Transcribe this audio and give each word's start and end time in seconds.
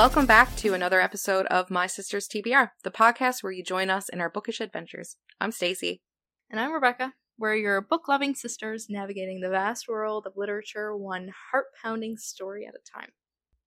Welcome 0.00 0.24
back 0.24 0.56
to 0.56 0.72
another 0.72 0.98
episode 0.98 1.44
of 1.48 1.70
My 1.70 1.86
Sister's 1.86 2.26
TBR, 2.26 2.70
the 2.84 2.90
podcast 2.90 3.42
where 3.42 3.52
you 3.52 3.62
join 3.62 3.90
us 3.90 4.08
in 4.08 4.18
our 4.18 4.30
bookish 4.30 4.58
adventures. 4.58 5.16
I'm 5.38 5.52
Stacy. 5.52 6.00
And 6.48 6.58
I'm 6.58 6.72
Rebecca. 6.72 7.12
We're 7.38 7.56
your 7.56 7.82
book 7.82 8.08
loving 8.08 8.34
sisters 8.34 8.86
navigating 8.88 9.40
the 9.40 9.50
vast 9.50 9.88
world 9.88 10.26
of 10.26 10.38
literature, 10.38 10.96
one 10.96 11.32
heart 11.52 11.66
pounding 11.82 12.16
story 12.16 12.66
at 12.66 12.72
a 12.72 12.98
time. 12.98 13.10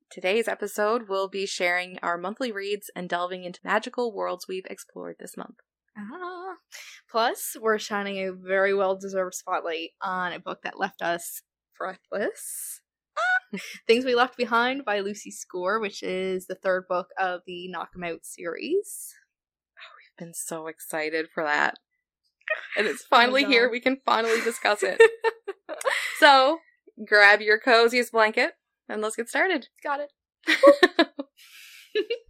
Today's 0.09 0.47
episode, 0.47 1.07
we'll 1.07 1.29
be 1.29 1.46
sharing 1.46 2.00
our 2.01 2.18
monthly 2.18 2.52
reads 2.52 2.89
and 2.95 3.07
delving 3.07 3.43
into 3.43 3.59
magical 3.63 4.11
worlds 4.11 4.47
we've 4.47 4.65
explored 4.71 5.18
this 5.20 5.38
month. 5.38 5.57
Ah. 5.95 6.55
Plus, 7.11 7.55
we're 7.61 7.77
shining 7.77 8.18
a 8.18 8.34
very 8.34 8.73
well 8.73 8.97
deserved 8.97 9.36
spotlight 9.36 9.91
on 10.02 10.34
a 10.34 10.39
book 10.39 10.64
that 10.64 10.79
left 10.79 11.04
us 11.04 11.43
breathless. 11.78 12.81
Things 13.88 14.06
We 14.06 14.16
Left 14.16 14.38
Behind 14.38 14.84
by 14.86 15.00
Lucy 15.00 15.32
Score, 15.32 15.80
which 15.80 16.02
is 16.04 16.48
the 16.48 16.56
third 16.56 16.86
book 16.88 17.07
of 17.20 17.42
the 17.46 17.68
Knock 17.68 17.89
'em 17.96 18.04
Out 18.04 18.26
series. 18.26 19.14
Oh, 19.78 19.93
we've 19.98 20.26
been 20.26 20.34
so 20.34 20.68
excited 20.68 21.28
for 21.34 21.43
that. 21.43 21.79
And 22.78 22.88
it's 22.88 23.04
oh 23.04 23.07
finally 23.10 23.46
here. 23.46 23.70
We 23.70 23.79
can 23.79 23.98
finally 24.06 24.42
discuss 24.42 24.84
it. 24.84 25.02
so, 26.20 26.60
grab 27.07 27.42
your 27.42 27.60
coziest 27.60 28.12
blanket 28.12 28.54
and 28.89 29.02
let's 29.02 29.16
get 29.16 29.29
started. 29.29 29.68
Got 29.82 30.01
it. 30.01 30.12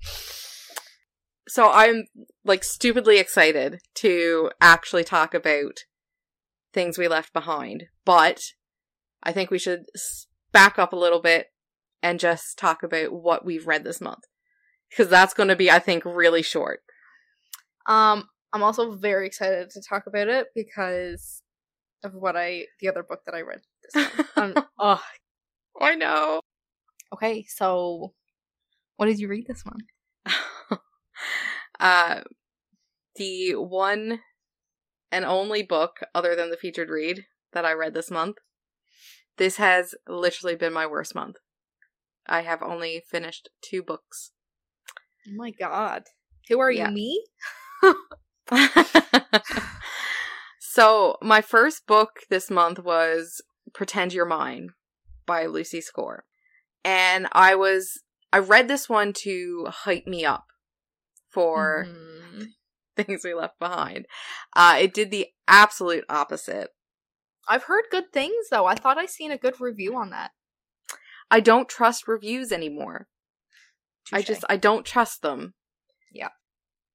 so 1.48 1.72
I'm 1.72 2.06
like 2.46 2.64
stupidly 2.64 3.18
excited 3.18 3.80
to 3.96 4.52
actually 4.62 5.04
talk 5.04 5.34
about 5.34 5.80
things 6.74 6.98
we 6.98 7.08
left 7.08 7.34
behind, 7.34 7.86
but 8.06 8.42
I 9.24 9.32
think 9.32 9.50
we 9.50 9.60
should 9.60 9.86
back 10.54 10.80
up 10.80 10.94
a 10.94 10.98
little 10.98 11.22
bit 11.22 11.48
and 12.02 12.20
just 12.20 12.58
talk 12.58 12.84
about 12.84 13.12
what 13.12 13.46
we've 13.46 13.68
read 13.68 13.84
this 13.84 14.00
month 14.00 14.24
because 14.90 15.10
that's 15.10 15.34
going 15.34 15.50
to 15.50 15.56
be 15.56 15.70
I 15.70 15.80
think 15.80 16.06
really 16.06 16.42
short. 16.42 16.82
Um 17.88 18.30
I'm 18.54 18.64
also 18.64 18.92
very 18.94 19.26
excited 19.26 19.72
to 19.72 19.82
talk 19.82 20.04
about 20.06 20.28
it 20.28 20.48
because 20.56 21.42
of 22.04 22.14
what 22.14 22.38
I 22.38 22.66
the 22.80 22.88
other 22.88 23.04
book 23.04 23.22
that 23.26 23.36
I 23.36 23.42
read 23.42 23.62
this 23.94 24.08
um, 24.36 24.54
oh, 24.80 25.02
I 25.80 25.96
know. 25.96 26.42
Okay, 27.14 27.46
so 27.48 28.14
what 28.98 29.08
did 29.08 29.20
you 29.20 29.28
read 29.28 29.46
this 29.48 29.64
month? 29.66 30.80
uh, 31.80 32.22
the 33.16 33.54
one 33.54 34.20
and 35.12 35.26
only 35.26 35.64
book 35.64 36.00
other 36.16 36.36
than 36.36 36.50
the 36.50 36.58
featured 36.58 36.90
read 36.90 37.26
that 37.54 37.66
I 37.66 37.74
read 37.74 37.94
this 37.94 38.10
month. 38.10 38.38
This 39.38 39.58
has 39.58 39.96
literally 40.08 40.56
been 40.56 40.74
my 40.74 40.86
worst 40.86 41.16
month. 41.16 41.38
I 42.28 42.42
have 42.42 42.62
only 42.62 43.04
finished 43.10 43.50
two 43.62 43.84
books. 43.84 44.32
Oh 45.28 45.36
my 45.36 45.52
god. 45.52 46.04
Who 46.50 46.60
are 46.60 46.72
yeah. 46.72 46.90
you, 46.90 46.94
me? 46.94 47.26
so, 50.60 51.18
my 51.22 51.42
first 51.42 51.86
book 51.88 52.12
this 52.30 52.52
month 52.52 52.80
was 52.80 53.42
Pretend 53.74 54.14
You're 54.14 54.26
Mine 54.26 54.70
by 55.26 55.46
Lucy 55.46 55.82
Score 55.82 56.26
and 56.84 57.28
I 57.32 57.56
was 57.56 58.02
I 58.32 58.40
read 58.40 58.68
this 58.68 58.90
one 58.90 59.14
to 59.24 59.68
hype 59.70 60.08
me 60.08 60.26
up 60.26 60.46
for 61.30 61.88
mm-hmm. 61.88 62.44
things 62.96 63.22
we 63.24 63.34
left 63.34 63.60
behind. 63.60 64.06
Uh, 64.56 64.78
it 64.82 64.94
did 64.94 65.12
the 65.12 65.28
absolute 65.48 66.04
opposite. 66.10 66.70
I've 67.48 67.64
heard 67.64 67.86
good 67.92 68.12
things 68.12 68.48
though. 68.50 68.66
I 68.66 68.76
thought 68.76 68.98
I 68.98 69.06
seen 69.06 69.32
a 69.32 69.38
good 69.38 69.60
review 69.60 69.96
on 69.96 70.10
that. 70.12 70.32
I 71.30 71.40
don't 71.40 71.70
trust 71.70 72.08
reviews 72.08 72.52
anymore. 72.52 73.08
Touché. 74.08 74.18
I 74.18 74.22
just 74.22 74.46
I 74.50 74.58
don't 74.58 74.86
trust 74.86 75.22
them. 75.22 75.54
Yeah. 76.12 76.30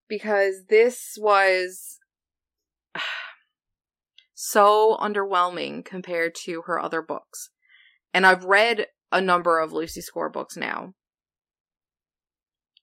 Because 0.08 0.64
this 0.68 1.16
was 1.18 1.98
so 4.34 4.96
underwhelming 5.00 5.84
compared 5.84 6.34
to 6.44 6.62
her 6.62 6.78
other 6.78 7.02
books. 7.02 7.50
And 8.14 8.26
I've 8.26 8.44
read 8.44 8.86
a 9.12 9.20
number 9.20 9.58
of 9.58 9.72
Lucy 9.72 10.00
Score 10.00 10.30
books 10.30 10.56
now. 10.56 10.94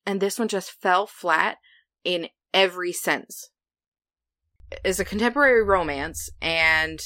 And 0.06 0.22
this 0.22 0.38
one 0.38 0.48
just 0.48 0.72
fell 0.72 1.08
flat 1.08 1.58
in 2.04 2.30
every 2.54 2.92
sense. 2.92 3.50
It's 4.84 5.00
a 5.00 5.06
contemporary 5.06 5.64
romance, 5.64 6.30
and 6.42 7.00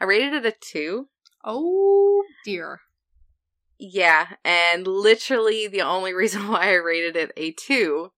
I 0.00 0.04
rated 0.04 0.32
it 0.32 0.46
a 0.46 0.52
two. 0.52 1.08
Oh 1.44 2.24
dear. 2.44 2.80
Yeah, 3.78 4.34
and 4.44 4.86
literally 4.86 5.66
the 5.66 5.82
only 5.82 6.12
reason 6.14 6.48
why 6.48 6.70
I 6.70 6.74
rated 6.74 7.16
it 7.16 7.32
a 7.36 7.52
two, 7.52 8.12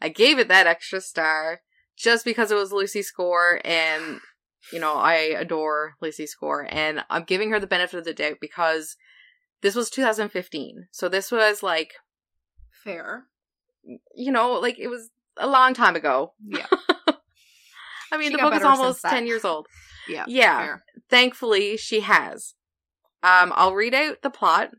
I 0.00 0.08
gave 0.08 0.38
it 0.38 0.48
that 0.48 0.66
extra 0.66 1.00
star 1.00 1.60
just 1.96 2.24
because 2.24 2.50
it 2.50 2.56
was 2.56 2.72
Lucy 2.72 3.02
Score 3.02 3.60
and 3.64 4.20
you 4.72 4.78
know, 4.78 4.94
I 4.94 5.14
adore 5.14 5.96
Lucy 6.00 6.26
Score 6.26 6.66
and 6.70 7.04
I'm 7.10 7.24
giving 7.24 7.50
her 7.50 7.58
the 7.58 7.66
benefit 7.66 7.98
of 7.98 8.04
the 8.04 8.14
doubt 8.14 8.36
because 8.40 8.96
this 9.60 9.74
was 9.74 9.90
2015. 9.90 10.88
So 10.90 11.08
this 11.08 11.32
was 11.32 11.62
like 11.62 11.94
fair. 12.84 13.24
You 14.14 14.30
know, 14.30 14.52
like 14.52 14.78
it 14.78 14.88
was 14.88 15.10
a 15.36 15.48
long 15.48 15.74
time 15.74 15.96
ago. 15.96 16.34
Yeah. 16.44 16.66
I 18.12 18.18
mean, 18.18 18.30
she 18.30 18.36
the 18.36 18.42
book 18.42 18.54
is 18.54 18.62
almost 18.62 19.02
10 19.02 19.26
years 19.26 19.44
old. 19.44 19.66
Yeah. 20.08 20.24
Yeah. 20.28 20.58
Fair. 20.58 20.84
Thankfully, 21.12 21.76
she 21.76 22.00
has. 22.00 22.54
Um, 23.22 23.52
I'll 23.54 23.74
read 23.74 23.92
out 23.92 24.22
the 24.22 24.30
plot. 24.30 24.70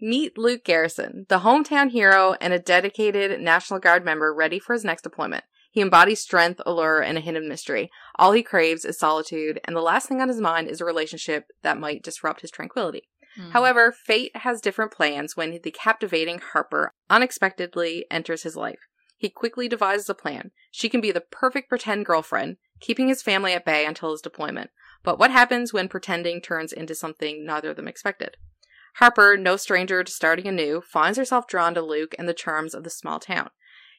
Meet 0.00 0.38
Luke 0.38 0.64
Garrison, 0.64 1.26
the 1.28 1.40
hometown 1.40 1.90
hero 1.90 2.34
and 2.40 2.54
a 2.54 2.58
dedicated 2.58 3.38
National 3.42 3.78
Guard 3.78 4.06
member 4.06 4.32
ready 4.32 4.58
for 4.58 4.72
his 4.72 4.82
next 4.82 5.02
deployment. 5.02 5.44
He 5.70 5.82
embodies 5.82 6.22
strength, 6.22 6.62
allure, 6.64 7.02
and 7.02 7.18
a 7.18 7.20
hint 7.20 7.36
of 7.36 7.44
mystery. 7.44 7.90
All 8.18 8.32
he 8.32 8.42
craves 8.42 8.86
is 8.86 8.98
solitude, 8.98 9.60
and 9.64 9.76
the 9.76 9.82
last 9.82 10.08
thing 10.08 10.22
on 10.22 10.28
his 10.28 10.40
mind 10.40 10.68
is 10.68 10.80
a 10.80 10.86
relationship 10.86 11.44
that 11.60 11.78
might 11.78 12.02
disrupt 12.02 12.40
his 12.40 12.50
tranquility. 12.50 13.02
Mm. 13.38 13.52
However, 13.52 13.92
fate 13.92 14.34
has 14.34 14.62
different 14.62 14.92
plans 14.92 15.36
when 15.36 15.60
the 15.62 15.70
captivating 15.70 16.38
Harper 16.38 16.94
unexpectedly 17.10 18.06
enters 18.10 18.44
his 18.44 18.56
life. 18.56 18.80
He 19.18 19.28
quickly 19.28 19.68
devises 19.68 20.08
a 20.08 20.14
plan. 20.14 20.50
She 20.70 20.88
can 20.88 21.02
be 21.02 21.12
the 21.12 21.20
perfect 21.20 21.68
pretend 21.68 22.06
girlfriend, 22.06 22.56
keeping 22.80 23.08
his 23.08 23.22
family 23.22 23.52
at 23.52 23.64
bay 23.64 23.84
until 23.84 24.12
his 24.12 24.20
deployment. 24.20 24.70
But 25.02 25.18
what 25.18 25.30
happens 25.30 25.72
when 25.72 25.88
pretending 25.88 26.40
turns 26.40 26.72
into 26.72 26.94
something 26.94 27.44
neither 27.44 27.70
of 27.70 27.76
them 27.76 27.88
expected? 27.88 28.36
Harper, 28.94 29.36
no 29.36 29.56
stranger 29.56 30.02
to 30.02 30.12
starting 30.12 30.46
anew, 30.46 30.80
finds 30.80 31.16
herself 31.16 31.46
drawn 31.46 31.74
to 31.74 31.82
Luke 31.82 32.14
and 32.18 32.28
the 32.28 32.34
charms 32.34 32.74
of 32.74 32.84
the 32.84 32.90
small 32.90 33.20
town. 33.20 33.50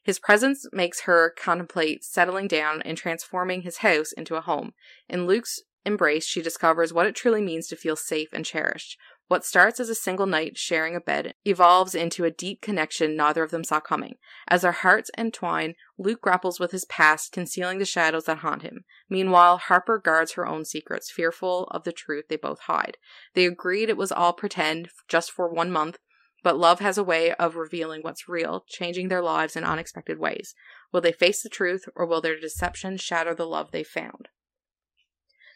His 0.04 0.20
presence 0.20 0.66
makes 0.74 1.02
her 1.02 1.34
contemplate 1.38 2.04
settling 2.04 2.48
down 2.48 2.82
and 2.82 2.98
transforming 2.98 3.62
his 3.62 3.78
house 3.78 4.12
into 4.12 4.36
a 4.36 4.42
home. 4.42 4.74
In 5.08 5.28
Luke's 5.28 5.62
embrace, 5.86 6.26
she 6.26 6.42
discovers 6.42 6.92
what 6.92 7.06
it 7.06 7.16
truly 7.16 7.42
means 7.42 7.68
to 7.68 7.76
feel 7.76 7.96
safe 7.96 8.30
and 8.34 8.46
cherished, 8.46 8.98
what 9.32 9.46
starts 9.46 9.80
as 9.80 9.88
a 9.88 9.96
single 9.96 10.26
night 10.26 10.58
sharing 10.58 10.94
a 10.94 11.00
bed 11.00 11.34
evolves 11.46 11.96
into 11.96 12.26
a 12.26 12.32
deep 12.32 12.62
connection 12.62 13.16
neither 13.16 13.44
of 13.44 13.50
them 13.50 13.64
saw 13.64 13.80
coming. 13.80 14.16
As 14.50 14.64
their 14.64 14.74
hearts 14.74 15.10
entwine, 15.18 15.76
Luke 15.98 16.20
grapples 16.20 16.60
with 16.60 16.72
his 16.72 16.84
past, 16.84 17.32
concealing 17.32 17.80
the 17.80 17.86
shadows 17.86 18.26
that 18.26 18.40
haunt 18.40 18.64
him. 18.64 18.84
Meanwhile, 19.10 19.60
Harper 19.60 20.00
guards 20.00 20.34
her 20.34 20.46
own 20.46 20.66
secrets, 20.66 21.10
fearful 21.10 21.70
of 21.72 21.86
the 21.86 21.94
truth 21.94 22.26
they 22.28 22.36
both 22.36 22.60
hide. 22.64 22.98
They 23.34 23.46
agreed 23.46 23.88
it 23.88 23.96
was 23.96 24.12
all 24.12 24.34
pretend, 24.34 24.90
just 25.08 25.32
for 25.32 25.48
one 25.48 25.72
month, 25.72 25.98
but 26.44 26.58
love 26.58 26.82
has 26.82 26.98
a 26.98 27.04
way 27.04 27.34
of 27.36 27.56
revealing 27.56 28.02
what's 28.02 28.28
real, 28.28 28.66
changing 28.68 29.08
their 29.08 29.24
lives 29.24 29.56
in 29.56 29.64
unexpected 29.64 30.20
ways. 30.20 30.54
Will 30.92 31.00
they 31.00 31.14
face 31.14 31.42
the 31.42 31.48
truth, 31.48 31.86
or 31.96 32.06
will 32.06 32.20
their 32.20 32.38
deception 32.38 32.98
shatter 32.98 33.34
the 33.34 33.48
love 33.48 33.72
they 33.72 33.86
found? 33.86 34.28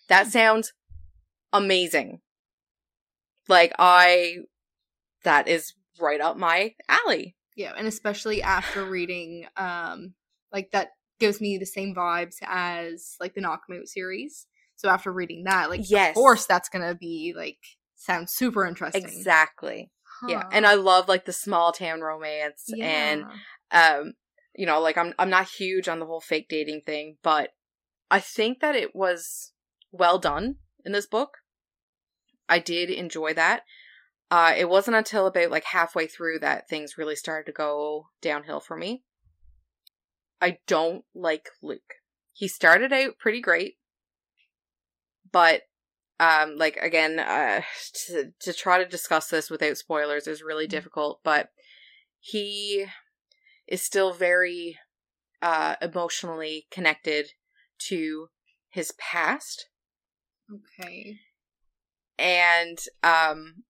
That 0.07 0.28
sounds 0.28 0.71
amazing. 1.51 2.21
Like 3.47 3.74
I 3.77 4.38
that 5.24 5.47
is 5.47 5.74
right 6.00 6.21
up 6.21 6.38
my 6.38 6.74
alley. 6.88 7.36
Yeah, 7.56 7.74
and 7.77 7.88
especially 7.88 8.42
after 8.42 8.86
reading 8.89 9.45
um 9.57 10.13
like 10.51 10.71
that 10.71 10.89
gives 11.19 11.39
me 11.39 11.57
the 11.57 11.65
same 11.65 11.95
vibes 11.95 12.36
as 12.44 13.15
like 13.19 13.33
the 13.33 13.42
Knock 13.42 13.62
'em 13.69 13.77
Out 13.80 13.88
series. 13.88 14.47
So 14.75 14.89
after 14.89 15.12
reading 15.12 15.44
that, 15.45 15.69
like 15.69 15.81
yes. 15.89 16.09
of 16.09 16.15
course 16.15 16.45
that's 16.45 16.69
gonna 16.69 16.95
be 16.95 17.33
like 17.36 17.59
sounds 17.95 18.33
super 18.33 18.65
interesting. 18.65 19.03
Exactly. 19.03 19.92
Huh. 20.21 20.27
Yeah. 20.30 20.44
And 20.51 20.65
I 20.65 20.75
love 20.75 21.07
like 21.07 21.25
the 21.25 21.33
small 21.33 21.71
town 21.71 22.01
romance 22.01 22.65
yeah. 22.68 22.86
and 22.86 23.25
um 23.71 24.13
you 24.57 24.65
know, 24.65 24.80
like 24.80 24.97
I'm 24.97 25.13
I'm 25.19 25.30
not 25.30 25.50
huge 25.50 25.88
on 25.88 26.00
the 26.00 26.06
whole 26.06 26.21
fake 26.21 26.47
dating 26.50 26.81
thing, 26.86 27.18
but 27.24 27.51
I 28.09 28.19
think 28.19 28.59
that 28.62 28.75
it 28.75 28.95
was 28.95 29.53
well 29.92 30.19
done 30.19 30.56
in 30.86 30.92
this 30.92 31.07
book. 31.07 31.38
I 32.47 32.59
did 32.59 32.89
enjoy 32.89 33.33
that. 33.33 33.63
Uh, 34.31 34.53
it 34.57 34.69
wasn't 34.69 34.97
until 34.97 35.27
about 35.27 35.51
like 35.51 35.65
halfway 35.65 36.07
through 36.07 36.39
that 36.39 36.68
things 36.68 36.97
really 36.97 37.15
started 37.15 37.45
to 37.45 37.51
go 37.56 38.07
downhill 38.21 38.59
for 38.59 38.75
me. 38.75 39.03
I 40.42 40.57
don't 40.68 41.06
like 41.13 41.50
Luke. 41.62 41.95
He 42.33 42.47
started 42.47 42.92
out 42.92 43.18
pretty 43.18 43.39
great, 43.39 43.77
but 45.31 45.62
um 46.19 46.56
like 46.56 46.77
again 46.77 47.19
uh 47.19 47.62
to, 47.94 48.31
to 48.39 48.53
try 48.53 48.77
to 48.77 48.89
discuss 48.89 49.27
this 49.27 49.50
without 49.50 49.77
spoilers 49.77 50.27
is 50.27 50.42
really 50.42 50.65
difficult 50.68 51.19
but 51.24 51.50
he 52.19 52.86
is 53.68 53.81
still 53.81 54.13
very 54.13 54.77
uh 55.42 55.75
emotionally 55.81 56.68
connected 56.71 57.31
to 57.77 58.30
his 58.69 58.94
past 58.97 59.68
Okay. 60.80 61.19
And 62.18 62.78
um 63.04 63.64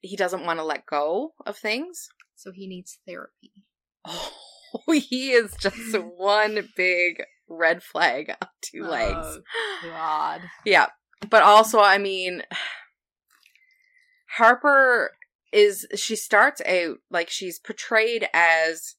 he 0.00 0.16
doesn't 0.16 0.44
want 0.44 0.58
to 0.58 0.64
let 0.64 0.86
go 0.86 1.32
of 1.46 1.56
things 1.56 2.08
So 2.34 2.52
he 2.52 2.66
needs 2.66 2.98
therapy. 3.06 3.52
oh 4.06 4.92
he 4.92 5.32
is 5.32 5.54
just 5.60 5.94
one 6.16 6.68
big 6.76 7.22
red 7.48 7.82
flag 7.82 8.30
on 8.30 8.48
two 8.62 8.84
legs 8.84 9.38
Oh, 9.82 9.88
God. 9.90 10.42
Yeah. 10.64 10.86
But 11.28 11.42
also, 11.42 11.80
I 11.80 11.98
mean, 11.98 12.42
Harper 14.36 15.12
is, 15.52 15.86
she 15.94 16.16
starts 16.16 16.60
out 16.62 16.98
like 17.10 17.28
she's 17.28 17.58
portrayed 17.58 18.26
as, 18.32 18.94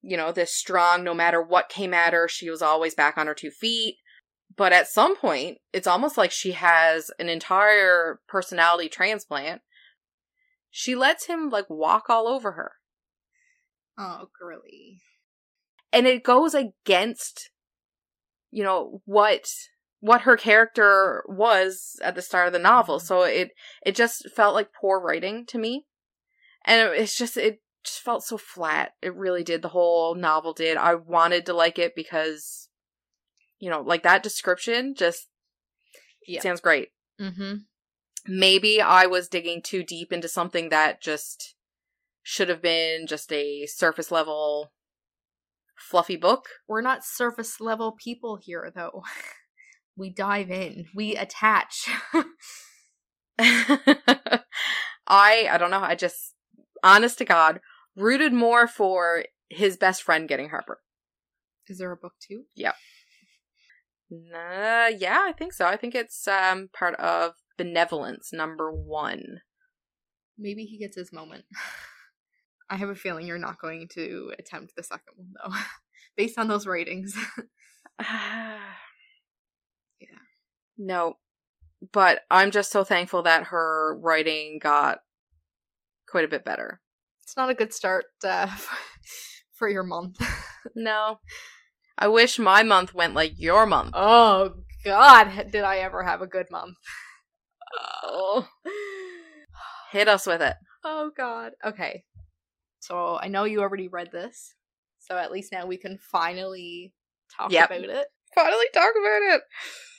you 0.00 0.16
know, 0.16 0.32
this 0.32 0.54
strong, 0.54 1.04
no 1.04 1.12
matter 1.14 1.42
what 1.42 1.68
came 1.68 1.92
at 1.92 2.12
her, 2.12 2.28
she 2.28 2.48
was 2.48 2.62
always 2.62 2.94
back 2.94 3.18
on 3.18 3.26
her 3.26 3.34
two 3.34 3.50
feet. 3.50 3.96
But 4.56 4.72
at 4.72 4.88
some 4.88 5.16
point, 5.16 5.58
it's 5.72 5.86
almost 5.86 6.16
like 6.16 6.30
she 6.30 6.52
has 6.52 7.10
an 7.18 7.28
entire 7.28 8.20
personality 8.28 8.88
transplant. 8.88 9.62
She 10.70 10.94
lets 10.94 11.26
him 11.26 11.50
like 11.50 11.68
walk 11.68 12.04
all 12.08 12.28
over 12.28 12.52
her. 12.52 12.72
Oh, 13.98 14.28
girly. 14.40 15.00
and 15.92 16.06
it 16.06 16.24
goes 16.24 16.54
against 16.54 17.50
you 18.50 18.62
know 18.62 19.00
what 19.04 19.48
what 20.00 20.22
her 20.22 20.36
character 20.36 21.24
was 21.26 21.96
at 22.02 22.14
the 22.14 22.22
start 22.22 22.46
of 22.46 22.52
the 22.52 22.58
novel 22.58 22.98
mm-hmm. 22.98 23.06
so 23.06 23.22
it 23.22 23.50
it 23.84 23.94
just 23.94 24.28
felt 24.30 24.54
like 24.54 24.68
poor 24.72 25.00
writing 25.00 25.46
to 25.46 25.58
me 25.58 25.86
and 26.64 26.80
it, 26.80 27.00
it's 27.00 27.16
just 27.16 27.36
it 27.36 27.60
just 27.84 28.00
felt 28.00 28.24
so 28.24 28.36
flat 28.36 28.92
it 29.00 29.14
really 29.14 29.42
did 29.44 29.62
the 29.62 29.68
whole 29.68 30.14
novel 30.14 30.52
did 30.52 30.76
i 30.76 30.94
wanted 30.94 31.46
to 31.46 31.52
like 31.52 31.78
it 31.78 31.94
because 31.94 32.68
you 33.64 33.70
know 33.70 33.80
like 33.80 34.02
that 34.02 34.22
description 34.22 34.94
just 34.94 35.28
Yeah. 36.26 36.40
sounds 36.42 36.60
great 36.60 36.88
Mm-hmm. 37.20 37.54
maybe 38.26 38.80
i 38.80 39.06
was 39.06 39.28
digging 39.28 39.62
too 39.62 39.82
deep 39.82 40.12
into 40.12 40.28
something 40.28 40.68
that 40.68 41.00
just 41.00 41.54
should 42.22 42.48
have 42.48 42.60
been 42.60 43.06
just 43.06 43.32
a 43.32 43.66
surface 43.66 44.10
level 44.10 44.72
fluffy 45.76 46.16
book 46.16 46.44
We're 46.68 46.80
not 46.80 47.04
surface 47.04 47.60
level 47.60 47.92
people 47.92 48.36
here, 48.36 48.70
though. 48.74 49.02
We 49.96 50.10
dive 50.10 50.50
in. 50.50 50.86
We 50.92 51.14
attach. 51.14 51.88
I 53.38 54.40
I 55.06 55.56
don't 55.58 55.70
know. 55.70 55.80
I 55.82 55.94
just 55.94 56.34
honest 56.82 57.18
to 57.18 57.24
God 57.24 57.60
rooted 57.96 58.32
more 58.32 58.66
for 58.66 59.24
his 59.48 59.76
best 59.76 60.02
friend 60.02 60.28
getting 60.28 60.48
Harper. 60.48 60.80
Is 61.68 61.78
there 61.78 61.92
a 61.92 61.96
book 61.96 62.14
too? 62.20 62.42
Yeah, 64.22 65.22
I 65.22 65.32
think 65.32 65.52
so. 65.52 65.66
I 65.66 65.76
think 65.76 65.94
it's 65.94 66.26
um 66.28 66.68
part 66.72 66.94
of 66.96 67.34
Benevolence 67.56 68.32
number 68.32 68.72
one. 68.72 69.40
Maybe 70.38 70.64
he 70.64 70.78
gets 70.78 70.96
his 70.96 71.12
moment. 71.12 71.44
I 72.70 72.76
have 72.76 72.88
a 72.88 72.94
feeling 72.94 73.26
you're 73.26 73.38
not 73.38 73.60
going 73.60 73.88
to 73.92 74.32
attempt 74.38 74.74
the 74.74 74.82
second 74.82 75.14
one, 75.16 75.34
though, 75.34 75.54
based 76.16 76.38
on 76.38 76.48
those 76.48 76.66
ratings. 76.66 77.16
yeah. 78.00 78.58
No, 80.78 81.14
but 81.92 82.22
I'm 82.30 82.50
just 82.50 82.72
so 82.72 82.82
thankful 82.82 83.22
that 83.22 83.44
her 83.44 83.96
writing 84.00 84.58
got 84.60 85.00
quite 86.08 86.24
a 86.24 86.28
bit 86.28 86.44
better. 86.44 86.80
it's 87.22 87.36
not 87.36 87.50
a 87.50 87.54
good 87.54 87.72
start 87.72 88.06
uh, 88.24 88.50
for 89.52 89.68
your 89.68 89.84
month. 89.84 90.16
No, 90.74 91.18
I 91.96 92.08
wish 92.08 92.38
my 92.38 92.62
month 92.62 92.94
went 92.94 93.14
like 93.14 93.34
your 93.38 93.66
month. 93.66 93.90
Oh, 93.94 94.54
God, 94.84 95.48
did 95.50 95.62
I 95.64 95.78
ever 95.78 96.02
have 96.02 96.20
a 96.22 96.26
good 96.26 96.46
month? 96.50 96.76
Oh, 98.04 98.46
hit 99.92 100.08
us 100.08 100.26
with 100.26 100.42
it. 100.42 100.54
Oh 100.84 101.10
god. 101.16 101.52
Okay. 101.64 102.04
So 102.80 103.18
I 103.20 103.28
know 103.28 103.44
you 103.44 103.60
already 103.62 103.88
read 103.88 104.10
this. 104.12 104.54
So 105.00 105.16
at 105.16 105.32
least 105.32 105.52
now 105.52 105.66
we 105.66 105.76
can 105.76 105.98
finally 105.98 106.92
talk 107.34 107.50
Yep. 107.50 107.70
about 107.70 107.84
it. 107.84 108.06
Finally, 108.34 108.66
talk 108.74 108.92
about 108.92 109.34
it. 109.36 109.42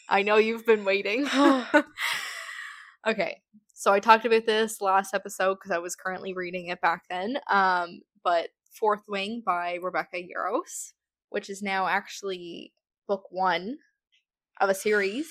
I 0.10 0.22
know 0.22 0.38
you've 0.38 0.66
been 0.66 0.86
waiting. 0.86 1.28
okay. 3.08 3.42
So 3.74 3.92
I 3.92 4.00
talked 4.00 4.26
about 4.26 4.46
this 4.46 4.82
last 4.82 5.14
episode 5.14 5.56
because 5.56 5.72
I 5.72 5.80
was 5.80 5.96
currently 5.96 6.34
reading 6.34 6.68
it 6.68 6.82
back 6.82 7.04
then. 7.10 7.38
Um, 7.50 8.02
but 8.24 8.50
Fourth 8.72 9.04
Wing 9.08 9.42
by 9.46 9.80
Rebecca 9.82 10.18
Yarros, 10.18 10.94
which 11.30 11.50
is 11.50 11.62
now 11.62 11.88
actually 11.88 12.74
book 13.08 13.24
one 13.30 13.78
of 14.60 14.70
a 14.70 14.76
series. 14.76 15.28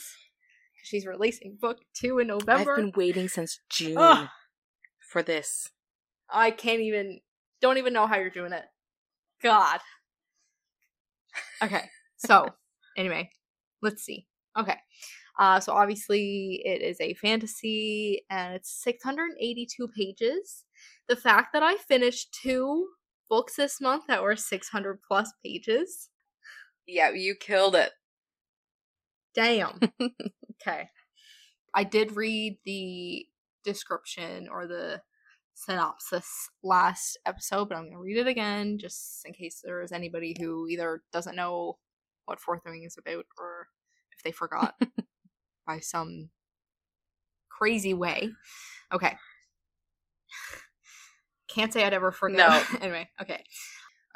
She's 0.82 1.06
releasing 1.06 1.56
book 1.60 1.78
two 1.94 2.18
in 2.18 2.26
November. 2.26 2.72
I've 2.72 2.76
been 2.76 2.92
waiting 2.94 3.28
since 3.28 3.60
June 3.70 3.96
Ugh. 3.96 4.28
for 5.00 5.22
this. 5.22 5.70
I 6.28 6.50
can't 6.50 6.80
even 6.80 7.20
don't 7.60 7.78
even 7.78 7.92
know 7.92 8.06
how 8.06 8.16
you're 8.16 8.30
doing 8.30 8.52
it. 8.52 8.64
God. 9.42 9.80
Okay. 11.62 11.88
So, 12.16 12.48
anyway, 12.96 13.30
let's 13.82 14.02
see. 14.02 14.26
Okay. 14.58 14.76
Uh 15.38 15.58
so 15.58 15.72
obviously 15.72 16.62
it 16.64 16.80
is 16.80 17.00
a 17.00 17.14
fantasy 17.14 18.24
and 18.30 18.54
it's 18.54 18.70
682 18.82 19.88
pages. 19.88 20.64
The 21.08 21.16
fact 21.16 21.52
that 21.54 21.62
I 21.62 21.76
finished 21.76 22.38
two 22.42 22.88
books 23.28 23.56
this 23.56 23.80
month 23.80 24.04
that 24.08 24.22
were 24.22 24.36
600 24.36 25.00
plus 25.06 25.32
pages. 25.44 26.10
Yeah, 26.86 27.10
you 27.10 27.34
killed 27.34 27.74
it. 27.74 27.92
Damn. 29.34 29.80
okay. 30.62 30.90
I 31.74 31.84
did 31.84 32.16
read 32.16 32.58
the 32.64 33.26
description 33.64 34.48
or 34.50 34.66
the 34.66 35.02
synopsis 35.54 36.50
last 36.62 37.18
episode, 37.26 37.68
but 37.68 37.76
I'm 37.76 37.84
going 37.84 37.92
to 37.94 37.98
read 37.98 38.18
it 38.18 38.26
again 38.26 38.78
just 38.78 39.24
in 39.24 39.32
case 39.32 39.60
there 39.64 39.82
is 39.82 39.92
anybody 39.92 40.36
who 40.38 40.68
either 40.68 41.02
doesn't 41.12 41.36
know 41.36 41.78
what 42.26 42.40
Fourth 42.40 42.62
Wing 42.64 42.84
is 42.84 42.96
about 42.98 43.26
or 43.38 43.68
if 44.16 44.22
they 44.22 44.32
forgot 44.32 44.74
by 45.66 45.80
some 45.80 46.30
crazy 47.48 47.94
way. 47.94 48.30
Okay. 48.92 49.16
Can't 51.54 51.72
say 51.72 51.84
I'd 51.84 51.92
ever 51.92 52.12
forget. 52.12 52.38
No. 52.38 52.78
anyway, 52.80 53.08
okay. 53.20 53.44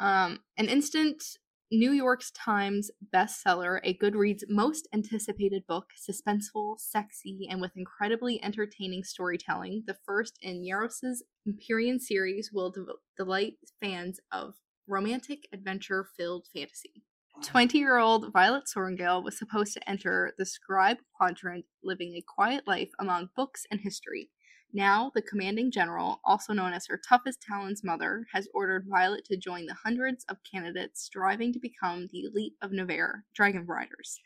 Um, 0.01 0.41
an 0.57 0.67
instant 0.67 1.23
New 1.71 1.93
York 1.93 2.23
Times 2.35 2.91
bestseller, 3.15 3.81
a 3.85 3.97
Goodreads 3.99 4.43
most 4.49 4.89
anticipated 4.93 5.65
book, 5.69 5.87
suspenseful, 5.97 6.79
sexy, 6.79 7.47
and 7.51 7.61
with 7.61 7.73
incredibly 7.77 8.43
entertaining 8.43 9.05
storytelling. 9.05 9.85
The 9.87 9.97
first 10.07 10.39
in 10.41 10.65
Yarros's 10.65 11.23
Empyrean 11.47 12.01
series 12.01 12.51
will 12.53 12.71
de- 12.71 12.87
delight 13.17 13.55
fans 13.81 14.19
of 14.33 14.55
romantic, 14.87 15.47
adventure 15.53 16.09
filled 16.17 16.47
fantasy. 16.55 17.05
20 17.43 17.79
year 17.79 17.99
old 17.99 18.33
Violet 18.33 18.65
Sorrengail 18.65 19.23
was 19.23 19.39
supposed 19.39 19.73
to 19.75 19.89
enter 19.89 20.33
the 20.39 20.47
scribe 20.47 20.99
quadrant, 21.15 21.67
living 21.85 22.15
a 22.15 22.25
quiet 22.27 22.67
life 22.67 22.91
among 22.99 23.29
books 23.37 23.65
and 23.71 23.81
history. 23.81 24.31
Now, 24.73 25.11
the 25.15 25.23
commanding 25.23 25.71
general, 25.71 26.21
also 26.25 26.53
known 26.53 26.75
as 26.75 26.87
her 26.87 27.01
toughest 27.09 27.41
Talon's 27.41 27.83
mother, 27.83 28.27
has 28.33 28.49
ordered 28.53 28.87
Violet 28.87 29.25
to 29.27 29.37
join 29.37 29.67
the 29.67 29.75
hundreds 29.75 30.25
of 30.29 30.37
candidates 30.51 31.01
striving 31.03 31.53
to 31.55 31.59
become 31.59 32.09
the 32.13 32.25
elite 32.25 32.55
of 32.61 32.73
Navarre, 32.73 33.25
dragon 33.35 33.65
riders. 33.67 34.21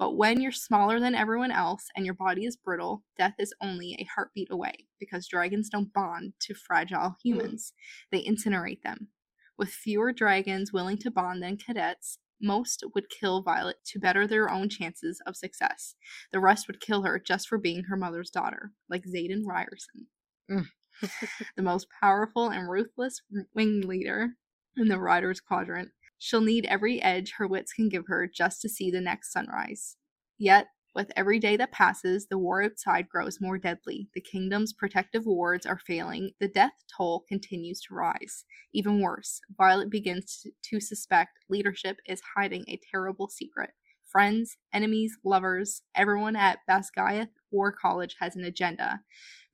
But 0.00 0.16
when 0.16 0.40
you're 0.40 0.50
smaller 0.50 0.98
than 0.98 1.14
everyone 1.14 1.52
else 1.52 1.88
and 1.94 2.06
your 2.06 2.14
body 2.14 2.46
is 2.46 2.56
brittle, 2.56 3.04
death 3.18 3.34
is 3.38 3.52
only 3.60 3.94
a 3.94 4.08
heartbeat 4.14 4.50
away 4.50 4.88
because 4.98 5.28
dragons 5.28 5.68
don't 5.68 5.92
bond 5.92 6.32
to 6.40 6.54
fragile 6.54 7.10
hmm. 7.10 7.28
humans, 7.28 7.72
they 8.10 8.24
incinerate 8.24 8.82
them. 8.82 9.08
With 9.56 9.68
fewer 9.68 10.12
dragons 10.12 10.72
willing 10.72 10.96
to 10.98 11.10
bond 11.10 11.42
than 11.42 11.58
cadets, 11.58 12.18
most 12.40 12.84
would 12.94 13.10
kill 13.10 13.42
Violet 13.42 13.76
to 13.86 13.98
better 13.98 14.26
their 14.26 14.50
own 14.50 14.68
chances 14.68 15.20
of 15.26 15.36
success. 15.36 15.94
The 16.32 16.40
rest 16.40 16.66
would 16.66 16.80
kill 16.80 17.02
her 17.02 17.18
just 17.18 17.48
for 17.48 17.58
being 17.58 17.84
her 17.84 17.96
mother's 17.96 18.30
daughter, 18.30 18.72
like 18.88 19.04
Xaden 19.04 19.44
Riorson. 19.44 20.06
Mm. 20.50 20.66
the 21.56 21.62
most 21.62 21.86
powerful 22.00 22.48
and 22.48 22.68
ruthless 22.68 23.22
wing 23.54 23.82
leader 23.82 24.30
in 24.76 24.88
the 24.88 24.98
Riders 24.98 25.40
Quadrant. 25.40 25.90
She'll 26.18 26.40
need 26.42 26.66
every 26.66 27.00
edge 27.00 27.34
her 27.38 27.46
wits 27.46 27.72
can 27.72 27.88
give 27.88 28.04
her 28.08 28.30
just 28.32 28.60
to 28.62 28.68
see 28.68 28.90
the 28.90 29.00
next 29.00 29.32
sunrise. 29.32 29.96
Yet, 30.38 30.66
with 30.94 31.12
every 31.16 31.38
day 31.38 31.56
that 31.56 31.72
passes, 31.72 32.26
the 32.26 32.38
war 32.38 32.62
outside 32.62 33.08
grows 33.08 33.40
more 33.40 33.58
deadly. 33.58 34.08
The 34.14 34.20
kingdom's 34.20 34.72
protective 34.72 35.24
wards 35.24 35.64
are 35.64 35.78
failing. 35.78 36.32
The 36.40 36.48
death 36.48 36.72
toll 36.96 37.24
continues 37.28 37.80
to 37.82 37.94
rise. 37.94 38.44
Even 38.72 39.00
worse, 39.00 39.40
Violet 39.56 39.90
begins 39.90 40.46
to 40.62 40.80
suspect 40.80 41.38
leadership 41.48 41.98
is 42.06 42.20
hiding 42.36 42.64
a 42.66 42.80
terrible 42.90 43.28
secret. 43.28 43.70
Friends, 44.10 44.56
enemies, 44.72 45.16
lovers, 45.24 45.82
everyone 45.94 46.34
at 46.34 46.58
Basgiath 46.68 47.28
War 47.52 47.70
College 47.70 48.16
has 48.18 48.34
an 48.34 48.42
agenda. 48.42 49.00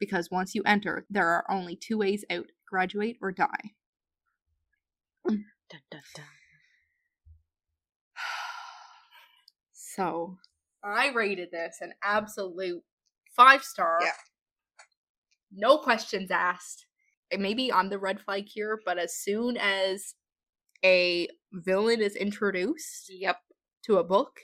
Because 0.01 0.31
once 0.31 0.55
you 0.55 0.63
enter, 0.65 1.05
there 1.11 1.29
are 1.29 1.45
only 1.51 1.77
two 1.77 1.99
ways 1.99 2.25
out 2.31 2.47
graduate 2.67 3.19
or 3.21 3.33
die. 3.33 3.75
Mm. 5.29 5.43
Dun, 5.69 5.81
dun, 5.91 6.01
dun. 6.15 6.25
So 9.73 10.39
I 10.85 11.09
rated 11.13 11.51
this 11.51 11.79
an 11.81 11.93
absolute 12.03 12.83
five 13.35 13.63
star. 13.65 13.99
Yeah. 14.03 14.13
No 15.53 15.79
questions 15.79 16.31
asked. 16.31 16.87
And 17.31 17.43
maybe 17.43 17.73
I'm 17.73 17.89
the 17.89 17.99
red 17.99 18.21
flag 18.21 18.47
here, 18.49 18.81
but 18.85 18.99
as 18.99 19.17
soon 19.17 19.57
as 19.57 20.15
a 20.85 21.29
villain 21.53 22.01
is 22.01 22.15
introduced 22.15 23.11
Yep. 23.13 23.37
to 23.85 23.99
a 23.99 24.05
book, 24.05 24.41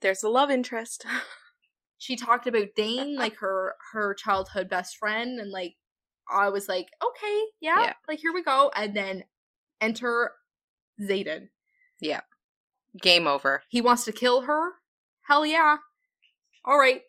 There's 0.00 0.22
a 0.24 0.28
love 0.28 0.50
interest. 0.50 1.04
she 1.98 2.16
talked 2.16 2.46
about 2.48 2.74
Dain, 2.76 3.16
like 3.16 3.36
her 3.36 3.76
her 3.92 4.14
childhood 4.14 4.68
best 4.68 4.96
friend, 4.96 5.38
and 5.40 5.50
like 5.50 5.76
I 6.30 6.48
was 6.48 6.68
like, 6.68 6.88
okay, 7.04 7.44
yeah, 7.60 7.82
Yeah. 7.84 7.92
like 8.08 8.18
here 8.18 8.32
we 8.32 8.42
go, 8.42 8.70
and 8.74 8.96
then 8.96 9.24
enter 9.80 10.32
Xaden. 11.00 11.48
Game 13.00 13.26
over. 13.26 13.62
He 13.68 13.80
wants 13.80 14.04
to 14.04 14.12
kill 14.12 14.42
her. 14.42 14.72
Hell 15.22 15.46
yeah. 15.46 15.76
All 16.64 16.78
right. 16.78 17.02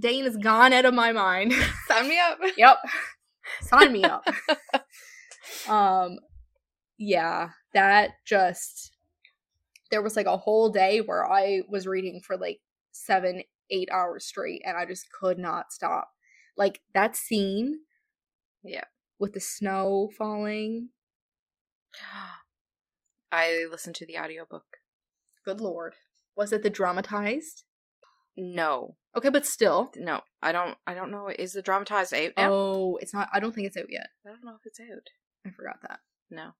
Dain 0.00 0.24
is 0.24 0.36
gone 0.36 0.72
out 0.72 0.84
of 0.84 0.94
my 0.94 1.12
mind. 1.12 1.52
Sign 1.88 2.08
me 2.08 2.18
up. 2.18 2.38
yep. 2.56 2.76
Sign 3.62 3.92
me 3.92 4.04
up. 4.04 4.26
um 5.68 6.18
yeah, 6.98 7.50
that 7.74 8.12
just 8.24 8.92
there 9.90 10.02
was 10.02 10.16
like 10.16 10.26
a 10.26 10.36
whole 10.36 10.70
day 10.70 11.00
where 11.00 11.30
I 11.30 11.62
was 11.68 11.86
reading 11.86 12.20
for 12.24 12.36
like 12.36 12.60
7 12.92 13.42
8 13.70 13.88
hours 13.90 14.24
straight 14.26 14.62
and 14.64 14.76
I 14.76 14.84
just 14.86 15.06
could 15.12 15.38
not 15.38 15.72
stop. 15.72 16.08
Like 16.56 16.80
that 16.94 17.16
scene 17.16 17.80
Yeah. 18.62 18.84
with 19.18 19.32
the 19.32 19.40
snow 19.40 20.10
falling. 20.16 20.90
I 23.32 23.64
listened 23.70 23.96
to 23.96 24.06
the 24.06 24.18
audiobook. 24.18 24.64
Good 25.44 25.60
lord. 25.60 25.94
Was 26.36 26.52
it 26.52 26.62
the 26.62 26.70
dramatized? 26.70 27.64
No. 28.36 28.96
Okay, 29.16 29.28
but 29.28 29.44
still. 29.46 29.90
No. 29.96 30.20
I 30.42 30.52
don't 30.52 30.76
I 30.86 30.94
don't 30.94 31.10
know. 31.10 31.28
Is 31.28 31.52
the 31.52 31.62
dramatized 31.62 32.14
out 32.14 32.32
now? 32.36 32.52
Oh, 32.52 32.98
it's 33.00 33.12
not 33.12 33.28
I 33.32 33.40
don't 33.40 33.54
think 33.54 33.66
it's 33.66 33.76
out 33.76 33.90
yet. 33.90 34.08
I 34.26 34.30
don't 34.30 34.44
know 34.44 34.54
if 34.54 34.64
it's 34.66 34.80
out. 34.80 35.08
I 35.46 35.50
forgot 35.50 35.76
that. 35.82 36.00
No. 36.30 36.50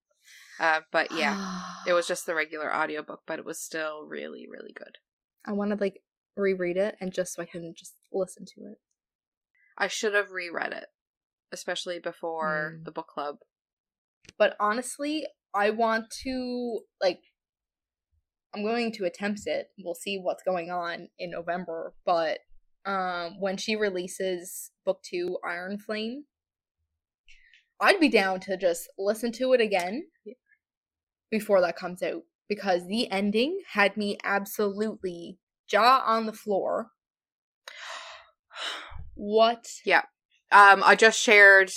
Uh 0.60 0.80
but 0.90 1.10
yeah. 1.16 1.62
It 1.86 1.92
was 1.94 2.06
just 2.06 2.26
the 2.26 2.34
regular 2.34 2.74
audiobook, 2.74 3.20
but 3.26 3.38
it 3.38 3.44
was 3.44 3.60
still 3.60 4.04
really, 4.06 4.46
really 4.50 4.72
good. 4.74 4.98
I 5.46 5.52
want 5.52 5.70
to 5.70 5.76
like 5.76 6.02
reread 6.36 6.76
it 6.76 6.96
and 7.00 7.12
just 7.12 7.34
so 7.34 7.42
I 7.42 7.46
can 7.46 7.72
just 7.76 7.94
listen 8.12 8.44
to 8.54 8.66
it. 8.66 8.78
I 9.78 9.86
should 9.86 10.14
have 10.14 10.30
reread 10.30 10.72
it. 10.72 10.86
Especially 11.52 11.98
before 11.98 12.76
Mm. 12.80 12.84
the 12.84 12.92
book 12.92 13.08
club. 13.08 13.36
But 14.38 14.56
honestly, 14.60 15.26
I 15.54 15.70
want 15.70 16.06
to 16.22 16.80
like 17.00 17.20
I'm 18.54 18.62
going 18.62 18.92
to 18.92 19.04
attempt 19.04 19.46
it. 19.46 19.68
We'll 19.78 19.94
see 19.94 20.18
what's 20.18 20.42
going 20.42 20.70
on 20.70 21.08
in 21.18 21.30
November, 21.30 21.94
but 22.04 22.38
um 22.84 23.40
when 23.40 23.56
she 23.56 23.76
releases 23.76 24.72
book 24.84 25.00
2 25.04 25.38
Iron 25.44 25.78
Flame, 25.78 26.24
I'd 27.80 28.00
be 28.00 28.08
down 28.08 28.40
to 28.40 28.56
just 28.56 28.88
listen 28.98 29.32
to 29.32 29.52
it 29.52 29.60
again 29.60 30.04
before 31.30 31.60
that 31.60 31.76
comes 31.76 32.02
out 32.02 32.22
because 32.48 32.86
the 32.86 33.10
ending 33.10 33.60
had 33.72 33.96
me 33.96 34.18
absolutely 34.22 35.38
jaw 35.66 36.02
on 36.06 36.26
the 36.26 36.32
floor. 36.32 36.90
What? 39.14 39.68
Yeah. 39.84 40.02
Um, 40.50 40.82
I 40.82 40.96
just 40.96 41.20
shared 41.20 41.70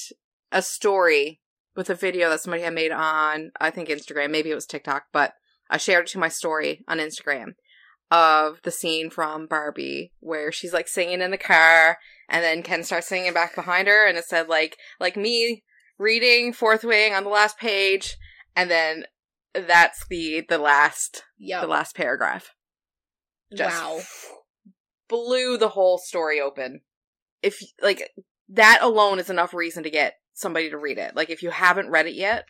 a 0.53 0.61
story 0.61 1.41
with 1.75 1.89
a 1.89 1.95
video 1.95 2.29
that 2.29 2.39
somebody 2.39 2.63
had 2.63 2.73
made 2.73 2.93
on, 2.93 3.51
I 3.59 3.69
think 3.71 3.89
Instagram, 3.89 4.31
maybe 4.31 4.49
it 4.49 4.55
was 4.55 4.65
TikTok, 4.65 5.07
but 5.11 5.33
I 5.69 5.77
shared 5.77 6.05
it 6.05 6.11
to 6.11 6.19
my 6.19 6.29
story 6.29 6.83
on 6.87 6.97
Instagram 6.99 7.53
of 8.11 8.61
the 8.63 8.71
scene 8.71 9.09
from 9.09 9.47
Barbie 9.47 10.11
where 10.19 10.51
she's 10.51 10.73
like 10.73 10.87
singing 10.87 11.21
in 11.21 11.31
the 11.31 11.37
car 11.37 11.97
and 12.29 12.43
then 12.43 12.63
Ken 12.63 12.83
starts 12.83 13.07
singing 13.07 13.33
back 13.33 13.55
behind 13.55 13.87
her 13.87 14.07
and 14.07 14.17
it 14.17 14.25
said 14.25 14.47
like, 14.47 14.77
like 14.99 15.17
me 15.17 15.63
reading 15.97 16.53
Fourth 16.53 16.83
Wing 16.83 17.13
on 17.13 17.23
the 17.23 17.29
last 17.29 17.57
page 17.57 18.17
and 18.55 18.69
then 18.69 19.05
that's 19.53 20.05
the, 20.09 20.45
the 20.47 20.57
last, 20.57 21.23
Yeah. 21.39 21.61
the 21.61 21.67
last 21.67 21.95
paragraph. 21.95 22.53
Just 23.55 23.81
wow. 23.81 24.01
blew 25.07 25.57
the 25.57 25.69
whole 25.69 25.97
story 25.97 26.39
open. 26.41 26.81
If 27.41 27.59
like 27.81 28.11
that 28.49 28.79
alone 28.81 29.19
is 29.19 29.29
enough 29.29 29.53
reason 29.53 29.83
to 29.83 29.89
get 29.89 30.15
somebody 30.33 30.69
to 30.69 30.77
read 30.77 30.97
it. 30.97 31.15
Like 31.15 31.29
if 31.29 31.41
you 31.41 31.49
haven't 31.49 31.89
read 31.89 32.07
it 32.07 32.15
yet, 32.15 32.45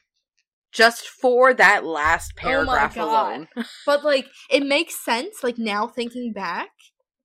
just 0.75 1.07
for 1.07 1.53
that 1.53 1.85
last 1.85 2.33
Oh 2.35 2.39
paragraph 2.39 2.95
God. 2.95 3.03
alone. 3.03 3.47
But 3.85 4.03
like 4.03 4.27
it 4.49 4.63
makes 4.63 5.03
sense 5.03 5.43
like 5.43 5.57
now 5.57 5.87
thinking 5.87 6.33
back, 6.33 6.69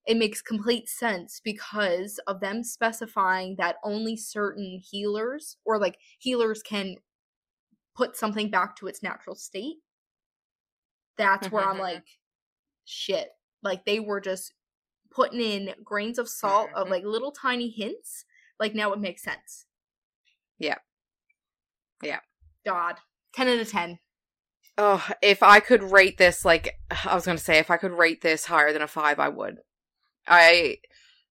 it 0.06 0.16
makes 0.16 0.40
complete 0.40 0.88
sense 0.88 1.40
because 1.42 2.20
of 2.26 2.40
them 2.40 2.62
specifying 2.62 3.56
that 3.56 3.76
only 3.82 4.16
certain 4.16 4.80
healers 4.82 5.56
or 5.64 5.78
like 5.78 5.98
healers 6.18 6.62
can 6.62 6.96
put 7.96 8.16
something 8.16 8.50
back 8.50 8.76
to 8.76 8.86
its 8.86 9.02
natural 9.02 9.34
state. 9.36 9.76
That's 11.18 11.50
where 11.50 11.64
I'm 11.64 11.78
like 11.78 12.04
shit. 12.84 13.30
Like 13.62 13.84
they 13.84 14.00
were 14.00 14.20
just 14.20 14.54
putting 15.10 15.40
in 15.40 15.74
grains 15.82 16.18
of 16.18 16.28
salt 16.28 16.70
of 16.74 16.86
Mhm. 16.86 16.90
like 16.90 17.04
little 17.04 17.32
tiny 17.32 17.68
hints. 17.68 18.24
Like 18.58 18.74
now 18.74 18.92
it 18.92 19.00
makes 19.00 19.22
sense. 19.22 19.66
Yeah. 20.58 20.78
Yeah. 22.02 22.20
God. 22.64 22.96
10 23.34 23.48
out 23.48 23.58
of 23.60 23.70
10. 23.70 23.98
Oh, 24.78 25.06
if 25.20 25.42
I 25.42 25.60
could 25.60 25.82
rate 25.82 26.16
this 26.18 26.44
like 26.44 26.78
I 27.06 27.14
was 27.14 27.24
going 27.26 27.36
to 27.36 27.42
say 27.42 27.58
if 27.58 27.70
I 27.70 27.76
could 27.76 27.92
rate 27.92 28.22
this 28.22 28.46
higher 28.46 28.72
than 28.72 28.82
a 28.82 28.86
5 28.88 29.18
I 29.18 29.28
would. 29.28 29.58
I 30.26 30.78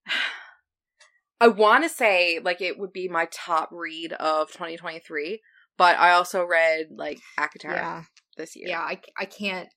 I 1.41 1.47
want 1.47 1.83
to 1.83 1.89
say 1.89 2.39
like 2.43 2.61
it 2.61 2.77
would 2.77 2.91
be 2.93 3.07
my 3.07 3.27
top 3.31 3.69
read 3.71 4.13
of 4.13 4.49
2023, 4.51 5.41
but 5.77 5.97
I 5.97 6.11
also 6.11 6.43
read 6.43 6.87
like 6.91 7.19
ACOTAR 7.39 7.71
Yeah. 7.75 8.03
this 8.37 8.55
year. 8.55 8.67
Yeah, 8.69 8.81
I 8.81 8.99
I 9.17 9.25
can't 9.25 9.69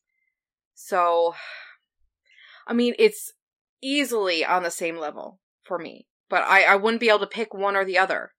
So, 0.74 1.34
I 2.66 2.72
mean, 2.72 2.94
it's 2.98 3.32
easily 3.80 4.44
on 4.44 4.62
the 4.62 4.70
same 4.70 4.96
level 4.96 5.40
for 5.62 5.78
me, 5.78 6.06
but 6.28 6.42
I, 6.42 6.64
I 6.64 6.76
wouldn't 6.76 7.00
be 7.00 7.08
able 7.08 7.20
to 7.20 7.26
pick 7.26 7.54
one 7.54 7.76
or 7.76 7.84
the 7.84 7.98
other. 7.98 8.32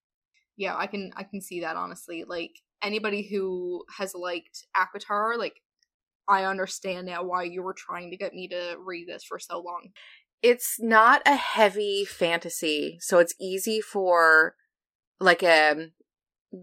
yeah 0.58 0.76
i 0.78 0.86
can 0.88 1.12
i 1.18 1.24
can 1.24 1.42
see 1.42 1.62
that 1.62 1.76
honestly 1.76 2.24
like 2.28 2.52
anybody 2.84 3.28
who 3.28 3.84
has 3.98 4.14
liked 4.16 4.66
ACOTAR, 4.76 5.38
like 5.38 5.62
i 6.28 6.46
understand 6.46 7.06
now 7.06 7.22
why 7.24 7.44
you 7.44 7.62
were 7.62 7.74
trying 7.78 8.10
to 8.12 8.18
get 8.18 8.34
me 8.34 8.48
to 8.48 8.76
read 8.80 9.08
this 9.08 9.24
for 9.24 9.38
so 9.40 9.60
long 9.60 9.90
It's 10.42 10.76
not 10.80 11.22
a 11.26 11.36
heavy 11.36 12.06
fantasy, 12.06 12.98
so 13.02 13.20
it's 13.20 13.36
easy 13.40 13.80
for 13.82 14.56
like 15.20 15.42
a 15.44 15.88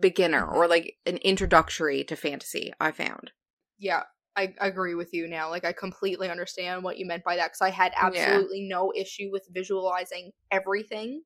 beginner 0.00 0.45
or 0.47 0.69
like 0.69 0.97
an 1.07 1.17
introductory 1.19 2.05
to 2.05 2.17
fantasy, 2.17 2.73
I 2.81 2.93
found. 2.93 3.33
yeah 3.79 4.03
I, 4.37 4.55
agree 4.61 4.95
with 4.95 5.12
you 5.12 5.29
now 5.29 5.50
like 5.50 5.65
i 5.67 5.73
completely 5.73 6.31
understand 6.31 6.83
what 6.83 6.97
you 6.99 7.05
meant 7.07 7.25
by 7.25 7.37
that 7.37 7.49
because 7.49 7.61
i 7.61 7.71
had 7.71 7.93
Yeah. 7.93 8.07
absolutely 8.07 8.67
no 8.69 8.93
issue 8.97 9.29
with 9.31 9.47
visualizing 9.50 10.31
everything 10.50 11.23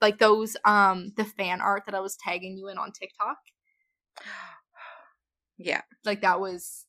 like 0.00 0.18
those 0.18 0.56
um 0.64 1.12
the 1.16 1.24
fan 1.24 1.60
art 1.60 1.84
that 1.86 1.94
i 1.94 2.00
was 2.00 2.16
tagging 2.16 2.56
you 2.56 2.68
in 2.68 2.78
on 2.78 2.90
tiktok 2.92 3.36
Yeah. 5.58 5.82
like 6.04 6.20
that 6.22 6.40
was 6.40 6.84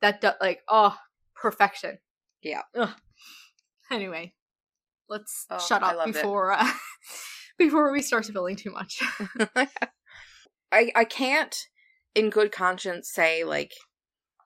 that 0.00 0.22
like 0.40 0.62
oh 0.68 0.96
perfection 1.34 1.98
Yeah. 2.42 2.62
Ugh. 2.76 2.90
anyway 3.90 4.34
let's 5.08 5.46
Oh, 5.50 5.58
shut 5.58 5.82
up 5.82 6.04
before 6.04 6.52
uh, 6.52 6.68
before 7.58 7.92
we 7.92 8.02
start 8.02 8.24
spilling 8.24 8.56
too 8.56 8.70
much 8.72 9.00
I 10.72 10.90
I 10.94 11.04
can't 11.04 11.56
in 12.14 12.30
good 12.30 12.52
conscience 12.52 13.10
say 13.12 13.44
like 13.44 13.72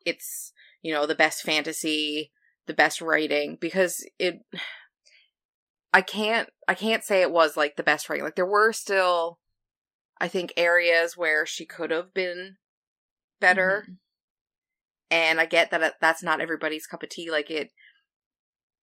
it's 0.05 0.53
you 0.83 0.93
know 0.93 1.07
the 1.07 1.15
best 1.15 1.43
fantasy, 1.43 2.33
the 2.67 2.75
best 2.75 3.01
writing 3.01 3.57
because 3.61 4.05
it 4.19 4.41
I 5.95 6.01
can't 6.03 6.49
I 6.69 6.75
can't 6.75 7.05
say 7.05 7.21
it 7.23 7.31
was 7.33 7.57
like 7.57 7.77
the 7.77 7.83
best 7.83 8.09
writing. 8.09 8.25
Like 8.25 8.37
there 8.37 8.47
were 8.47 8.73
still 8.73 9.39
I 10.21 10.29
think 10.29 10.53
areas 10.57 11.17
where 11.17 11.45
she 11.47 11.67
could 11.67 11.91
have 11.91 12.15
been 12.15 12.57
better 13.41 13.87
Mhm. 13.89 13.97
and 15.11 15.41
I 15.41 15.47
get 15.47 15.71
that 15.71 16.01
that's 16.01 16.23
not 16.23 16.41
everybody's 16.41 16.87
cup 16.87 17.03
of 17.03 17.09
tea 17.09 17.31
like 17.31 17.51
it 17.51 17.73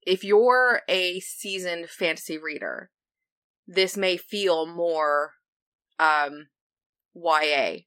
if 0.02 0.24
you're 0.24 0.82
a 0.88 1.20
seasoned 1.22 1.90
fantasy 1.90 2.38
reader 2.38 2.92
this 3.68 3.96
may 3.96 4.18
feel 4.18 4.66
more 4.66 5.34
um 5.98 6.50
YA 7.14 7.86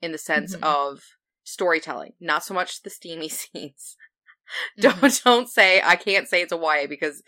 in 0.00 0.12
the 0.12 0.18
sense 0.18 0.54
Mhm. 0.54 0.62
of 0.62 1.02
storytelling 1.42 2.14
not 2.20 2.44
so 2.44 2.54
much 2.54 2.82
the 2.82 2.90
steamy 2.90 3.28
scenes 3.40 3.96
don't 4.78 4.96
Mhm. 4.96 5.24
don't 5.24 5.48
say 5.48 5.80
I 5.82 5.96
can't 5.96 6.28
say 6.28 6.42
it's 6.42 6.52
a 6.52 6.56
YA 6.56 6.86
because 6.86 7.22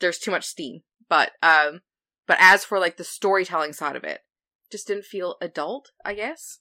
there's 0.00 0.18
too 0.18 0.30
much 0.30 0.44
steam. 0.44 0.82
But 1.08 1.32
um 1.42 1.82
but 2.26 2.36
as 2.40 2.64
for 2.64 2.78
like 2.78 2.96
the 2.96 3.04
storytelling 3.04 3.72
side 3.72 3.96
of 3.96 4.04
it, 4.04 4.20
just 4.72 4.88
didn't 4.88 5.04
feel 5.04 5.36
adult, 5.40 5.92
I 6.04 6.14
guess, 6.14 6.58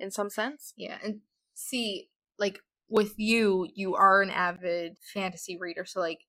in 0.00 0.10
some 0.10 0.30
sense. 0.30 0.72
Yeah, 0.76 0.98
and 1.04 1.20
see, 1.54 2.08
like 2.38 2.60
with 2.88 3.14
you, 3.16 3.68
you 3.74 3.94
are 3.94 4.22
an 4.22 4.30
avid 4.30 4.96
fantasy 5.14 5.56
reader, 5.56 5.84
so 5.84 6.00
like 6.00 6.20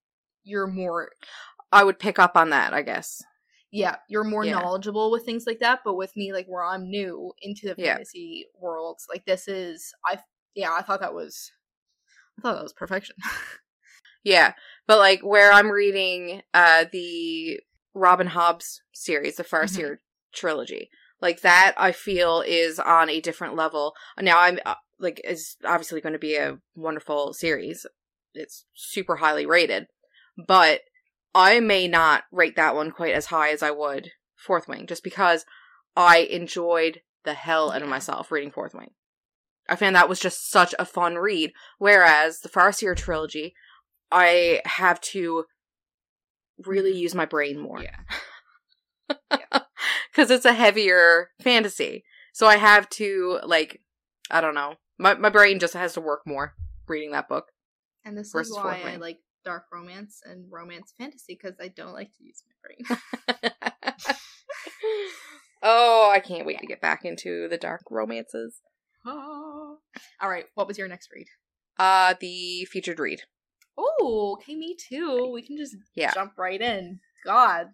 you're 0.43 0.67
more 0.67 1.11
I 1.71 1.83
would 1.83 1.97
pick 1.99 2.19
up 2.19 2.35
on 2.37 2.51
that, 2.51 2.73
I 2.73 2.81
guess. 2.83 3.23
yeah, 3.71 3.97
you're 4.07 4.23
more 4.23 4.45
Yeah. 4.45 4.53
knowledgeable 4.53 5.11
with 5.11 5.25
things 5.25 5.45
like 5.47 5.59
that. 5.59 5.81
But 5.83 5.95
with 5.95 6.15
me, 6.15 6.31
like 6.33 6.47
where 6.47 6.63
I'm 6.63 6.89
new 6.89 7.33
into 7.41 7.67
the 7.67 7.75
Yeah. 7.77 7.95
fantasy 7.95 8.47
world, 8.59 8.99
like 9.09 9.25
this 9.25 9.47
is 9.47 9.93
I 10.05 10.19
yeah, 10.55 10.71
I 10.73 10.81
thought 10.81 11.01
that 11.01 11.13
was 11.13 11.51
I 12.37 12.41
thought 12.41 12.55
that 12.55 12.63
was 12.63 12.73
perfection. 12.73 13.15
Yeah, 14.23 14.53
but 14.87 14.97
like 14.97 15.21
where 15.21 15.51
I'm 15.53 15.71
reading 15.71 16.41
uh 16.53 16.85
the 16.91 17.59
Robin 17.93 18.27
Hobbs 18.27 18.81
series, 18.93 19.37
the 19.37 19.43
Farseer 19.43 19.97
trilogy, 20.37 20.89
like 21.21 21.41
that 21.41 21.73
I 21.77 21.91
feel 21.91 22.41
is 22.45 22.79
on 22.79 23.09
a 23.09 23.21
different 23.21 23.55
level. 23.55 23.93
Now 24.19 24.39
I'm 24.39 24.59
uh, 24.65 24.75
like 24.99 25.21
is 25.23 25.57
obviously 25.65 26.01
going 26.01 26.13
to 26.13 26.19
be 26.19 26.35
a 26.35 26.59
wonderful 26.75 27.33
series. 27.33 27.85
It's 28.33 28.65
super 28.73 29.17
highly 29.17 29.45
rated, 29.45 29.87
but 30.47 30.81
I 31.33 31.59
may 31.59 31.87
not 31.87 32.23
rate 32.31 32.55
that 32.55 32.75
one 32.75 32.91
quite 32.91 33.13
as 33.13 33.27
high 33.27 33.51
as 33.51 33.61
I 33.61 33.71
would 33.71 34.11
Fourth 34.35 34.67
Wing, 34.67 34.87
just 34.87 35.03
because 35.03 35.45
I 35.95 36.19
enjoyed 36.19 37.01
the 37.23 37.33
hell 37.33 37.71
out 37.71 37.81
of 37.81 37.89
myself 37.89 38.31
reading 38.31 38.51
Fourth 38.51 38.73
Wing. 38.73 38.91
I 39.69 39.75
found 39.75 39.95
that 39.95 40.09
was 40.09 40.19
just 40.19 40.49
such 40.49 40.73
a 40.79 40.85
fun 40.85 41.15
read. 41.15 41.51
Whereas 41.77 42.39
the 42.39 42.49
Farseer 42.49 42.95
trilogy, 42.95 43.53
I 44.11 44.61
have 44.65 45.01
to 45.01 45.45
really 46.65 46.97
use 46.97 47.13
my 47.13 47.25
brain 47.25 47.59
more. 47.59 47.81
Yeah. 47.81 47.97
Because 50.17 50.31
it's 50.31 50.45
a 50.45 50.53
heavier 50.53 51.29
fantasy. 51.43 52.03
So 52.33 52.47
I 52.47 52.57
have 52.57 52.89
to, 52.89 53.39
like, 53.45 53.83
I 54.31 54.41
don't 54.41 54.55
know. 54.55 54.73
My, 54.97 55.13
my 55.13 55.29
brain 55.29 55.59
just 55.59 55.75
has 55.75 55.93
to 55.93 56.01
work 56.01 56.21
more 56.25 56.55
reading 56.87 57.11
that 57.11 57.29
book. 57.29 57.45
and 58.03 58.17
this 58.17 58.33
is 58.33 58.51
why 58.51 58.81
I 58.83 58.95
like 58.95 59.19
dark 59.45 59.65
romance 59.71 60.21
and 60.25 60.51
romance 60.51 60.91
fantasy 60.97 61.37
because 61.39 61.59
I 61.61 61.67
don't 61.67 61.93
like 61.93 62.09
to 62.17 62.23
use 62.23 62.41
my 62.47 63.35
brain. 63.37 63.99
oh, 65.61 66.09
I 66.11 66.19
can't 66.19 66.47
wait 66.47 66.57
to 66.61 66.65
get 66.65 66.81
back 66.81 67.05
into 67.05 67.47
the 67.47 67.57
dark 67.59 67.83
romances. 67.91 68.61
All 69.05 69.77
right, 70.23 70.45
what 70.55 70.67
was 70.67 70.79
your 70.79 70.87
next 70.87 71.09
read? 71.13 71.27
Uh, 71.77 72.15
the 72.19 72.65
featured 72.65 72.99
read. 72.99 73.21
Oh, 73.77 74.35
okay, 74.39 74.55
me 74.55 74.75
too. 74.75 75.29
We 75.31 75.43
can 75.43 75.57
just 75.57 75.75
Yeah. 75.93 76.11
jump 76.15 76.33
right 76.39 76.59
in. 76.59 77.01
God, 77.23 77.67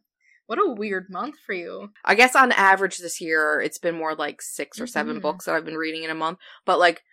what 0.46 0.60
a 0.60 0.74
weird 0.74 1.08
month 1.10 1.36
for 1.46 1.54
you. 1.54 1.90
I 2.04 2.16
guess 2.16 2.36
on 2.36 2.52
average 2.52 2.98
this 2.98 3.22
year, 3.22 3.62
it's 3.62 3.78
been 3.78 3.96
more 3.96 4.16
like 4.16 4.42
6 4.42 4.80
or 4.80 4.88
7 4.88 5.18
Mhm. 5.18 5.22
books 5.22 5.46
that 5.46 5.56
I've 5.56 5.66
been 5.66 5.78
reading 5.78 6.04
in 6.04 6.10
a 6.10 6.16
month. 6.16 6.40
But 6.66 6.80
like, 6.80 7.04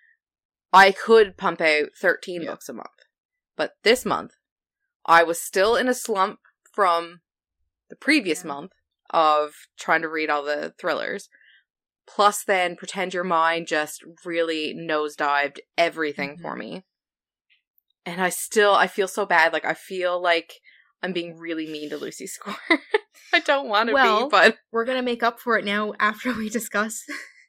I 0.72 0.92
could 0.92 1.36
pump 1.36 1.60
out 1.60 1.90
13 1.96 2.42
Yeah. 2.42 2.50
books 2.50 2.68
a 2.68 2.72
month. 2.72 2.88
But 3.56 3.76
this 3.82 4.04
month, 4.04 4.32
I 5.04 5.22
was 5.22 5.40
still 5.40 5.76
in 5.76 5.88
a 5.88 5.94
slump 5.94 6.40
from 6.72 7.20
the 7.88 7.96
previous 7.96 8.44
Yeah. 8.44 8.48
month 8.48 8.72
of 9.10 9.54
trying 9.78 10.02
to 10.02 10.08
read 10.08 10.30
all 10.30 10.42
the 10.42 10.74
thrillers. 10.78 11.28
Plus, 12.06 12.44
then 12.44 12.76
Pretend 12.76 13.14
You're 13.14 13.24
Mine 13.24 13.66
just 13.66 14.02
really 14.24 14.74
nosedived 14.74 15.58
everything 15.78 16.38
for 16.38 16.54
Mhm. 16.54 16.58
me. 16.58 16.84
And 18.04 18.20
I 18.20 18.30
still, 18.30 18.74
I 18.74 18.86
feel 18.86 19.08
so 19.08 19.26
bad. 19.26 19.52
Like, 19.52 19.64
I 19.64 19.74
feel 19.74 20.20
like 20.20 20.54
I'm 21.02 21.12
being 21.12 21.38
really 21.38 21.66
mean 21.66 21.90
to 21.90 21.96
Lucy 21.96 22.26
Score. 22.26 22.56
I 23.32 23.40
don't 23.40 23.68
want 23.68 23.88
to 23.88 23.94
Well- 23.94 24.24
be, 24.26 24.30
but 24.30 24.58
We're 24.72 24.84
gonna 24.84 25.02
make 25.02 25.22
up 25.22 25.40
for 25.40 25.56
it 25.58 25.64
now 25.64 25.94
after 25.98 26.32
we 26.32 26.48
discuss 26.48 27.02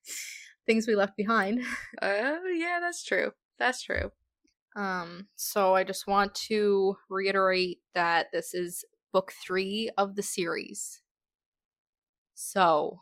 things 0.65 0.87
we 0.87 0.95
left 0.95 1.17
behind. 1.17 1.63
Uh, 2.01 2.37
yeah, 2.53 2.79
that's 2.81 3.03
true. 3.03 3.31
That's 3.59 3.81
true. 3.83 4.11
Um, 4.75 5.27
so 5.35 5.75
I 5.75 5.83
just 5.83 6.07
want 6.07 6.33
to 6.47 6.95
reiterate 7.09 7.79
that 7.93 8.27
this 8.31 8.53
is 8.53 8.85
book 9.11 9.33
three 9.45 9.89
of 9.97 10.15
the 10.15 10.23
series. 10.23 11.01
So, 12.33 13.01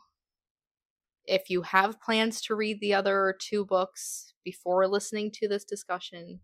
if 1.24 1.48
you 1.48 1.62
have 1.62 2.00
plans 2.00 2.40
to 2.42 2.54
read 2.56 2.80
the 2.80 2.94
other 2.94 3.36
two 3.40 3.64
books 3.64 4.34
before 4.44 4.86
listening 4.88 5.30
to 5.34 5.48
this 5.48 5.64
discussion, 5.64 6.40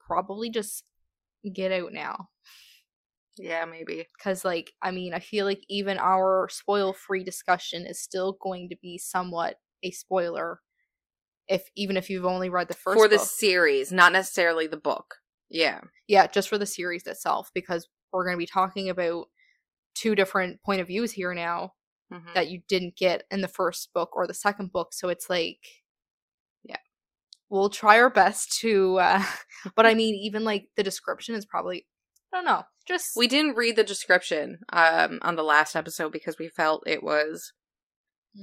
probably 0.00 0.48
just 0.50 0.84
get 1.52 1.70
out 1.70 1.92
now. 1.92 2.28
Yeah, 3.38 3.64
maybe. 3.64 4.06
Because, 4.18 4.44
like, 4.44 4.72
I 4.82 4.90
mean, 4.90 5.14
I 5.14 5.20
feel 5.20 5.44
like 5.46 5.62
even 5.68 5.98
our 5.98 6.48
spoil 6.50 6.92
free 6.92 7.24
discussion 7.24 7.86
is 7.86 8.00
still 8.00 8.36
going 8.40 8.68
to 8.70 8.76
be 8.82 8.98
somewhat 8.98 9.56
a 9.82 9.90
spoiler. 9.90 10.60
If 11.48 11.68
even 11.76 11.96
if 11.96 12.10
you've 12.10 12.26
only 12.26 12.50
read 12.50 12.68
the 12.68 12.74
first 12.74 12.98
For 12.98 13.08
the 13.08 13.16
book. 13.16 13.26
series, 13.26 13.90
not 13.92 14.12
necessarily 14.12 14.66
the 14.66 14.76
book. 14.76 15.14
Yeah. 15.50 15.80
yeah 16.06 16.26
just 16.26 16.48
for 16.50 16.58
the 16.58 16.66
series 16.66 17.06
itself 17.06 17.50
because 17.54 17.88
we're 18.12 18.24
going 18.24 18.36
to 18.36 18.38
be 18.38 18.44
talking 18.46 18.90
about 18.90 19.28
two 19.94 20.14
different 20.14 20.62
point 20.62 20.82
of 20.82 20.88
views 20.88 21.10
here 21.12 21.32
now 21.32 21.72
Mhm. 22.12 22.34
that 22.34 22.48
you 22.50 22.60
didn't 22.68 22.96
get 22.96 23.24
in 23.30 23.40
the 23.40 23.48
first 23.48 23.90
book 23.94 24.14
or 24.14 24.26
the 24.26 24.34
second 24.34 24.72
book 24.72 24.92
so 24.92 25.08
it's 25.08 25.30
like 25.30 25.58
Yeah. 26.64 26.76
we'll 27.48 27.70
try 27.70 27.98
our 27.98 28.10
best 28.10 28.58
to 28.60 28.98
uh 28.98 29.22
but 29.74 29.86
i 29.86 29.94
mean 29.94 30.14
even 30.16 30.44
like 30.44 30.68
the 30.76 30.82
description 30.82 31.34
is 31.34 31.46
probably 31.46 31.86
i 32.32 32.36
don't 32.36 32.44
know 32.44 32.62
just 32.88 33.10
We 33.16 33.28
didn't 33.28 33.56
read 33.56 33.76
the 33.76 33.84
description 33.84 34.58
um 34.72 35.18
on 35.22 35.36
the 35.36 35.42
last 35.44 35.76
episode 35.76 36.10
because 36.12 36.36
we 36.38 36.48
felt 36.48 36.82
it 36.86 37.02
was 37.02 37.52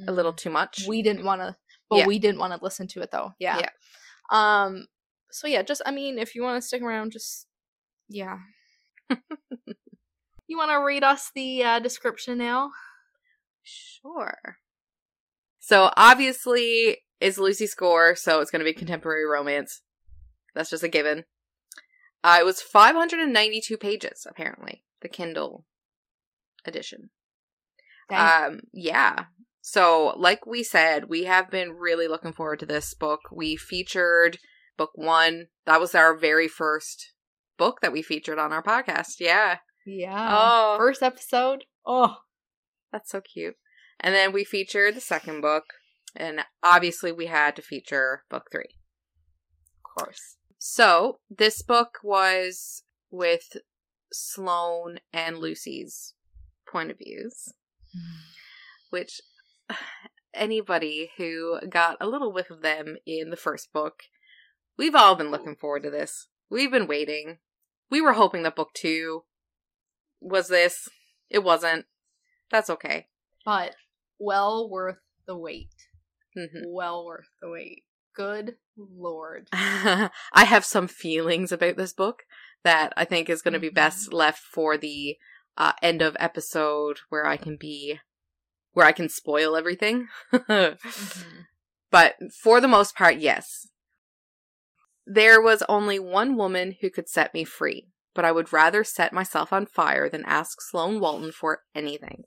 a 0.08 0.12
little 0.12 0.34
too 0.34 0.50
much. 0.50 0.84
Mm. 0.84 0.88
we 0.88 1.02
didn't 1.02 1.26
want 1.26 1.42
to 1.42 1.56
but 1.90 1.98
Yeah. 1.98 2.08
we 2.08 2.20
didn't 2.20 2.40
want 2.40 2.54
to 2.54 2.60
listen 2.64 2.88
to 2.90 3.02
it 3.02 3.12
though 3.12 3.32
yeah 3.40 3.60
Yeah. 3.60 3.70
um 4.32 4.88
so 5.32 5.48
yeah 5.48 5.62
just 5.64 5.82
i 5.86 5.92
mean 5.92 6.18
if 6.20 6.36
you 6.36 6.44
want 6.44 6.62
to 6.62 6.68
stick 6.68 6.82
around 6.82 7.12
just 7.12 7.48
yeah 8.10 8.38
you 10.48 10.58
want 10.58 10.72
to 10.72 10.78
read 10.78 11.04
us 11.04 11.32
the 11.36 11.64
uh, 11.64 11.80
description 11.80 12.38
now 12.38 12.72
Sure. 13.68 14.58
So 15.60 15.90
obviously 15.98 17.00
it's 17.20 17.40
Lucy 17.40 17.66
Score, 17.66 18.16
so 18.16 18.40
it's 18.40 18.52
going 18.52 18.60
to 18.60 18.64
be 18.72 18.74
contemporary 18.74 19.26
romance. 19.26 19.82
That's 20.54 20.70
just 20.70 20.84
a 20.84 20.88
given. 20.88 21.24
Uh, 22.24 22.38
it 22.40 22.46
was 22.46 22.62
592 22.62 23.78
pages, 23.78 24.26
apparently, 24.30 24.84
the 25.02 25.10
Kindle 25.10 25.66
edition. 26.66 27.10
Dang. 28.10 28.54
Um, 28.54 28.60
yeah. 28.74 29.26
So, 29.62 30.14
like 30.18 30.46
we 30.46 30.64
said, 30.64 31.06
we 31.10 31.24
have 31.26 31.50
been 31.50 31.72
really 31.72 32.08
looking 32.08 32.34
forward 32.34 32.60
to 32.60 32.66
this 32.66 32.94
book. 32.94 33.22
We 33.32 33.56
featured 33.56 34.38
book 34.78 34.92
one. 34.96 35.48
That 35.66 35.80
was 35.80 35.96
our 35.96 36.16
very 36.16 36.48
first 36.48 37.14
book 37.58 37.82
that 37.82 37.92
we 37.92 38.02
featured 38.02 38.40
on 38.40 38.52
our 38.52 38.64
podcast. 38.64 39.16
Yeah. 39.20 39.58
yeah 39.86 40.30
Oh, 40.32 40.76
first 40.78 41.02
episode 41.02 41.66
oh 41.86 42.18
that's 42.92 43.12
so 43.12 43.22
cute. 43.22 43.56
And 44.00 44.14
then 44.14 44.32
we 44.32 44.44
featured 44.44 44.96
the 44.96 45.02
second 45.02 45.42
book, 45.42 45.66
and 46.16 46.42
obviously 46.64 47.12
we 47.12 47.28
had 47.28 47.56
to 47.56 47.62
feature 47.62 48.24
book 48.30 48.46
three. 48.52 48.78
of 49.78 50.04
course 50.04 50.38
So, 50.68 51.20
this 51.30 51.62
book 51.62 52.00
was 52.02 52.82
with 53.12 53.58
Sloane 54.12 54.98
and 55.14 55.38
Lucy's 55.38 56.16
point 56.68 56.90
of 56.90 56.98
views. 56.98 57.54
which 58.90 59.22
anybody 60.34 61.12
who 61.18 61.60
got 61.70 61.98
a 62.02 62.08
little 62.08 62.34
whiff 62.34 62.50
of 62.50 62.64
them 62.64 62.98
in 63.06 63.30
the 63.30 63.38
first 63.38 63.72
book, 63.74 64.02
we've 64.76 64.96
all 64.96 65.14
been 65.16 65.30
looking 65.30 65.56
forward 65.56 65.84
to 65.84 65.92
this. 65.92 66.30
We've 66.50 66.72
been 66.72 66.88
waiting. 66.88 67.38
We 67.92 68.02
were 68.02 68.14
hoping 68.14 68.42
that 68.42 68.56
book 68.56 68.74
two 68.74 69.26
was 70.20 70.48
this. 70.48 70.90
It 71.30 71.44
wasn't. 71.44 71.86
That's 72.50 72.72
okay. 72.72 73.08
but 73.46 73.76
well 74.18 74.68
worth 74.68 74.98
the 75.28 75.38
wait 75.38 75.76
Mhm. 76.36 76.64
well 76.74 77.06
worth 77.06 77.28
the 77.40 77.50
wait 77.52 77.84
good 78.16 78.56
lord 78.78 79.48
I 79.54 80.10
have 80.34 80.66
some 80.66 80.88
feelings 80.88 81.52
about 81.52 81.78
this 81.78 81.94
book 81.94 82.24
that 82.64 82.94
I 82.98 83.06
think 83.06 83.30
is 83.30 83.42
going 83.42 83.54
to 83.54 83.60
be 83.60 83.70
best 83.70 84.12
left 84.12 84.40
for 84.40 84.78
the 84.78 85.18
uh, 85.58 85.74
end 85.82 86.02
of 86.02 86.18
episode 86.20 87.00
where 87.10 87.26
I 87.26 87.38
can 87.38 87.56
be, 87.58 88.00
where 88.74 88.86
I 88.86 88.92
can 88.92 89.08
spoil 89.08 89.56
everything. 89.56 90.08
But 91.96 92.16
for 92.34 92.60
the 92.60 92.68
most 92.68 92.94
part, 92.94 93.20
yes. 93.20 93.70
There 95.06 95.42
was 95.42 95.64
only 95.70 95.98
one 95.98 96.36
woman 96.36 96.76
who 96.82 96.90
could 96.90 97.08
set 97.08 97.34
me 97.34 97.46
free, 97.46 97.88
but 98.14 98.26
I 98.26 98.34
would 98.34 98.52
rather 98.52 98.84
set 98.84 99.14
myself 99.14 99.54
on 99.54 99.66
fire 99.66 100.10
than 100.10 100.26
ask 100.26 100.60
Sloane 100.60 101.00
Walton 101.00 101.32
for 101.32 101.62
anything. 101.74 102.24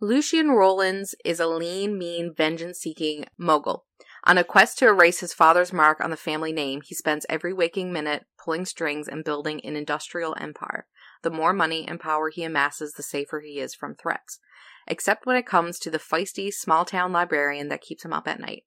Lucian 0.00 0.50
Rollins 0.50 1.16
is 1.24 1.40
a 1.40 1.48
lean, 1.48 1.98
mean, 1.98 2.32
vengeance 2.32 2.78
seeking 2.78 3.24
mogul. 3.36 3.86
On 4.24 4.36
a 4.36 4.44
quest 4.44 4.78
to 4.78 4.86
erase 4.86 5.20
his 5.20 5.32
father's 5.32 5.72
mark 5.72 6.00
on 6.00 6.10
the 6.10 6.16
family 6.16 6.52
name, 6.52 6.82
he 6.84 6.94
spends 6.94 7.24
every 7.28 7.52
waking 7.52 7.92
minute 7.92 8.26
pulling 8.42 8.64
strings 8.64 9.08
and 9.08 9.24
building 9.24 9.60
an 9.64 9.76
industrial 9.76 10.36
empire. 10.40 10.86
The 11.22 11.30
more 11.30 11.52
money 11.52 11.86
and 11.86 12.00
power 12.00 12.30
he 12.30 12.44
amasses, 12.44 12.92
the 12.92 13.02
safer 13.02 13.40
he 13.40 13.60
is 13.60 13.74
from 13.74 13.94
threats. 13.94 14.38
Except 14.86 15.26
when 15.26 15.36
it 15.36 15.46
comes 15.46 15.78
to 15.78 15.90
the 15.90 15.98
feisty 15.98 16.52
small 16.52 16.84
town 16.84 17.12
librarian 17.12 17.68
that 17.68 17.82
keeps 17.82 18.04
him 18.04 18.12
up 18.12 18.26
at 18.26 18.40
night. 18.40 18.64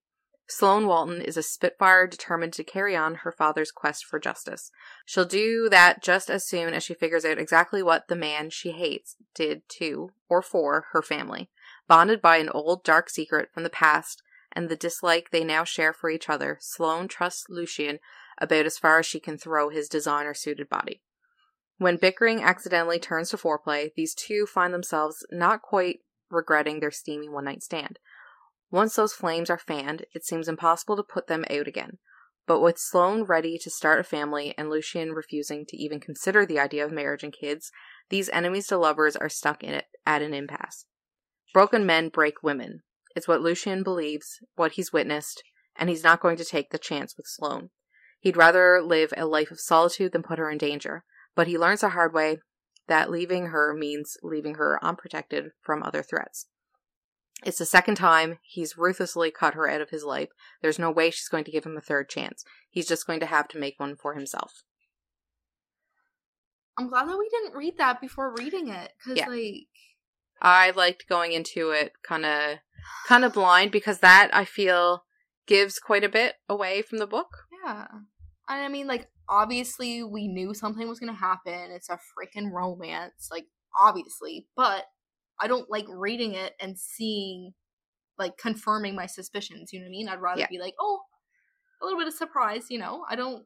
Sloane 0.47 0.85
Walton 0.85 1.21
is 1.21 1.37
a 1.37 1.43
Spitfire 1.43 2.07
determined 2.07 2.51
to 2.53 2.63
carry 2.63 2.93
on 2.93 3.15
her 3.15 3.31
father's 3.31 3.71
quest 3.71 4.03
for 4.03 4.19
justice. 4.19 4.69
She'll 5.05 5.23
do 5.23 5.69
that 5.69 6.03
just 6.03 6.29
as 6.29 6.45
soon 6.45 6.73
as 6.73 6.83
she 6.83 6.93
figures 6.93 7.23
out 7.23 7.37
exactly 7.37 7.81
what 7.81 8.09
the 8.09 8.17
man 8.17 8.49
she 8.49 8.71
hates 8.71 9.15
did 9.33 9.61
to, 9.77 10.11
or 10.27 10.41
for, 10.41 10.87
her 10.91 11.01
family. 11.01 11.49
Bonded 11.87 12.21
by 12.21 12.37
an 12.37 12.49
old 12.49 12.83
dark 12.83 13.09
secret 13.09 13.49
from 13.53 13.63
the 13.63 13.69
past 13.69 14.21
and 14.53 14.69
the 14.69 14.75
dislike 14.75 15.29
they 15.31 15.43
now 15.43 15.63
share 15.63 15.93
for 15.93 16.09
each 16.09 16.29
other, 16.29 16.57
Sloane 16.59 17.07
trusts 17.07 17.45
Lucian 17.49 17.99
about 18.37 18.65
as 18.65 18.77
far 18.77 18.99
as 18.99 19.05
she 19.05 19.19
can 19.19 19.37
throw 19.37 19.69
his 19.69 19.87
designer 19.87 20.33
suited 20.33 20.69
body. 20.69 21.01
When 21.77 21.97
bickering 21.97 22.43
accidentally 22.43 22.99
turns 22.99 23.29
to 23.29 23.37
foreplay, 23.37 23.91
these 23.95 24.13
two 24.13 24.45
find 24.45 24.73
themselves 24.73 25.25
not 25.31 25.61
quite 25.61 25.99
regretting 26.29 26.79
their 26.79 26.91
steamy 26.91 27.29
one 27.29 27.45
night 27.45 27.63
stand. 27.63 27.99
Once 28.69 28.95
those 28.95 29.13
flames 29.13 29.49
are 29.49 29.57
fanned, 29.57 30.05
it 30.13 30.25
seems 30.25 30.47
impossible 30.47 30.95
to 30.95 31.03
put 31.03 31.27
them 31.27 31.43
out 31.49 31.67
again. 31.67 31.97
But 32.47 32.61
with 32.61 32.77
Sloane 32.79 33.23
ready 33.23 33.57
to 33.59 33.69
start 33.69 33.99
a 33.99 34.03
family 34.03 34.53
and 34.57 34.69
Lucian 34.69 35.11
refusing 35.13 35.65
to 35.67 35.77
even 35.77 35.99
consider 35.99 36.45
the 36.45 36.59
idea 36.59 36.85
of 36.85 36.91
marriage 36.91 37.23
and 37.23 37.33
kids, 37.33 37.71
these 38.09 38.29
enemies 38.29 38.67
to 38.67 38.77
lovers 38.77 39.15
are 39.15 39.29
stuck 39.29 39.63
in 39.63 39.73
it 39.73 39.85
at 40.05 40.21
an 40.21 40.33
impasse. 40.33 40.85
Broken 41.53 41.85
men 41.85 42.09
break 42.09 42.41
women. 42.41 42.81
It's 43.15 43.27
what 43.27 43.41
Lucian 43.41 43.83
believes, 43.83 44.39
what 44.55 44.73
he's 44.73 44.93
witnessed, 44.93 45.43
and 45.75 45.89
he's 45.89 46.03
not 46.03 46.21
going 46.21 46.37
to 46.37 46.45
take 46.45 46.69
the 46.71 46.77
chance 46.77 47.15
with 47.17 47.25
Sloane. 47.27 47.69
He'd 48.19 48.37
rather 48.37 48.81
live 48.81 49.13
a 49.17 49.25
life 49.25 49.51
of 49.51 49.59
solitude 49.59 50.11
than 50.11 50.23
put 50.23 50.39
her 50.39 50.49
in 50.49 50.57
danger, 50.57 51.03
but 51.35 51.47
he 51.47 51.57
learns 51.57 51.81
the 51.81 51.89
hard 51.89 52.13
way 52.13 52.37
that 52.87 53.09
leaving 53.09 53.47
her 53.47 53.73
means 53.73 54.17
leaving 54.21 54.55
her 54.55 54.79
unprotected 54.83 55.51
from 55.61 55.81
other 55.83 56.03
threats. 56.03 56.47
It's 57.43 57.57
the 57.57 57.65
second 57.65 57.95
time 57.95 58.37
he's 58.43 58.77
ruthlessly 58.77 59.31
cut 59.31 59.55
her 59.55 59.67
out 59.67 59.81
of 59.81 59.89
his 59.89 60.03
life. 60.03 60.29
There's 60.61 60.77
no 60.77 60.91
way 60.91 61.09
she's 61.09 61.27
going 61.29 61.43
to 61.45 61.51
give 61.51 61.63
him 61.65 61.75
a 61.77 61.81
third 61.81 62.09
chance. 62.09 62.43
He's 62.69 62.87
just 62.87 63.07
going 63.07 63.19
to 63.21 63.25
have 63.25 63.47
to 63.49 63.57
make 63.57 63.79
one 63.79 63.95
for 63.95 64.13
himself. 64.13 64.63
I'm 66.77 66.87
glad 66.89 67.07
that 67.07 67.17
we 67.17 67.29
didn't 67.29 67.55
read 67.57 67.77
that 67.77 67.99
before 67.99 68.33
reading 68.37 68.69
it 68.69 68.93
because, 68.97 69.17
Yeah. 69.17 69.27
like, 69.27 69.67
I 70.41 70.71
liked 70.71 71.07
going 71.07 71.31
into 71.33 71.69
it 71.71 71.93
kind 72.03 72.25
of 72.25 72.57
kind 73.07 73.23
of 73.23 73.33
blind 73.33 73.71
because 73.71 73.99
that 73.99 74.29
I 74.33 74.45
feel 74.45 75.03
gives 75.47 75.79
quite 75.79 76.03
a 76.03 76.09
bit 76.09 76.35
away 76.49 76.81
from 76.81 76.97
the 76.99 77.07
book. 77.07 77.27
yeah. 77.63 77.85
And 78.49 78.63
I 78.63 78.67
mean, 78.67 78.87
like, 78.87 79.07
obviously, 79.29 80.03
we 80.03 80.27
knew 80.27 80.53
something 80.53 80.87
was 80.87 80.99
going 80.99 81.13
to 81.13 81.19
happen. 81.19 81.71
It's 81.71 81.89
a 81.89 81.93
freaking 82.17 82.51
romance, 82.51 83.29
like, 83.31 83.45
obviously. 83.79 84.47
But 84.57 84.85
I 85.39 85.47
don't 85.47 85.69
like 85.69 85.85
reading 85.87 86.33
it 86.33 86.53
and 86.59 86.77
seeing, 86.77 87.53
like, 88.17 88.37
confirming 88.37 88.93
my 88.95 89.05
suspicions. 89.05 89.71
You 89.71 89.79
know 89.79 89.85
what 89.85 89.89
I 89.89 89.91
mean? 89.91 90.09
I'd 90.09 90.21
rather 90.21 90.41
Yeah. 90.41 90.47
be 90.49 90.59
like, 90.59 90.73
oh, 90.79 91.01
a 91.81 91.85
little 91.85 91.99
bit 91.99 92.07
of 92.09 92.13
surprise, 92.13 92.65
you 92.69 92.77
know? 92.77 93.05
I 93.09 93.15
don't, 93.15 93.45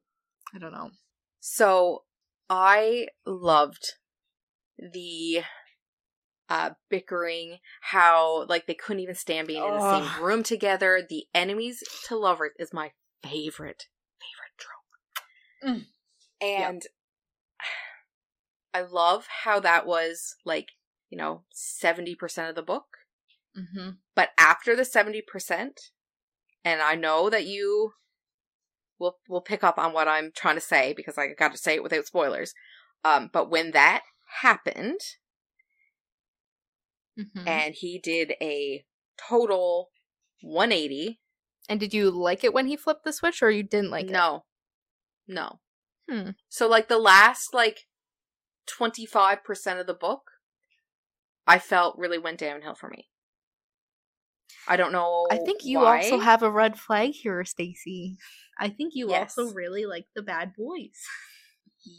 I 0.54 0.58
don't 0.60 0.74
know. 0.74 0.90
So 1.40 2.04
I 2.50 3.08
loved 3.26 3.94
the 4.80 5.44
uh 6.50 6.72
bickering 6.90 7.58
how 7.82 8.46
like 8.48 8.68
they 8.68 8.74
couldn't 8.74 9.02
even 9.02 9.16
stand 9.16 9.48
being 9.48 9.64
in 9.64 9.74
the 9.74 9.82
Ugh. 9.82 10.04
same 10.14 10.24
room 10.24 10.44
together 10.44 11.02
the 11.08 11.26
enemies 11.34 11.84
to 12.08 12.16
lovers 12.16 12.52
is 12.60 12.74
my 12.74 12.92
favorite 13.24 13.88
favorite 14.20 14.58
trope 14.58 14.82
Mm. 15.64 15.86
and 16.42 16.82
i 18.74 18.82
love 18.82 19.26
how 19.44 19.60
that 19.60 19.88
was 19.88 20.36
like 20.46 20.70
you 21.10 21.18
know 21.18 21.44
70% 21.56 22.50
of 22.50 22.56
the 22.56 22.62
book 22.64 22.86
Mm-hmm. 23.58 23.92
but 24.16 24.30
after 24.38 24.76
the 24.76 24.82
70% 24.84 25.22
and 26.66 26.82
i 26.82 26.94
know 26.94 27.30
that 27.30 27.46
you 27.46 27.94
will 29.00 29.18
will 29.30 29.40
pick 29.42 29.64
up 29.64 29.78
on 29.78 29.94
what 29.94 30.10
i'm 30.10 30.32
trying 30.36 30.56
to 30.56 30.62
say 30.62 30.94
because 30.94 31.18
i 31.18 31.28
got 31.34 31.54
to 31.54 31.58
say 31.58 31.76
it 31.76 31.84
without 31.84 32.06
spoilers 32.06 32.54
um 33.06 33.30
but 33.32 33.50
when 33.50 33.72
that 33.72 34.02
happened 34.42 35.00
Mm-hmm. 37.18 37.48
and 37.48 37.74
he 37.76 37.98
did 37.98 38.34
a 38.42 38.84
total 39.18 39.90
180 40.42 41.20
And 41.70 41.80
did 41.80 41.94
you 41.94 42.12
like 42.12 42.44
it 42.44 42.54
when 42.54 42.68
he 42.68 42.76
flipped 42.76 43.06
the 43.06 43.14
switch, 43.14 43.42
or 43.42 43.50
you 43.50 43.64
didn't 43.64 43.90
like 43.92 44.06
it? 44.08 44.12
no 44.12 44.44
no 45.28 45.60
Hmm. 46.10 46.32
so 46.50 46.68
like 46.68 46.88
the 46.88 47.00
last 47.00 47.54
like 47.54 47.88
25% 48.68 49.80
of 49.80 49.88
the 49.88 49.94
book 49.94 50.22
i 51.48 51.58
felt 51.58 51.98
really 51.98 52.18
went 52.20 52.40
downhill 52.40 52.76
for 52.76 52.90
me 52.90 53.08
i 54.68 54.76
don't 54.76 54.92
know 54.92 55.26
I 55.32 55.38
think 55.38 55.64
you 55.66 55.80
why. 55.80 55.98
also 56.04 56.20
have 56.20 56.44
a 56.44 56.52
red 56.52 56.78
flag 56.80 57.12
here, 57.14 57.44
Stacy. 57.46 58.18
I 58.60 58.70
think 58.70 58.94
you 58.96 59.10
Yes. 59.10 59.38
also 59.38 59.54
really 59.54 59.86
like 59.86 60.06
the 60.16 60.22
bad 60.22 60.54
boys. 60.56 61.02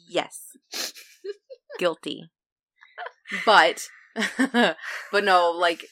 Yes. 0.09 0.57
Guilty. 1.79 2.31
But 3.44 3.88
but 5.12 5.24
no, 5.24 5.50
like 5.50 5.87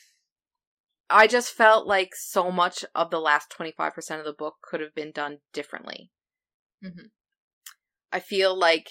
I 1.11 1.27
just 1.27 1.53
felt 1.53 1.87
like 1.87 2.15
so 2.15 2.51
much 2.51 2.85
of 2.95 3.11
the 3.11 3.21
last 3.21 3.51
25% 3.51 4.19
of 4.19 4.25
the 4.25 4.33
book 4.33 4.57
could 4.63 4.81
have 4.81 4.95
been 4.95 5.13
done 5.13 5.39
differently. 5.53 6.11
Mhm. 6.83 7.11
I 8.13 8.21
feel 8.21 8.57
like 8.57 8.89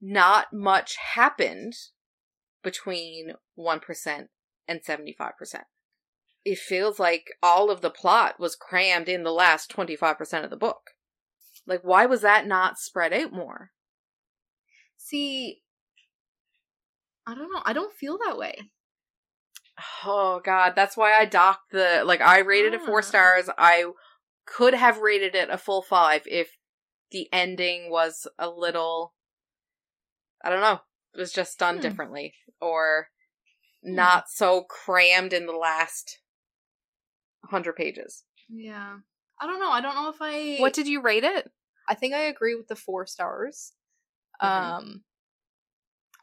not 0.00 0.52
much 0.52 0.96
happened 1.14 1.74
between 2.62 3.34
1% 3.54 4.30
and 4.66 4.84
75%. 4.84 5.64
It 6.44 6.58
feels 6.58 6.98
like 6.98 7.26
all 7.42 7.70
of 7.70 7.80
the 7.80 7.90
plot 7.90 8.38
was 8.38 8.56
crammed 8.56 9.08
in 9.08 9.22
the 9.22 9.32
last 9.32 9.70
25% 9.70 10.44
of 10.44 10.50
the 10.50 10.56
book. 10.56 10.92
Like, 11.66 11.82
why 11.82 12.06
was 12.06 12.22
that 12.22 12.46
not 12.46 12.78
spread 12.78 13.12
out 13.12 13.32
more? 13.32 13.72
See, 14.96 15.62
I 17.28 17.34
don't 17.34 17.52
know. 17.52 17.62
I 17.64 17.72
don't 17.74 17.92
feel 17.92 18.18
that 18.24 18.38
way. 18.38 18.70
Oh 20.04 20.40
god, 20.44 20.72
that's 20.74 20.96
why 20.96 21.12
I 21.12 21.24
docked 21.24 21.70
the 21.72 22.02
like 22.04 22.20
I 22.20 22.38
rated 22.40 22.74
it 22.74 22.80
four 22.82 22.98
Ah. 22.98 23.02
stars. 23.02 23.50
I 23.58 23.84
could 24.46 24.74
have 24.74 24.98
rated 24.98 25.34
it 25.34 25.50
a 25.50 25.58
full 25.58 25.82
five 25.82 26.22
if 26.26 26.56
the 27.10 27.28
ending 27.32 27.90
was 27.90 28.26
a 28.38 28.48
little 28.48 29.14
I 30.42 30.50
don't 30.50 30.60
know, 30.62 30.80
it 31.14 31.18
was 31.20 31.32
just 31.32 31.58
done 31.58 31.76
Hmm. 31.76 31.82
differently 31.82 32.34
or 32.60 33.10
Hmm. 33.84 33.94
not 33.94 34.30
so 34.30 34.62
crammed 34.64 35.32
in 35.32 35.46
the 35.46 35.52
last 35.52 36.20
100 37.42 37.74
pages. 37.76 38.24
Yeah. 38.48 38.98
I 39.40 39.46
don't 39.46 39.60
know. 39.60 39.70
I 39.70 39.80
don't 39.80 39.94
know 39.94 40.08
if 40.08 40.16
I. 40.20 40.56
What 40.60 40.72
did 40.74 40.88
you 40.88 41.00
rate 41.02 41.22
it? 41.24 41.52
I 41.88 41.94
think 41.94 42.14
I 42.14 42.22
agree 42.22 42.54
with 42.56 42.66
the 42.68 42.74
four 42.76 43.06
stars. 43.06 43.74
Mhm. 44.42 44.46
Um, 44.48 45.04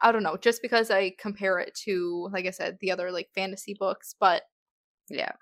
I 0.02 0.12
don't 0.12 0.22
know, 0.22 0.36
just 0.36 0.62
because 0.62 0.90
I 0.90 1.14
compare 1.18 1.58
it 1.58 1.74
to, 1.84 2.28
like 2.32 2.46
I 2.46 2.50
said, 2.50 2.78
the 2.80 2.90
other 2.90 3.10
like 3.10 3.28
fantasy 3.34 3.74
books, 3.78 4.14
but 4.18 4.42
Yeah. 5.08 5.32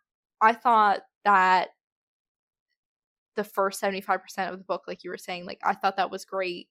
I 0.40 0.52
thought 0.52 1.00
that 1.24 1.70
the 3.34 3.44
first 3.44 3.82
75% 3.82 4.20
of 4.52 4.58
the 4.58 4.64
book, 4.64 4.84
like 4.86 5.04
you 5.04 5.10
were 5.10 5.18
saying, 5.18 5.46
like 5.46 5.60
I 5.64 5.74
thought 5.74 5.96
that 5.96 6.10
was 6.10 6.24
great. 6.24 6.68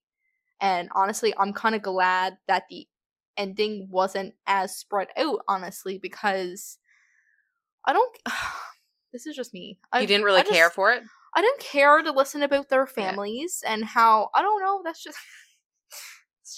And 0.60 0.88
honestly, 0.94 1.34
I'm 1.36 1.52
kind 1.52 1.74
of 1.74 1.82
glad 1.82 2.38
that 2.48 2.64
the 2.70 2.86
ending 3.36 3.88
wasn't 3.90 4.34
as 4.46 4.76
spread 4.76 5.08
out, 5.16 5.40
honestly, 5.48 5.98
because 5.98 6.78
I 7.84 7.92
don't. 7.92 8.16
this 9.12 9.26
is 9.26 9.36
just 9.36 9.52
me. 9.52 9.78
I, 9.92 10.00
you 10.00 10.06
didn't 10.06 10.24
really 10.24 10.42
care 10.42 10.70
for 10.70 10.92
it? 10.92 11.02
I 11.36 11.42
didn't 11.42 11.60
care 11.60 12.00
to 12.00 12.12
listen 12.12 12.42
about 12.42 12.68
their 12.68 12.86
families 12.86 13.62
and 13.66 13.84
how 13.84 14.30
I 14.34 14.42
don't 14.42 14.62
know. 14.62 14.82
That's 14.84 15.02
just 15.02 15.18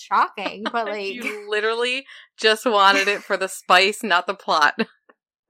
shocking, 0.06 0.64
but 0.72 0.86
like 0.86 1.12
you 1.12 1.48
literally 1.48 2.04
just 2.38 2.66
wanted 2.66 3.08
it 3.08 3.22
for 3.22 3.36
the 3.36 3.48
spice, 3.48 4.02
not 4.02 4.26
the 4.26 4.34
plot. 4.34 4.74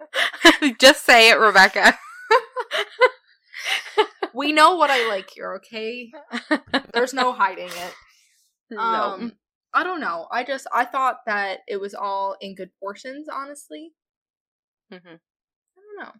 just 0.81 1.05
say 1.05 1.31
it, 1.31 1.39
Rebecca. 1.39 1.99
we 4.35 4.53
know 4.53 4.77
what 4.77 4.91
I 4.91 5.09
like 5.09 5.31
here. 5.35 5.55
Okay, 5.57 6.11
there's 6.93 7.15
no 7.15 7.33
hiding 7.33 7.69
it. 7.69 7.95
no. 8.71 8.81
Um, 8.81 9.33
I 9.75 9.85
don't 9.85 10.01
know. 10.01 10.27
I 10.31 10.45
just 10.45 10.67
I 10.73 10.85
thought 10.85 11.19
that 11.27 11.61
it 11.69 11.81
was 11.81 11.95
all 11.95 12.37
in 12.41 12.55
good 12.55 12.71
portions. 12.81 13.29
Honestly, 13.33 13.93
Mhm. 14.93 15.01
I 15.19 15.81
don't 15.81 15.99
know. 16.07 16.13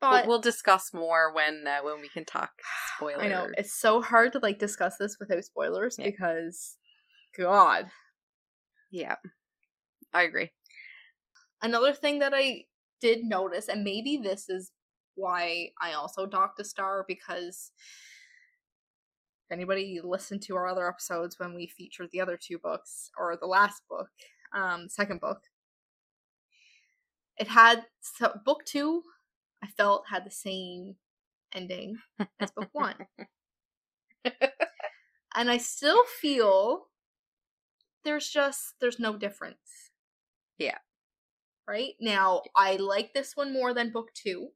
But 0.00 0.10
But 0.22 0.26
we'll 0.26 0.40
discuss 0.40 0.92
more 0.92 1.32
when 1.32 1.64
uh, 1.66 1.80
when 1.82 2.00
we 2.00 2.08
can 2.08 2.24
talk 2.24 2.50
spoilers. 2.96 3.22
I 3.22 3.28
know 3.28 3.48
it's 3.56 3.78
so 3.78 4.02
hard 4.02 4.32
to 4.32 4.40
like 4.40 4.58
discuss 4.58 4.96
this 4.98 5.16
without 5.20 5.44
spoilers 5.44 5.96
Yeah. 5.98 6.06
because, 6.10 6.76
God. 7.36 7.90
Yeah, 8.90 9.16
I 10.12 10.22
agree. 10.22 10.50
Another 11.62 11.92
thing 11.92 12.18
that 12.18 12.32
I 12.34 12.64
did 13.00 13.24
notice, 13.24 13.68
and 13.68 13.84
maybe 13.84 14.16
this 14.16 14.48
is 14.48 14.72
why 15.14 15.70
I 15.80 15.92
also 15.92 16.26
docked 16.26 16.60
a 16.60 16.64
star 16.64 17.04
because 17.06 17.70
if 19.46 19.52
anybody 19.52 20.00
listened 20.02 20.42
to 20.42 20.56
our 20.56 20.66
other 20.66 20.88
episodes 20.88 21.38
when 21.38 21.54
we 21.54 21.66
featured 21.66 22.08
the 22.12 22.20
other 22.20 22.38
two 22.40 22.58
books 22.58 23.10
or 23.18 23.36
the 23.36 23.46
last 23.46 23.82
book, 23.88 24.08
um, 24.54 24.88
second 24.88 25.20
book, 25.20 25.40
it 27.38 27.48
had 27.48 27.84
so 28.00 28.32
book 28.44 28.64
two. 28.64 29.02
I 29.62 29.68
felt 29.68 30.04
had 30.08 30.24
the 30.26 30.30
same 30.30 30.96
ending 31.54 31.96
as 32.40 32.50
book 32.50 32.68
one, 32.72 32.96
and 34.24 35.50
I 35.50 35.58
still 35.58 36.02
feel 36.20 36.88
there's 38.04 38.28
just 38.28 38.74
there's 38.80 38.98
no 38.98 39.16
difference. 39.16 39.90
Yeah. 40.58 40.78
Right 41.68 41.94
now, 42.00 42.42
I 42.56 42.76
like 42.76 43.12
this 43.14 43.36
one 43.36 43.52
more 43.52 43.72
than 43.74 43.90
book 43.92 44.12
two. 44.14 44.50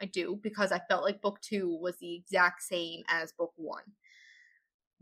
I 0.00 0.06
do 0.06 0.38
because 0.42 0.72
I 0.72 0.80
felt 0.88 1.04
like 1.04 1.22
book 1.22 1.40
two 1.40 1.76
was 1.80 1.96
the 1.98 2.14
exact 2.16 2.62
same 2.62 3.02
as 3.08 3.32
book 3.32 3.52
one. 3.56 3.84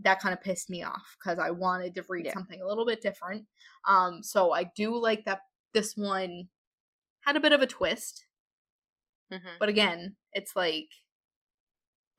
That 0.00 0.20
kind 0.20 0.32
of 0.32 0.40
pissed 0.42 0.70
me 0.70 0.82
off 0.82 1.16
because 1.18 1.38
I 1.38 1.50
wanted 1.50 1.94
to 1.94 2.04
read 2.08 2.26
Yeah. 2.26 2.32
something 2.34 2.60
a 2.60 2.66
little 2.66 2.86
bit 2.86 3.00
different. 3.00 3.46
Um, 3.86 4.22
so 4.22 4.52
I 4.52 4.64
do 4.64 4.96
like 4.96 5.24
that 5.24 5.42
this 5.72 5.96
one 5.96 6.48
had 7.20 7.36
a 7.36 7.40
bit 7.40 7.52
of 7.52 7.62
a 7.62 7.66
twist, 7.66 8.26
Mhm. 9.32 9.58
but 9.58 9.68
again, 9.68 10.16
it's 10.32 10.54
like, 10.56 10.90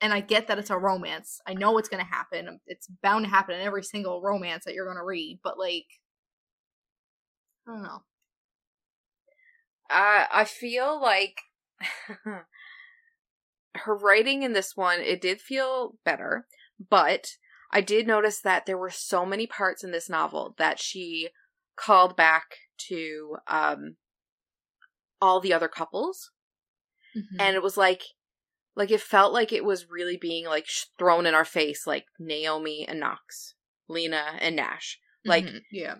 and 0.01 0.13
I 0.13 0.19
get 0.21 0.47
that 0.47 0.59
it's 0.59 0.69
a 0.69 0.77
romance. 0.77 1.39
I 1.47 1.53
know 1.53 1.77
it's 1.77 1.89
gonna 1.89 2.03
happen. 2.03 2.59
It's 2.67 2.87
bound 3.01 3.25
to 3.25 3.31
happen 3.31 3.55
in 3.55 3.61
every 3.61 3.83
single 3.83 4.21
romance 4.21 4.65
that 4.65 4.73
you're 4.73 4.87
gonna 4.87 5.05
read. 5.05 5.39
But 5.43 5.57
like, 5.57 5.85
I 7.67 7.71
don't 7.71 7.83
know. 7.83 8.03
I 9.89 10.27
I 10.31 10.43
feel 10.45 10.99
like 11.01 11.41
her 13.75 13.95
writing 13.95 14.43
in 14.43 14.53
this 14.53 14.75
one 14.75 14.99
it 15.01 15.21
did 15.21 15.41
feel 15.41 15.97
better, 16.03 16.47
but 16.89 17.35
I 17.71 17.81
did 17.81 18.07
notice 18.07 18.39
that 18.41 18.65
there 18.65 18.77
were 18.77 18.89
so 18.89 19.25
many 19.25 19.47
parts 19.47 19.83
in 19.83 19.91
this 19.91 20.09
novel 20.09 20.55
that 20.57 20.79
she 20.79 21.29
called 21.75 22.15
back 22.15 22.55
to 22.89 23.37
um 23.47 23.97
all 25.21 25.39
the 25.41 25.53
other 25.53 25.67
couples 25.67 26.31
Mhm. 27.15 27.39
and 27.39 27.55
it 27.55 27.63
was 27.63 27.77
like 27.77 28.03
like 28.75 28.91
it 28.91 29.01
felt 29.01 29.31
like 29.33 29.51
it 29.53 29.63
was 29.65 29.89
really 29.89 30.17
being 30.17 30.45
like 30.45 30.65
sh- 30.67 30.85
thrown 30.99 31.25
in 31.25 31.33
our 31.33 31.45
face 31.45 31.85
like 31.87 32.05
Naomi 32.19 32.85
and 32.87 32.99
Knox, 32.99 33.55
Lina 33.87 34.37
and 34.39 34.55
Nash. 34.55 34.99
Like 35.23 35.45
Mhm. 35.45 35.61
yeah, 35.71 35.95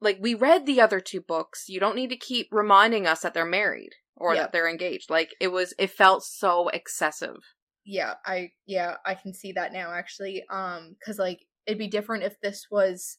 like 0.00 0.18
we 0.20 0.34
read 0.34 0.66
the 0.66 0.80
other 0.80 1.00
two 1.00 1.20
books. 1.20 1.68
You 1.68 1.80
don't 1.80 1.96
need 1.96 2.10
to 2.10 2.16
keep 2.16 2.48
reminding 2.52 3.06
us 3.06 3.20
that 3.22 3.34
they're 3.34 3.44
married 3.44 3.90
or 4.14 4.34
Yeah. 4.34 4.42
that 4.42 4.52
they're 4.52 4.68
engaged. 4.68 5.10
Like 5.10 5.30
it 5.40 5.48
was 5.48 5.74
it 5.78 5.90
felt 5.90 6.22
so 6.24 6.68
excessive. 6.68 7.36
yeah, 7.84 8.14
I 8.24 8.52
yeah 8.66 8.96
I 9.04 9.14
can 9.14 9.32
see 9.34 9.52
that 9.52 9.72
now 9.72 9.92
actually. 9.92 10.44
Um, 10.50 10.94
because 10.98 11.18
like 11.18 11.40
it'd 11.66 11.78
be 11.78 11.88
different 11.88 12.22
if 12.24 12.38
this 12.40 12.66
was 12.70 13.18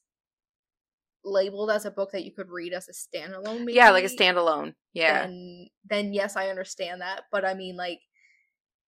labeled 1.24 1.70
as 1.70 1.86
a 1.86 1.92
book 1.92 2.12
that 2.12 2.24
you 2.24 2.32
could 2.34 2.50
read 2.50 2.74
as 2.74 2.88
a 2.90 2.94
standalone. 2.94 3.60
Maybe, 3.60 3.74
Yeah, 3.74 3.92
like 3.92 4.06
a 4.06 4.08
standalone. 4.08 4.74
Yeah. 4.94 5.24
Then 5.24 5.68
then 5.90 6.14
yes, 6.14 6.36
I 6.36 6.50
understand 6.50 7.02
that. 7.02 7.24
But 7.32 7.44
I 7.46 7.54
mean, 7.54 7.76
like 7.76 8.00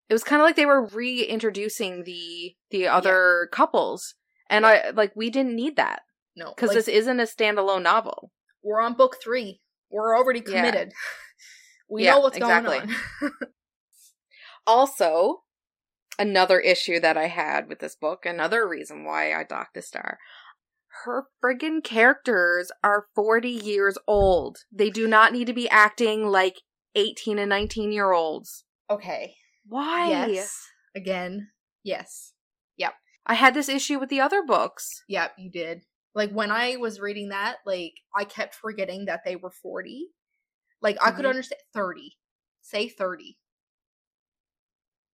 it 0.09 0.13
was 0.13 0.23
kind 0.23 0.41
of 0.41 0.45
like 0.45 0.55
they 0.55 0.65
were 0.65 0.85
reintroducing 0.85 2.03
the 2.03 2.55
the 2.71 2.87
other 2.87 3.49
couples. 3.51 4.15
And 4.49 4.65
I 4.65 4.91
like 4.91 5.13
we 5.15 5.29
didn't 5.29 5.55
need 5.55 5.75
that 5.77 6.01
no, 6.35 6.53
cuz 6.53 6.69
like, 6.69 6.75
this 6.75 6.87
isn't 6.87 7.19
a 7.19 7.23
standalone 7.23 7.81
novel. 7.83 8.31
we're 8.63 8.81
on 8.81 8.93
book 8.93 9.17
three. 9.23 9.61
We're 9.89 10.15
already 10.17 10.39
Yeah. 10.45 10.45
committed. 10.45 10.93
we 11.89 12.03
Yeah, 12.03 12.11
know 12.13 12.19
what's 12.21 12.37
exactly. 12.37 12.79
going 12.79 12.89
on. 13.21 13.31
Also, 14.65 15.43
another 16.17 16.59
issue 16.59 16.99
that 16.99 17.17
I 17.17 17.27
had 17.27 17.67
with 17.67 17.79
this 17.79 17.95
book, 17.95 18.25
another 18.25 18.67
reason 18.67 19.03
why 19.03 19.33
I 19.33 19.43
docked 19.43 19.75
a 19.77 19.81
star. 19.81 20.19
Her 21.03 21.25
friggin' 21.43 21.83
characters 21.83 22.71
are 22.83 23.07
40 23.15 23.49
years 23.49 23.97
old. 24.07 24.59
They 24.71 24.89
do 24.89 25.07
not 25.07 25.33
need 25.33 25.47
to 25.47 25.53
be 25.53 25.67
acting 25.69 26.27
like 26.27 26.61
18 26.95 27.39
and 27.39 27.49
19 27.49 27.91
year 27.91 28.11
olds. 28.11 28.63
okay. 28.89 29.35
Why? 29.65 30.07
Yes. 30.09 30.59
Again. 30.95 31.49
Yes. 31.83 32.33
Yep. 32.77 32.93
I 33.25 33.33
had 33.35 33.53
this 33.53 33.69
issue 33.69 33.99
with 33.99 34.09
the 34.09 34.21
other 34.21 34.43
books. 34.43 35.03
Yep, 35.07 35.33
you 35.37 35.49
did. 35.51 35.81
Like 36.15 36.31
when 36.31 36.51
I 36.51 36.75
was 36.75 36.99
reading 36.99 37.29
that, 37.29 37.57
like 37.65 37.93
I 38.15 38.23
kept 38.25 38.55
forgetting 38.55 39.05
that 39.05 39.21
they 39.25 39.35
were 39.35 39.51
40. 39.51 40.09
Like 40.81 40.97
I 41.01 41.11
could 41.11 41.25
Mhm. 41.25 41.29
understand 41.29 41.61
30. 41.73 42.17
Say 42.61 42.87
30. 42.89 43.37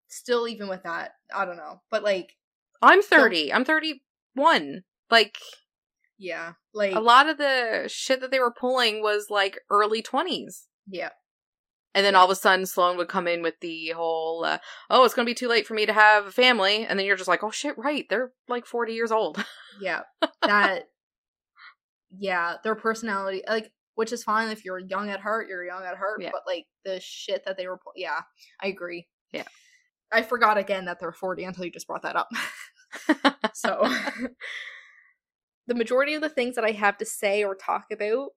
Still 0.08 0.48
even 0.48 0.68
with 0.70 0.84
that, 0.84 1.12
I 1.34 1.46
don't 1.46 1.58
know. 1.58 1.82
But 1.92 2.04
like 2.04 2.38
I'm 2.82 3.02
30. 3.02 3.52
I'm 3.54 3.66
31. 3.66 4.84
Like, 5.10 5.38
yeah, 6.18 6.54
like 6.74 6.96
a 6.96 7.00
lot 7.00 7.28
of 7.30 7.38
the 7.38 7.86
shit 7.88 8.22
that 8.22 8.32
they 8.32 8.40
were 8.40 8.54
pulling 8.54 9.02
was 9.02 9.28
like 9.30 9.60
early 9.70 10.02
20s. 10.02 10.68
yeah. 10.88 11.10
And 11.98 12.06
then 12.06 12.14
all 12.14 12.26
of 12.26 12.30
a 12.30 12.36
sudden, 12.36 12.68
Sloane 12.68 12.96
would 12.98 13.08
come 13.08 13.28
in 13.28 13.42
with 13.42 13.60
the 13.60 13.90
whole, 13.90 14.46
uh, 14.46 14.60
"Oh, 14.92 15.04
it's 15.04 15.16
going 15.16 15.26
to 15.26 15.30
be 15.32 15.34
too 15.34 15.48
late 15.48 15.66
for 15.66 15.74
me 15.74 15.88
to 15.88 15.94
have 15.94 16.28
a 16.28 16.32
family," 16.32 16.86
and 16.86 17.00
then 17.00 17.08
you're 17.08 17.16
just 17.16 17.28
like, 17.28 17.44
"Oh 17.44 17.50
shit, 17.50 17.76
right? 17.76 18.06
They're 18.08 18.34
like 18.48 18.68
40 18.68 18.94
years 18.94 19.12
old." 19.12 19.44
Yeah. 19.82 20.02
That 20.42 20.90
yeah, 22.18 22.56
their 22.64 22.74
personality 22.76 23.44
like 23.48 23.72
which 23.94 24.12
is 24.12 24.24
fine 24.24 24.50
if 24.50 24.64
you're 24.64 24.80
young 24.80 25.10
at 25.10 25.20
heart, 25.20 25.48
you're 25.50 25.66
young 25.66 25.84
at 25.84 25.98
heart, 25.98 26.22
Yeah. 26.22 26.30
but 26.32 26.42
like 26.48 26.66
the 26.86 27.00
shit 27.00 27.46
that 27.46 27.58
they 27.58 27.68
were 27.68 27.80
yeah, 27.96 28.22
I 28.62 28.68
agree. 28.68 29.08
Yeah. 29.32 29.44
I 30.12 30.22
forgot 30.22 30.58
again 30.58 30.86
that 30.86 31.00
they're 31.00 31.12
40 31.12 31.44
until 31.44 31.66
you 31.66 31.72
just 31.72 31.88
brought 31.88 32.04
that 32.04 32.16
up. 32.16 32.30
so 33.54 33.88
the 35.68 35.76
majority 35.76 36.14
of 36.14 36.22
the 36.22 36.30
things 36.30 36.56
that 36.56 36.66
I 36.66 36.72
have 36.72 36.98
to 36.98 37.06
say 37.06 37.44
or 37.44 37.56
talk 37.56 37.86
about 37.92 38.30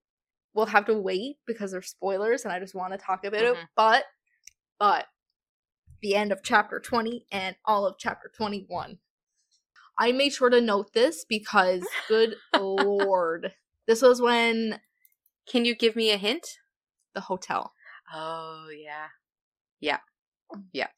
will 0.54 0.66
have 0.66 0.86
to 0.86 0.98
wait 0.98 1.36
because 1.46 1.72
they're 1.72 1.82
spoilers 1.82 2.44
and 2.44 2.52
I 2.52 2.58
just 2.58 2.74
want 2.74 2.92
to 2.92 2.98
talk 2.98 3.24
about 3.24 3.42
it. 3.42 3.56
Mhm. 3.56 3.68
But 3.76 4.04
but 4.78 5.06
the 6.00 6.14
end 6.14 6.32
of 6.32 6.42
chapter 6.42 6.80
20 6.80 7.26
and 7.30 7.56
all 7.64 7.86
of 7.86 7.96
chapter 7.98 8.30
21. 8.34 8.98
I 9.98 10.12
made 10.12 10.32
sure 10.32 10.48
to 10.48 10.60
note 10.60 10.94
this 10.94 11.24
because 11.24 11.86
good 12.08 12.36
lord. 12.54 13.54
This 13.86 14.02
was 14.02 14.20
when 14.20 14.80
Can 15.46 15.64
you 15.64 15.74
give 15.74 15.96
me 15.96 16.10
a 16.10 16.16
hint? 16.16 16.58
the 17.12 17.20
hotel. 17.20 17.72
Oh 18.12 18.68
yeah, 18.70 19.08
yeah, 19.80 19.98
yeah, 20.72 20.88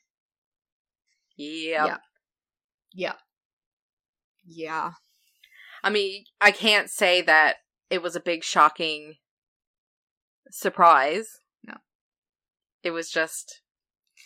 yeah. 1.36 1.86
Yeah. 1.86 1.98
Yeah. 2.94 3.14
Yeah. 4.44 4.92
I 5.82 5.90
mean, 5.90 6.24
I 6.40 6.50
can't 6.50 6.90
say 6.90 7.22
that 7.22 7.56
it 7.90 8.02
was 8.02 8.14
a 8.14 8.20
big 8.20 8.44
shocking 8.44 9.14
surprise. 10.50 11.28
No. 11.64 11.74
it 12.83 12.90
was 12.90 13.11
just 13.11 13.61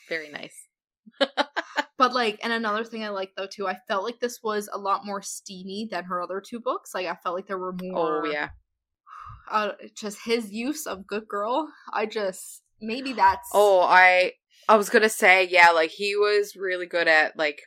very 0.08 0.30
nice. 0.30 0.68
But 1.98 2.12
like, 2.12 2.38
and 2.42 2.52
another 2.52 2.84
thing 2.84 3.04
I 3.04 3.08
like 3.08 3.30
though 3.38 3.46
too, 3.46 3.66
I 3.66 3.78
felt 3.88 4.04
like 4.04 4.20
this 4.20 4.40
was 4.42 4.68
a 4.70 4.76
lot 4.76 5.06
more 5.06 5.22
steamy 5.22 5.88
than 5.90 6.04
her 6.04 6.20
other 6.20 6.42
two 6.46 6.60
books. 6.60 6.90
Like 6.94 7.06
I 7.06 7.14
felt 7.14 7.34
like 7.34 7.46
there 7.46 7.56
were 7.56 7.72
more. 7.72 8.26
Oh 8.26 8.30
yeah, 8.30 8.50
Uh, 9.50 9.72
just 9.96 10.18
his 10.26 10.50
use 10.52 10.86
of 10.86 11.06
good 11.06 11.26
girl. 11.26 11.72
I 11.94 12.04
just 12.04 12.62
maybe 12.82 13.14
that's. 13.14 13.48
Oh, 13.54 13.80
I 13.80 14.32
I 14.68 14.76
was 14.76 14.90
gonna 14.90 15.08
say, 15.08 15.44
yeah, 15.48 15.70
like 15.70 15.90
he 15.90 16.16
was 16.16 16.54
really 16.54 16.84
good 16.84 17.08
at 17.08 17.38
like 17.38 17.62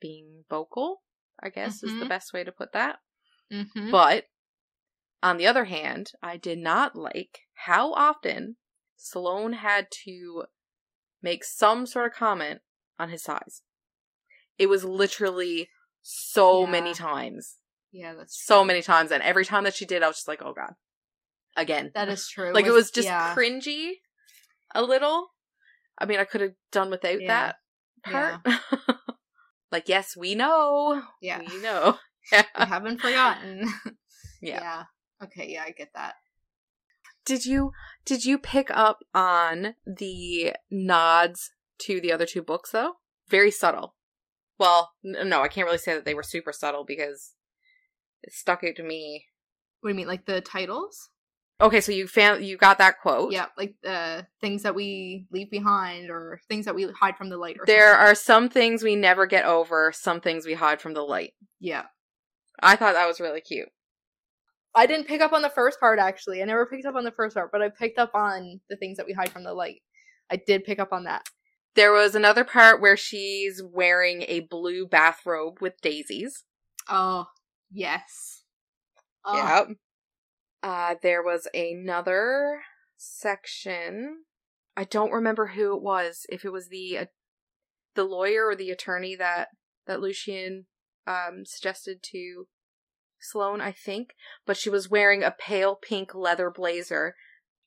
being 0.00 0.44
vocal, 0.48 1.02
I 1.42 1.50
guess 1.50 1.82
is 1.82 1.92
the 1.98 2.06
Mhm. 2.06 2.08
best 2.08 2.32
way 2.32 2.42
to 2.44 2.52
put 2.52 2.72
that. 2.72 3.00
Mhm. 3.52 3.90
But 3.90 4.24
on 5.22 5.36
the 5.36 5.46
other 5.46 5.64
hand, 5.64 6.12
I 6.22 6.36
did 6.36 6.58
not 6.58 6.96
like 6.96 7.40
how 7.66 7.92
often 7.92 8.56
Sloane 8.96 9.54
had 9.54 9.88
to 10.04 10.44
make 11.22 11.44
some 11.44 11.86
sort 11.86 12.06
of 12.06 12.12
comment 12.18 12.60
on 12.98 13.10
his 13.10 13.22
size. 13.22 13.62
It 14.58 14.68
was 14.68 14.84
literally 14.84 15.68
so 16.02 16.66
many 16.66 16.94
times. 16.94 17.56
yeah, 17.92 18.14
that's 18.14 18.42
So 18.42 18.64
many 18.64 18.82
times. 18.82 19.10
And 19.10 19.22
every 19.22 19.44
time 19.44 19.64
that 19.64 19.74
she 19.74 19.84
did, 19.84 20.02
I 20.02 20.06
was 20.06 20.16
just 20.16 20.28
like, 20.28 20.42
oh 20.42 20.52
god. 20.54 20.74
Again. 21.56 21.90
that 21.94 22.08
is 22.08 22.28
true. 22.28 22.52
like 22.54 22.64
it 22.66 22.70
was 22.72 22.90
just 22.90 23.06
yeah. 23.08 23.34
cringy 23.34 23.94
a 24.74 24.82
little. 24.82 25.28
I 25.98 26.06
mean, 26.06 26.18
I 26.20 26.24
could 26.24 26.40
have 26.40 26.52
done 26.72 26.90
without 26.90 27.20
Yeah. 27.20 27.26
that 27.28 27.56
part. 28.04 28.40
like, 29.72 29.88
yes, 29.88 30.16
we 30.16 30.34
know. 30.34 31.02
Yeah, 31.20 31.40
We 31.40 31.60
know. 31.60 31.98
I 32.54 32.64
haven't 32.64 33.00
forgotten. 33.00 33.66
Yeah. 34.40 34.84
Okay. 35.22 35.48
Yeah, 35.52 35.64
I 35.66 35.70
get 35.70 35.92
that. 35.94 36.14
Did 37.24 37.44
you 37.44 37.72
did 38.04 38.24
you 38.24 38.38
pick 38.38 38.70
up 38.70 39.00
on 39.14 39.74
the 39.86 40.54
nods 40.70 41.50
to 41.82 42.00
the 42.00 42.12
other 42.12 42.26
two 42.26 42.42
books 42.42 42.70
though? 42.72 42.94
Very 43.28 43.50
subtle. 43.50 43.94
Well, 44.58 44.92
n- 45.04 45.28
no, 45.28 45.42
I 45.42 45.48
can't 45.48 45.66
really 45.66 45.78
say 45.78 45.94
that 45.94 46.04
they 46.04 46.14
were 46.14 46.22
super 46.22 46.52
subtle 46.52 46.84
because 46.84 47.34
it 48.22 48.32
stuck 48.32 48.64
out 48.64 48.76
to 48.76 48.82
me. 48.82 49.26
What 49.80 49.90
do 49.90 49.92
you 49.94 49.96
mean, 49.96 50.08
like 50.08 50.26
the 50.26 50.40
titles? 50.40 51.10
Okay, 51.60 51.80
so 51.82 51.92
you 51.92 52.06
found 52.08 52.42
you 52.44 52.56
got 52.56 52.78
that 52.78 53.00
quote. 53.00 53.32
Yeah, 53.32 53.46
like 53.56 53.74
uh, 53.86 54.22
things 54.40 54.62
that 54.62 54.74
we 54.74 55.26
leave 55.30 55.50
behind 55.50 56.10
or 56.10 56.40
things 56.48 56.64
that 56.64 56.74
we 56.74 56.86
hide 56.98 57.16
from 57.18 57.28
the 57.28 57.36
light. 57.36 57.56
Or 57.60 57.66
There 57.66 57.90
something. 57.92 58.06
are 58.08 58.14
some 58.14 58.48
things 58.48 58.82
we 58.82 58.96
never 58.96 59.26
get 59.26 59.44
over, 59.44 59.92
some 59.94 60.20
things 60.22 60.46
we 60.46 60.54
hide 60.54 60.80
from 60.80 60.94
the 60.94 61.02
light. 61.02 61.34
yeah. 61.60 61.84
I 62.62 62.76
thought 62.76 62.92
that 62.94 63.06
was 63.06 63.20
really 63.20 63.40
cute. 63.40 63.68
I 64.74 64.86
didn't 64.86 65.06
pick 65.08 65.20
up 65.20 65.32
on 65.32 65.42
the 65.42 65.50
first 65.50 65.80
part 65.80 65.98
actually. 65.98 66.42
I 66.42 66.44
never 66.44 66.66
picked 66.66 66.86
up 66.86 66.94
on 66.94 67.04
the 67.04 67.10
first 67.10 67.34
part, 67.34 67.50
but 67.52 67.62
I 67.62 67.68
picked 67.68 67.98
up 67.98 68.14
on 68.14 68.60
the 68.68 68.76
things 68.76 68.96
that 68.96 69.06
we 69.06 69.12
hide 69.12 69.30
from 69.30 69.44
the 69.44 69.54
light. 69.54 69.82
I 70.30 70.36
did 70.36 70.64
pick 70.64 70.78
up 70.78 70.92
on 70.92 71.04
that. 71.04 71.22
There 71.74 71.92
was 71.92 72.14
another 72.14 72.44
part 72.44 72.80
where 72.80 72.96
she's 72.96 73.62
wearing 73.62 74.22
a 74.28 74.40
blue 74.40 74.86
bathrobe 74.86 75.58
with 75.60 75.80
daisies. 75.80 76.44
Oh 76.88 77.26
yes. 77.70 78.44
Oh, 79.24 79.36
Yep. 79.36 79.76
Uh, 80.62 80.94
there 81.02 81.22
was 81.22 81.48
another 81.54 82.60
section. 82.96 84.24
I 84.76 84.84
don't 84.84 85.12
remember 85.12 85.48
who 85.48 85.74
it 85.76 85.82
was. 85.82 86.26
If 86.28 86.44
it 86.44 86.52
was 86.52 86.68
the 86.68 86.98
uh, 86.98 87.04
the 87.94 88.04
lawyer 88.04 88.46
or 88.46 88.56
the 88.56 88.70
attorney 88.70 89.16
that 89.16 89.48
that 89.86 90.00
Lucian 90.00 90.66
um 91.06 91.44
suggested 91.44 92.02
to 92.12 92.46
Sloane, 93.20 93.60
I 93.60 93.72
think. 93.72 94.10
But 94.46 94.56
she 94.56 94.70
was 94.70 94.90
wearing 94.90 95.22
a 95.22 95.30
pale 95.36 95.74
pink 95.74 96.14
leather 96.14 96.50
blazer 96.50 97.14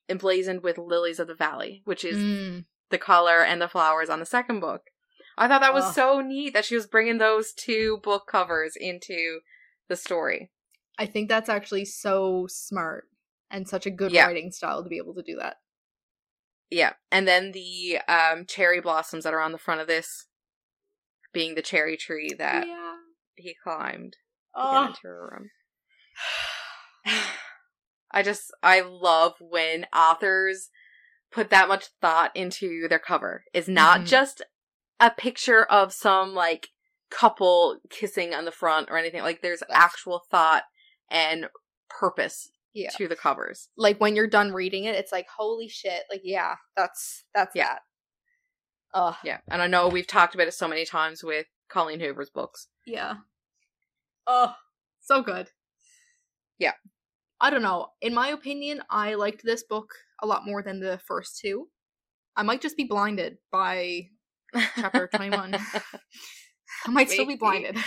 emblazoned 0.08 0.62
with 0.62 0.78
lilies 0.78 1.18
of 1.18 1.26
the 1.28 1.34
valley, 1.34 1.82
which 1.84 2.04
is 2.04 2.18
Mm, 2.18 2.64
the 2.90 2.98
color 2.98 3.42
and 3.42 3.60
the 3.60 3.68
flowers 3.68 4.10
on 4.10 4.20
the 4.20 4.26
second 4.26 4.60
book. 4.60 4.82
I 5.36 5.48
thought 5.48 5.62
that 5.62 5.74
was 5.74 5.84
Ugh. 5.84 5.94
so 5.94 6.20
neat 6.20 6.52
that 6.54 6.64
she 6.64 6.76
was 6.76 6.86
bringing 6.86 7.18
those 7.18 7.52
two 7.52 7.98
book 8.02 8.26
covers 8.28 8.76
into 8.76 9.40
the 9.88 9.96
story. 9.96 10.50
I 10.98 11.06
think 11.06 11.28
that's 11.28 11.48
actually 11.48 11.86
so 11.86 12.46
smart 12.48 13.08
and 13.50 13.66
such 13.68 13.86
a 13.86 13.90
good 13.90 14.12
Yeah. 14.12 14.26
writing 14.26 14.52
style 14.52 14.82
to 14.82 14.88
be 14.88 14.98
able 14.98 15.14
to 15.14 15.22
do 15.22 15.36
that. 15.36 15.56
Yeah, 16.70 16.94
and 17.10 17.26
then 17.26 17.52
the 17.52 17.98
um, 18.08 18.46
cherry 18.46 18.80
blossoms 18.80 19.24
that 19.24 19.34
are 19.34 19.40
on 19.40 19.52
the 19.52 19.58
front 19.58 19.80
of 19.80 19.86
this, 19.86 20.26
being 21.32 21.54
the 21.54 21.62
cherry 21.62 21.96
tree 21.96 22.32
that 22.38 22.66
yeah. 22.66 22.94
he 23.34 23.54
climbed 23.62 24.16
Oh. 24.56 24.86
into 24.86 25.00
her 25.04 25.30
room. 25.32 25.50
I 28.12 28.22
just 28.22 28.52
I 28.62 28.80
love 28.80 29.34
when 29.40 29.86
authors 29.94 30.70
put 31.32 31.50
that 31.50 31.68
much 31.68 31.88
thought 32.00 32.30
into 32.36 32.86
their 32.88 32.98
cover. 33.00 33.44
It's 33.52 33.66
not 33.68 34.02
Mhm. 34.02 34.06
just 34.06 34.42
a 35.00 35.10
picture 35.10 35.64
of 35.64 35.92
some 35.92 36.32
like 36.34 36.68
couple 37.10 37.78
kissing 37.90 38.32
on 38.32 38.44
the 38.44 38.52
front 38.52 38.88
or 38.90 38.96
anything. 38.98 39.22
Like 39.22 39.42
there's 39.42 39.62
actual 39.70 40.22
thought 40.30 40.62
and 41.10 41.48
purpose 41.90 42.50
Yeah. 42.72 42.90
to 42.96 43.08
the 43.08 43.16
covers. 43.16 43.68
Like 43.76 44.00
when 44.00 44.14
you're 44.14 44.28
done 44.28 44.52
reading 44.52 44.84
it, 44.84 44.94
it's 44.94 45.12
like 45.12 45.26
holy 45.36 45.68
shit. 45.68 46.04
Like 46.08 46.20
yeah, 46.22 46.54
that's 46.76 47.24
that's 47.34 47.54
Yeah. 47.56 47.64
that. 47.74 47.82
Oh 48.94 49.18
Yeah, 49.24 49.40
and 49.48 49.60
I 49.60 49.66
know 49.66 49.88
we've 49.88 50.06
talked 50.06 50.36
about 50.36 50.46
it 50.46 50.54
so 50.54 50.68
many 50.68 50.84
times 50.84 51.24
with 51.24 51.46
Colleen 51.68 51.98
Hoover's 52.00 52.30
books. 52.30 52.68
yeah. 52.86 53.14
Oh, 54.26 54.54
so 55.00 55.22
good. 55.22 55.50
Yeah. 56.58 56.72
I 57.40 57.50
don't 57.50 57.62
know. 57.62 57.88
In 58.00 58.14
my 58.14 58.28
opinion, 58.28 58.82
I 58.88 59.14
liked 59.14 59.42
this 59.44 59.62
book 59.62 59.90
a 60.22 60.26
lot 60.26 60.46
more 60.46 60.62
than 60.62 60.80
the 60.80 60.98
first 61.06 61.38
two. 61.40 61.68
I 62.36 62.42
might 62.42 62.60
just 62.62 62.76
be 62.76 62.84
blinded 62.84 63.38
by 63.52 64.08
chapter 64.76 65.08
21. 65.14 65.54
I 65.54 66.90
might 66.90 67.10
still 67.10 67.26
be 67.26 67.36
blinded. 67.36 67.76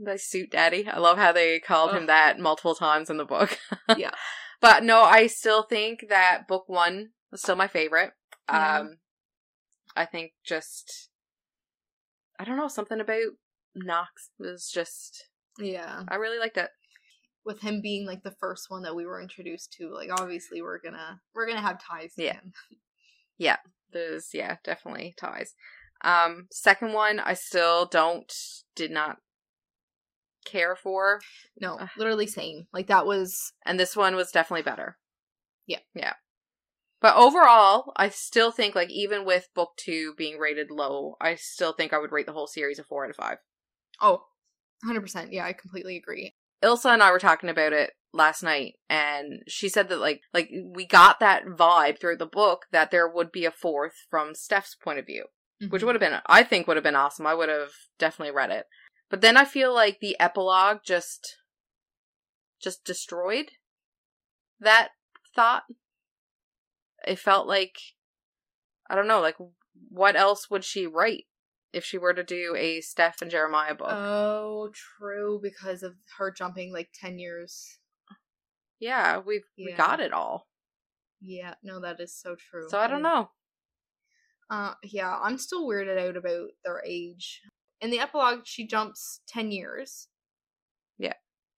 The 0.00 0.16
suit 0.16 0.52
daddy. 0.52 0.86
I 0.86 0.98
love 1.00 1.18
how 1.18 1.32
they 1.32 1.58
called 1.58 1.90
him 1.92 2.06
that 2.06 2.38
multiple 2.38 2.76
times 2.76 3.10
in 3.10 3.16
the 3.16 3.24
book. 3.24 3.58
Yeah. 3.96 4.12
But 4.60 4.84
no, 4.84 5.02
I 5.02 5.26
still 5.26 5.64
think 5.64 6.04
that 6.08 6.46
book 6.46 6.68
one 6.68 7.08
was 7.32 7.42
still 7.42 7.56
my 7.56 7.66
favorite. 7.66 8.12
Um 8.48 8.98
I 9.96 10.04
think 10.04 10.34
just 10.44 11.08
I 12.38 12.44
don't 12.44 12.56
know, 12.56 12.68
something 12.68 13.00
about 13.00 13.32
Knox 13.84 14.30
was 14.38 14.70
just 14.72 15.28
Yeah. 15.58 16.04
I 16.08 16.16
really 16.16 16.38
liked 16.38 16.56
it. 16.56 16.70
With 17.44 17.60
him 17.60 17.80
being 17.80 18.06
like 18.06 18.22
the 18.22 18.34
first 18.40 18.66
one 18.68 18.82
that 18.82 18.94
we 18.94 19.06
were 19.06 19.20
introduced 19.20 19.72
to, 19.78 19.92
like 19.94 20.10
obviously 20.12 20.62
we're 20.62 20.80
gonna 20.80 21.20
we're 21.34 21.46
gonna 21.46 21.60
have 21.60 21.82
ties 21.82 22.14
to 22.14 22.32
Yeah. 23.38 23.56
There's 23.92 24.30
yeah, 24.34 24.56
definitely 24.64 25.14
ties. 25.18 25.54
Um 26.02 26.46
second 26.50 26.92
one 26.92 27.20
I 27.20 27.34
still 27.34 27.86
don't 27.86 28.32
did 28.76 28.90
not 28.90 29.18
care 30.44 30.76
for. 30.76 31.20
No, 31.60 31.78
literally 31.96 32.26
same. 32.26 32.66
Like 32.72 32.86
that 32.88 33.06
was 33.06 33.52
and 33.64 33.80
this 33.80 33.96
one 33.96 34.14
was 34.14 34.30
definitely 34.30 34.62
better. 34.62 34.98
Yeah. 35.66 35.80
Yeah. 35.94 36.14
But 37.00 37.16
overall, 37.16 37.92
I 37.96 38.08
still 38.08 38.50
think 38.50 38.74
like 38.74 38.90
even 38.90 39.24
with 39.24 39.48
book 39.54 39.72
2 39.76 40.14
being 40.16 40.38
rated 40.38 40.70
low, 40.70 41.16
I 41.20 41.36
still 41.36 41.72
think 41.72 41.92
I 41.92 41.98
would 41.98 42.10
rate 42.10 42.26
the 42.26 42.32
whole 42.32 42.48
series 42.48 42.78
a 42.78 42.84
4 42.84 43.04
out 43.04 43.10
of 43.10 43.16
5. 43.16 43.38
Oh, 44.00 44.24
100%. 44.84 45.28
Yeah, 45.32 45.44
I 45.44 45.52
completely 45.52 45.96
agree. 45.96 46.34
Ilsa 46.62 46.92
and 46.92 47.02
I 47.02 47.10
were 47.10 47.18
talking 47.18 47.50
about 47.50 47.72
it 47.72 47.92
last 48.12 48.42
night 48.42 48.74
and 48.88 49.42
she 49.46 49.68
said 49.68 49.88
that 49.90 49.98
like 50.00 50.22
like 50.32 50.50
we 50.74 50.86
got 50.86 51.20
that 51.20 51.44
vibe 51.44 52.00
through 52.00 52.16
the 52.16 52.26
book 52.26 52.64
that 52.72 52.90
there 52.90 53.06
would 53.06 53.30
be 53.30 53.44
a 53.44 53.50
fourth 53.50 53.92
from 54.10 54.34
Steph's 54.34 54.74
point 54.74 54.98
of 54.98 55.06
view, 55.06 55.26
which 55.68 55.82
Mhm. 55.82 55.86
would 55.86 55.94
have 55.94 56.00
been 56.00 56.20
I 56.26 56.42
think 56.42 56.66
would 56.66 56.76
have 56.76 56.84
been 56.84 56.96
awesome. 56.96 57.26
I 57.26 57.34
would 57.34 57.48
have 57.50 57.72
definitely 57.98 58.34
read 58.34 58.50
it. 58.50 58.66
But 59.10 59.20
then 59.20 59.36
I 59.36 59.44
feel 59.44 59.72
like 59.74 60.00
the 60.00 60.18
epilogue 60.18 60.78
just 60.84 61.36
just 62.60 62.84
destroyed 62.84 63.52
that 64.58 64.88
thought. 65.36 65.64
It 67.06 67.18
felt 67.18 67.46
like 67.46 67.78
I 68.90 68.96
don't 68.96 69.06
know, 69.06 69.20
like 69.20 69.36
what 69.90 70.16
else 70.16 70.50
would 70.50 70.64
she 70.64 70.86
write 70.86 71.26
if 71.72 71.84
she 71.84 71.98
were 71.98 72.14
to 72.14 72.24
do 72.24 72.54
a 72.56 72.80
Steph 72.80 73.20
and 73.22 73.30
Jeremiah 73.30 73.74
book? 73.74 73.88
Oh, 73.90 74.70
true 74.72 75.38
because 75.42 75.82
of 75.82 75.94
her 76.18 76.30
jumping 76.30 76.72
like 76.72 76.90
10 76.94 77.18
years. 77.18 77.78
yeah, 78.80 79.18
we've 79.18 79.44
we 79.56 79.72
got 79.72 80.00
it 80.00 80.12
all. 80.12 80.46
Yeah, 81.20 81.54
no 81.62 81.80
that 81.80 82.00
is 82.00 82.14
so 82.16 82.36
true. 82.36 82.68
So 82.70 82.78
I 82.78 82.86
don't 82.86 82.96
And, 82.96 83.02
know. 83.04 83.30
Uh 84.50 84.74
yeah, 84.82 85.18
I'm 85.22 85.36
still 85.38 85.66
weirded 85.66 85.98
out 85.98 86.16
about 86.16 86.48
their 86.64 86.82
age. 86.86 87.42
In 87.80 87.90
the 87.90 87.98
epilogue 88.00 88.40
she 88.44 88.66
jumps 88.66 89.20
10 89.28 89.50
years. 89.50 90.08
Yeah. 90.98 91.14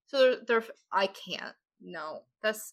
So 0.07 0.19
they're, 0.19 0.37
they're 0.61 0.65
I 0.93 1.07
can't. 1.09 1.55
No. 1.81 2.23
That's 2.43 2.73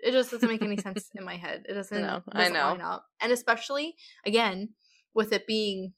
it 0.00 0.10
just 0.12 0.32
doesn't 0.32 0.48
make 0.48 0.60
any 0.62 0.76
sense 0.76 1.08
in 1.14 1.24
my 1.24 1.36
head. 1.36 1.64
It 1.68 1.74
doesn't, 1.74 2.02
No, 2.02 2.22
I 2.32 2.38
doesn't 2.38 2.52
know. 2.52 2.60
line 2.72 2.80
up. 2.82 3.06
And 3.20 3.32
especially 3.32 3.94
again 4.26 4.70
with 5.14 5.32
it 5.32 5.46
being 5.46 5.92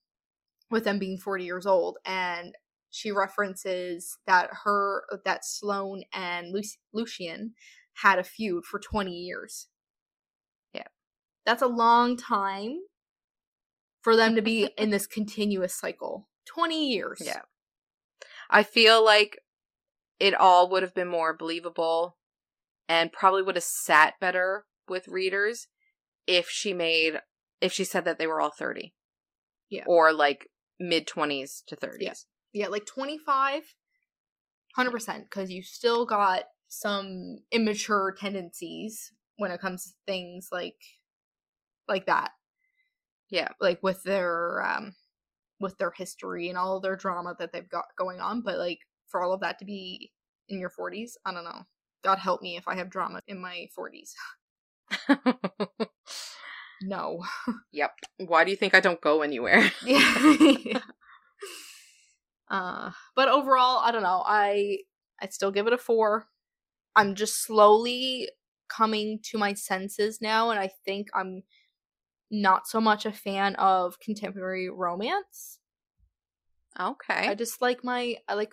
with 0.71 0.85
them 0.85 0.99
being 0.99 1.19
40 1.19 1.45
years 1.45 1.67
old 1.67 1.99
and 2.05 2.55
she 2.91 3.11
references 3.11 4.19
that 4.27 4.49
her 4.65 5.05
that 5.25 5.45
Sloane 5.45 6.05
and 6.13 6.53
Luc- 6.53 6.79
Lucian 6.93 7.53
had 8.03 8.19
a 8.19 8.25
feud 8.25 8.65
for 8.65 8.79
20 8.79 9.11
years. 9.11 9.69
Yeah. 10.73 10.87
That's 11.45 11.63
a 11.63 11.67
long 11.67 12.17
time 12.17 12.79
for 14.03 14.17
them 14.17 14.35
to 14.35 14.43
be 14.43 14.71
in 14.79 14.91
this 14.91 15.07
continuous 15.07 15.75
cycle. 15.75 16.29
20 16.47 16.91
years. 16.91 17.23
Yeah. 17.25 17.43
I 18.49 18.63
feel 18.63 19.05
like 19.05 19.41
it 20.19 20.35
all 20.35 20.71
would 20.71 20.83
have 20.83 20.95
been 20.95 21.09
more 21.09 21.37
believable 21.37 22.17
and 22.89 23.13
probably 23.13 23.43
would 23.43 23.57
have 23.57 23.65
sat 23.65 24.15
better 24.21 24.65
with 24.89 25.09
readers 25.09 25.67
if 26.27 26.49
she 26.49 26.73
made 26.73 27.21
if 27.61 27.73
she 27.73 27.85
said 27.85 28.05
that 28.05 28.19
they 28.19 28.27
were 28.27 28.41
all 28.41 28.51
30. 28.51 28.95
Yeah. 29.69 29.85
Or 29.87 30.13
like 30.13 30.49
mid 30.81 31.07
20s 31.07 31.63
to 31.67 31.77
30s. 31.77 31.99
Yeah. 32.01 32.15
Yeah, 32.53 32.69
like 32.69 32.87
25 32.87 33.75
100% 34.79 35.31
cuz 35.31 35.51
you 35.51 35.63
still 35.63 36.05
got 36.07 36.45
some 36.69 37.39
immature 37.51 38.15
tendencies 38.19 39.13
when 39.37 39.51
it 39.51 39.61
comes 39.61 39.85
to 39.87 39.93
things 40.07 40.49
like 40.53 40.81
like 41.89 42.07
that. 42.07 42.33
Yeah. 43.31 43.49
Like 43.61 43.83
with 43.83 44.03
their 44.03 44.63
um 44.65 44.95
with 45.61 45.79
their 45.79 45.93
history 45.93 46.49
and 46.49 46.59
all 46.59 46.81
their 46.81 46.97
drama 46.97 47.35
that 47.39 47.53
they've 47.53 47.69
got 47.69 47.87
going 47.97 48.21
on, 48.21 48.43
but 48.43 48.59
like 48.59 48.81
for 49.09 49.23
all 49.23 49.33
of 49.33 49.41
that 49.41 49.59
to 49.59 49.65
be 49.65 50.13
in 50.49 50.59
your 50.61 50.71
40s, 50.71 51.13
I 51.25 51.33
don't 51.33 51.45
know. 51.45 51.63
God 52.05 52.19
help 52.19 52.43
me 52.43 52.57
if 52.57 52.69
I 52.69 52.75
have 52.77 52.91
drama 52.91 53.21
in 53.27 53.41
my 53.41 53.69
40s. 53.77 54.15
No. 56.83 57.25
yep. 57.73 57.93
Why 58.19 58.45
do 58.45 58.51
you 58.51 58.57
think 58.57 58.75
I 58.75 58.81
don't 58.81 59.01
go 59.01 59.23
anywhere? 59.23 59.71
Yeah. 59.85 60.81
uh, 62.51 62.91
but 63.15 63.29
overall, 63.29 63.79
I 63.79 63.91
don't 63.93 64.03
know. 64.03 64.23
I 64.25 64.79
I 65.21 65.29
still 65.29 65.51
give 65.51 65.67
it 65.67 65.73
a 65.73 65.79
four. 65.79 66.27
I'm 66.95 67.15
just 67.15 67.43
slowly 67.43 68.31
coming 68.69 69.21
to 69.31 69.39
my 69.39 69.55
senses 69.55 70.21
now, 70.21 70.51
and 70.51 70.59
I 70.61 70.71
think 70.85 71.09
I'm 71.15 71.43
not 72.31 72.67
so 72.67 72.81
much 72.81 73.07
a 73.07 73.13
fan 73.13 73.55
of 73.57 73.99
contemporary 74.01 74.69
romance. 74.69 75.59
Okay. 76.79 77.29
I 77.29 77.35
just 77.35 77.63
like 77.63 77.85
my 77.85 78.17
I 78.29 78.35
like 78.35 78.53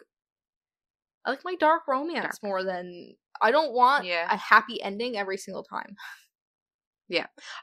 I 1.25 1.31
like 1.31 1.43
my 1.43 1.55
dark 1.55 1.87
romance 1.87 2.39
Dark. 2.39 2.43
more 2.43 2.63
than 2.63 3.15
I 3.41 3.51
don't 3.51 3.73
want 3.73 4.05
Yeah. 4.05 4.27
a 4.31 4.37
happy 4.37 4.81
ending 4.81 5.17
every 5.17 5.37
single 5.37 5.63
time. 5.63 5.95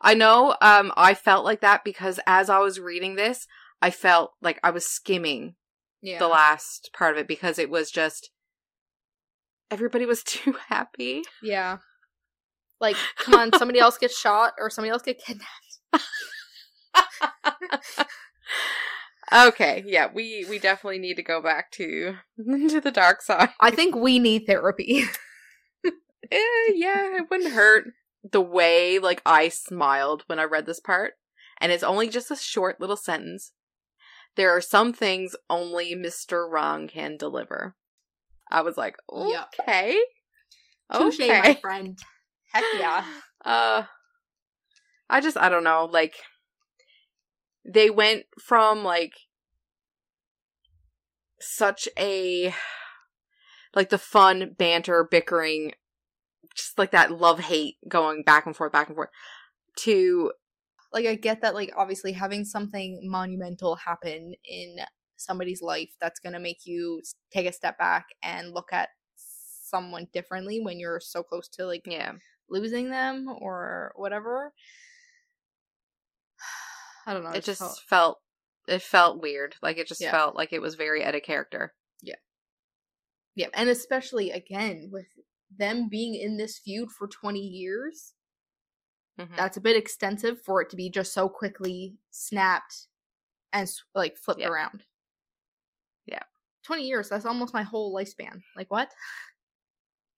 I 0.01 0.15
know 0.15 0.57
um 0.61 0.93
I 0.97 1.15
felt 1.15 1.45
like 1.45 1.61
that 1.61 1.85
because 1.85 2.21
as 2.27 2.49
I 2.51 2.59
was 2.59 2.79
reading 2.81 3.17
this, 3.17 3.47
I 3.83 3.91
felt 3.91 4.33
like 4.43 4.59
I 4.63 4.71
was 4.71 4.87
skimming 4.87 5.55
Yeah. 6.03 6.19
the 6.19 6.29
last 6.29 6.91
part 6.97 7.15
of 7.15 7.19
it 7.21 7.29
because 7.29 7.59
it 7.59 7.71
was 7.71 7.91
just 7.91 8.31
everybody 9.71 10.07
was 10.07 10.23
too 10.25 10.55
happy. 10.69 11.23
yeah. 11.43 11.79
Like, 12.81 12.97
come 13.19 13.35
on, 13.35 13.53
somebody 13.59 13.79
else 13.79 13.99
gets 13.99 14.19
shot 14.19 14.55
or 14.59 14.71
somebody 14.71 14.91
else 14.91 15.03
get 15.03 15.21
kidnapped. 15.23 15.47
okay, 19.33 19.85
yeah, 19.87 20.09
we 20.13 20.47
we 20.49 20.59
definitely 20.59 20.99
need 20.99 21.15
to 21.17 21.23
go 21.23 21.43
back 21.43 21.71
to 21.73 22.15
to 22.39 22.81
the 22.81 22.91
dark 22.91 23.23
side. 23.23 23.51
I 23.61 23.71
think 23.71 23.95
we 23.95 24.19
need 24.19 24.47
therapy. 24.47 25.05
Eh, 26.33 26.73
yeah, 26.75 27.17
it 27.17 27.25
wouldn't 27.29 27.55
hurt. 27.55 27.89
The 28.23 28.41
way 28.41 28.99
like 28.99 29.23
I 29.25 29.49
smiled 29.49 30.25
when 30.27 30.39
I 30.39 30.45
read 30.45 30.67
this 30.67 30.81
part, 30.81 31.15
and 31.61 31.73
it's 31.73 31.83
only 31.83 32.09
just 32.09 32.31
a 32.31 32.37
short 32.37 32.81
little 32.81 32.97
sentence. 32.97 33.53
There 34.37 34.51
are 34.51 34.61
some 34.61 34.93
things 34.93 35.35
only 35.49 35.95
Mr. 35.95 36.49
Wrong 36.49 36.87
can 36.89 37.17
deliver. 37.17 37.75
I 38.51 38.63
was 38.63 38.77
like, 38.77 38.97
Yep. 39.13 39.55
okay, 39.59 39.99
my 41.41 41.55
friend. 41.61 41.99
Heck 42.53 42.65
yeah. 42.79 43.05
Uh, 43.43 43.85
I 45.09 45.23
just 45.23 45.39
I 45.39 45.49
don't 45.49 45.65
know. 45.65 45.89
Like, 45.91 46.15
they 47.65 47.89
went 47.89 48.25
from 48.39 48.85
like 48.85 49.15
such 51.41 51.89
a 51.99 52.55
like 53.75 53.89
the 53.89 53.97
fun 53.97 54.55
banter, 54.59 55.09
bickering, 55.11 55.73
just 56.55 56.79
like 56.79 56.91
that 56.93 57.11
love 57.13 57.39
hate 57.41 57.77
going 57.89 58.23
back 58.23 58.47
and 58.47 58.57
forth, 58.57 58.73
back 58.73 58.89
and 58.89 58.97
forth, 58.97 59.11
to 59.79 60.33
like 60.93 61.07
I 61.07 61.15
get 61.15 61.43
that 61.43 61.55
like 61.55 61.73
obviously 61.77 62.13
having 62.13 62.45
something 62.45 63.01
monumental 63.05 63.77
happen 63.77 64.35
in 64.45 64.77
somebody's 65.17 65.63
life 65.63 65.91
that's 66.01 66.19
going 66.19 66.33
to 66.33 66.41
make 66.41 66.65
you 66.65 67.03
take 67.33 67.47
a 67.47 67.53
step 67.53 67.79
back 67.79 68.07
and 68.23 68.53
look 68.53 68.73
at 68.73 68.89
someone 69.17 70.09
differently 70.13 70.61
when 70.61 70.81
you're 70.81 70.99
so 71.01 71.23
close 71.23 71.47
to 71.49 71.67
like 71.67 71.83
yeah, 71.87 72.13
losing 72.49 72.91
them 72.91 73.29
or 73.41 73.93
whatever. 73.97 74.53
I 77.07 77.15
don't 77.15 77.25
know. 77.25 77.31
it 77.31 77.45
just 77.45 77.61
felt- 77.61 77.81
felt 77.89 78.19
it 78.69 78.83
felt 78.83 79.23
weird. 79.23 79.57
Like 79.63 79.79
it 79.79 79.87
just 79.89 80.01
Yeah. 80.01 80.11
felt 80.11 80.37
like 80.37 80.53
it 80.53 80.61
was 80.63 80.75
very 80.75 81.05
out 81.05 81.15
of 81.15 81.23
character. 81.23 81.75
Yeah. 82.03 82.17
Yeah, 83.35 83.49
and 83.55 83.69
especially 83.69 84.31
again 84.31 84.91
with 84.93 85.07
them 85.57 85.89
being 85.89 86.15
in 86.15 86.37
this 86.37 86.59
feud 86.59 86.91
for 86.91 87.09
20 87.09 87.41
years, 87.41 88.15
Mhm. 89.19 89.37
that's 89.37 89.57
a 89.57 89.61
bit 89.61 89.77
extensive 89.77 90.41
for 90.43 90.63
it 90.63 90.71
to 90.71 90.77
be 90.77 90.89
just 90.91 91.13
so 91.13 91.29
quickly 91.29 91.99
snapped 92.11 92.87
and 93.53 93.69
like 93.95 94.17
flipped 94.17 94.41
Yeah. 94.41 94.49
around. 94.49 94.85
Yeah. 96.07 96.23
20 96.63 96.87
years, 96.87 97.09
that's 97.09 97.25
almost 97.27 97.53
my 97.55 97.63
whole 97.63 97.95
lifespan. 97.95 98.43
Like 98.57 98.71
what? 98.71 98.93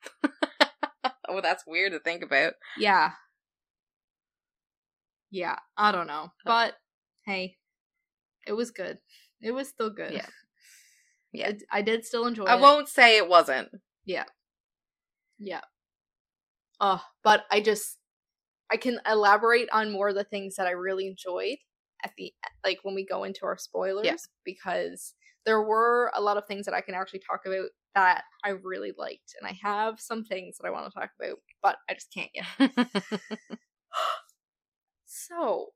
oh, 1.28 1.40
that's 1.40 1.66
weird 1.66 1.92
to 1.92 2.00
think 2.00 2.22
about. 2.22 2.54
Yeah. 2.76 3.12
Yeah, 5.30 5.58
I 5.76 5.92
don't 5.92 6.06
know. 6.06 6.30
But 6.44 6.74
hey, 7.24 7.58
it 8.46 8.52
was 8.52 8.70
good. 8.70 8.98
It 9.40 9.52
was 9.52 9.68
still 9.68 9.90
good. 9.90 10.12
Yeah. 10.12 10.26
Yeah. 11.34 11.52
I, 11.72 11.78
I 11.78 11.82
did 11.82 12.04
still 12.04 12.26
enjoy 12.26 12.44
I 12.44 12.56
it. 12.56 12.60
won't 12.60 12.90
say 12.90 13.16
it 13.16 13.26
wasn't. 13.26 13.70
Yeah. 14.04 14.24
Oh, 16.80 17.02
but 17.22 17.44
I 17.50 17.60
just 17.60 17.98
I 18.70 18.76
can 18.76 19.00
elaborate 19.06 19.68
on 19.72 19.92
more 19.92 20.08
of 20.08 20.14
the 20.14 20.24
things 20.24 20.56
that 20.56 20.66
I 20.66 20.72
really 20.72 21.06
enjoyed 21.06 21.58
at 22.04 22.12
the 22.16 22.32
like 22.64 22.80
when 22.82 22.94
we 22.94 23.04
go 23.06 23.24
into 23.24 23.46
our 23.46 23.58
spoilers 23.58 24.28
because 24.44 25.14
there 25.44 25.62
were 25.62 26.10
a 26.14 26.20
lot 26.20 26.36
of 26.36 26.46
things 26.46 26.66
that 26.66 26.74
I 26.74 26.80
can 26.80 26.94
actually 26.94 27.20
talk 27.20 27.42
about 27.46 27.68
that 27.94 28.24
I 28.44 28.50
really 28.50 28.92
liked 28.96 29.34
and 29.40 29.48
I 29.48 29.58
have 29.62 30.00
some 30.00 30.24
things 30.24 30.56
that 30.58 30.66
I 30.66 30.70
want 30.70 30.90
to 30.92 30.98
talk 30.98 31.10
about, 31.20 31.38
but 31.62 31.76
I 31.88 31.94
just 31.94 32.12
can't 32.12 32.30
yet. 32.34 32.72
So, 35.04 35.72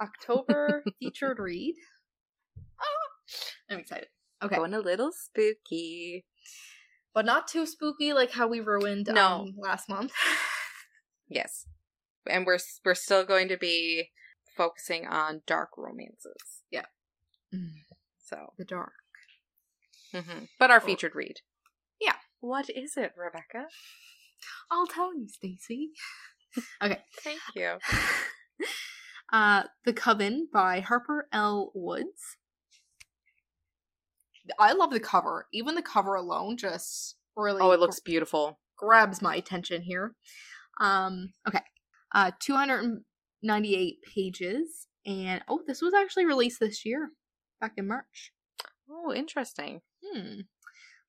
October 0.00 0.84
featured 1.00 1.38
read. 1.38 1.74
Ah, 2.80 3.08
I'm 3.70 3.78
excited. 3.80 4.08
Okay, 4.42 4.56
Going 4.56 4.74
a 4.74 4.80
little 4.80 5.10
spooky. 5.12 6.24
But 7.14 7.24
not 7.24 7.46
too 7.48 7.64
spooky 7.66 8.12
like 8.12 8.32
how 8.32 8.46
we 8.48 8.60
ruined 8.60 9.08
No. 9.12 9.26
um, 9.42 9.54
last 9.58 9.88
month. 9.88 10.12
Yes. 11.26 11.66
And 12.28 12.44
we're 12.44 12.58
we're 12.84 12.94
still 12.94 13.24
going 13.24 13.48
to 13.48 13.56
be 13.56 14.10
focusing 14.56 15.06
on 15.06 15.40
dark 15.46 15.70
romances. 15.78 16.62
Yeah. 16.70 16.84
So, 18.18 18.52
The 18.58 18.64
dark. 18.66 18.92
mhm. 20.12 20.48
but 20.58 20.70
our 20.70 20.80
featured 20.80 21.14
read. 21.14 21.36
Yeah. 22.00 22.16
What 22.40 22.68
is 22.68 22.96
it, 22.98 23.12
Rebecca? 23.16 23.68
I'll 24.70 24.86
tell 24.86 25.16
you, 25.16 25.28
Stacy. 25.28 25.90
Okay. 26.82 27.00
Thank 27.22 27.40
you. 27.56 27.78
uh, 29.32 29.64
The 29.84 29.92
Coven 29.92 30.48
by 30.52 30.80
Harper 30.80 31.26
L. 31.32 31.72
Woods. 31.74 32.36
I 34.58 34.72
love 34.72 34.90
the 34.90 35.00
cover. 35.00 35.46
Even 35.52 35.74
the 35.74 35.82
cover 35.82 36.14
alone 36.14 36.56
just 36.56 37.16
really 37.36 37.60
Oh, 37.62 37.72
it 37.72 37.80
looks 37.80 38.00
beautiful. 38.00 38.58
grabs 38.76 39.22
my 39.22 39.36
attention 39.36 39.82
here. 39.82 40.14
Um, 40.80 41.32
okay. 41.48 41.62
Uh 42.14 42.30
298 42.40 43.96
pages 44.14 44.86
and 45.06 45.42
oh, 45.48 45.60
this 45.66 45.82
was 45.82 45.94
actually 45.94 46.26
released 46.26 46.60
this 46.60 46.84
year 46.84 47.10
back 47.60 47.72
in 47.76 47.86
March. 47.88 48.32
Oh, 48.90 49.12
interesting. 49.12 49.80
Hmm. 50.04 50.40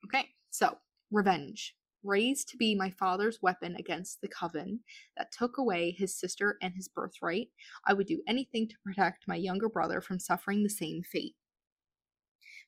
Okay. 0.06 0.30
So, 0.52 0.78
revenge. 1.12 1.76
Raised 2.04 2.50
to 2.50 2.58
be 2.58 2.76
my 2.76 2.90
father's 2.92 3.40
weapon 3.42 3.76
against 3.80 4.22
the 4.22 4.28
coven 4.28 4.82
that 5.18 5.32
took 5.32 5.58
away 5.58 5.92
his 5.92 6.18
sister 6.18 6.56
and 6.62 6.74
his 6.76 6.88
birthright, 6.88 7.48
I 7.88 7.94
would 7.94 8.06
do 8.08 8.22
anything 8.28 8.68
to 8.70 8.76
protect 8.86 9.28
my 9.28 9.36
younger 9.36 9.68
brother 9.70 10.02
from 10.02 10.20
suffering 10.20 10.62
the 10.64 10.70
same 10.70 11.02
fate. 11.02 11.36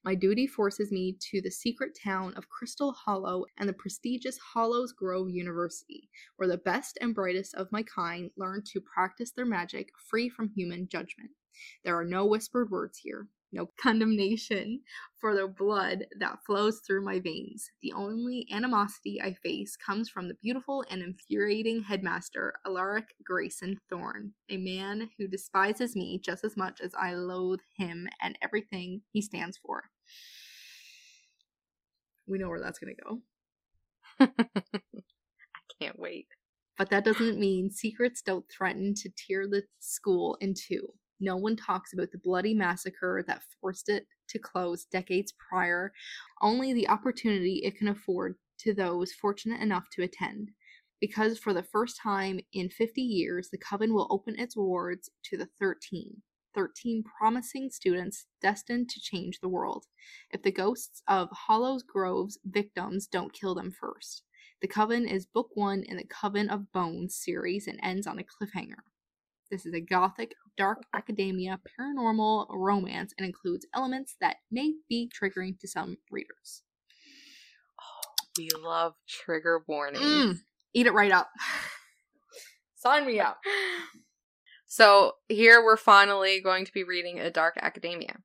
My 0.03 0.15
duty 0.15 0.47
forces 0.47 0.91
me 0.91 1.17
to 1.31 1.41
the 1.41 1.51
secret 1.51 1.97
town 2.01 2.33
of 2.35 2.49
Crystal 2.49 2.93
Hollow 2.93 3.45
and 3.57 3.67
the 3.67 3.73
prestigious 3.73 4.37
Hollows 4.37 4.93
Grove 4.93 5.29
University, 5.29 6.09
where 6.37 6.47
the 6.47 6.57
best 6.57 6.97
and 7.01 7.13
brightest 7.13 7.55
of 7.55 7.71
my 7.71 7.83
kind 7.83 8.31
learn 8.37 8.63
to 8.71 8.79
practice 8.81 9.31
their 9.31 9.45
magic 9.45 9.89
free 10.09 10.29
from 10.29 10.49
human 10.49 10.87
judgment. 10.87 11.31
There 11.83 11.97
are 11.97 12.05
no 12.05 12.25
whispered 12.25 12.69
words 12.69 12.99
here, 12.99 13.27
no 13.51 13.69
condemnation 13.81 14.81
for 15.19 15.35
the 15.35 15.47
blood 15.47 16.05
that 16.19 16.39
flows 16.45 16.81
through 16.85 17.03
my 17.03 17.19
veins. 17.19 17.69
The 17.81 17.93
only 17.93 18.47
animosity 18.51 19.21
I 19.21 19.33
face 19.33 19.75
comes 19.75 20.09
from 20.09 20.27
the 20.27 20.35
beautiful 20.35 20.83
and 20.89 21.01
infuriating 21.01 21.83
headmaster, 21.83 22.53
Alaric 22.65 23.15
Grayson 23.23 23.79
Thorne, 23.89 24.33
a 24.49 24.57
man 24.57 25.09
who 25.17 25.27
despises 25.27 25.95
me 25.95 26.19
just 26.23 26.43
as 26.43 26.57
much 26.57 26.81
as 26.81 26.93
I 26.99 27.13
loathe 27.13 27.61
him 27.77 28.07
and 28.21 28.37
everything 28.41 29.01
he 29.11 29.21
stands 29.21 29.57
for. 29.57 29.83
We 32.27 32.37
know 32.37 32.49
where 32.49 32.61
that's 32.61 32.79
going 32.79 32.95
to 32.95 33.03
go. 33.03 33.21
I 34.19 35.61
can't 35.79 35.97
wait. 35.97 36.27
But 36.77 36.89
that 36.91 37.05
doesn't 37.05 37.39
mean 37.39 37.71
secrets 37.71 38.21
don't 38.21 38.45
threaten 38.49 38.93
to 38.95 39.09
tear 39.09 39.47
the 39.47 39.63
school 39.79 40.37
in 40.39 40.53
two. 40.53 40.93
No 41.20 41.36
one 41.36 41.55
talks 41.55 41.93
about 41.93 42.11
the 42.11 42.20
bloody 42.20 42.53
massacre 42.53 43.24
that 43.28 43.43
forced 43.59 43.89
it 43.89 44.05
to 44.30 44.39
close 44.39 44.86
decades 44.86 45.34
prior, 45.49 45.91
only 46.41 46.74
the 46.74 46.89
opportunity 46.89 47.61
it 47.63 47.78
can 47.78 47.88
afford 47.88 48.36
to 48.59 48.74
those 48.74 49.13
fortunate 49.13 49.61
enough 49.61 49.89
to 49.93 50.03
attend. 50.03 50.51
Because 50.99 51.38
for 51.38 51.53
the 51.53 51.63
first 51.63 51.99
time 52.01 52.39
in 52.53 52.70
50 52.70 53.01
years, 53.01 53.49
the 53.49 53.57
Coven 53.57 53.93
will 53.93 54.07
open 54.09 54.39
its 54.39 54.57
wards 54.57 55.09
to 55.26 55.38
the 55.38 55.47
13. 55.59 56.22
13 56.55 57.03
promising 57.03 57.70
students 57.70 58.26
destined 58.41 58.89
to 58.89 58.99
change 58.99 59.39
the 59.39 59.47
world, 59.47 59.86
if 60.32 60.41
the 60.41 60.51
ghosts 60.51 61.03
of 61.07 61.30
Hollows 61.32 61.84
Grove's 61.84 62.39
victims 62.45 63.05
don't 63.05 63.32
kill 63.32 63.53
them 63.53 63.72
first. 63.72 64.24
The 64.59 64.68
Coven 64.68 65.07
is 65.07 65.28
book 65.28 65.49
one 65.53 65.84
in 65.84 65.97
the 65.97 66.03
Coven 66.03 66.49
of 66.49 66.72
Bones 66.72 67.15
series 67.15 67.68
and 67.68 67.80
ends 67.84 68.07
on 68.07 68.18
a 68.18 68.24
cliffhanger. 68.24 68.82
This 69.49 69.65
is 69.65 69.73
a 69.73 69.81
gothic, 69.81 70.33
dark 70.57 70.83
academia 70.93 71.59
paranormal 71.79 72.47
romance 72.49 73.13
and 73.17 73.25
includes 73.25 73.65
elements 73.73 74.15
that 74.21 74.37
may 74.51 74.73
be 74.89 75.09
triggering 75.09 75.59
to 75.59 75.67
some 75.67 75.97
readers. 76.11 76.63
We 78.37 78.49
love 78.61 78.93
trigger 79.07 79.63
warnings. 79.67 80.03
Mm, 80.03 80.39
eat 80.73 80.87
it 80.87 80.93
right 80.93 81.11
up. 81.11 81.29
Sign 82.75 83.07
me 83.07 83.19
up. 83.19 83.39
So 84.67 85.13
here 85.27 85.63
we're 85.63 85.77
finally 85.77 86.41
going 86.41 86.65
to 86.65 86.73
be 86.73 86.83
reading 86.83 87.19
a 87.19 87.31
dark 87.31 87.57
academia. 87.61 88.17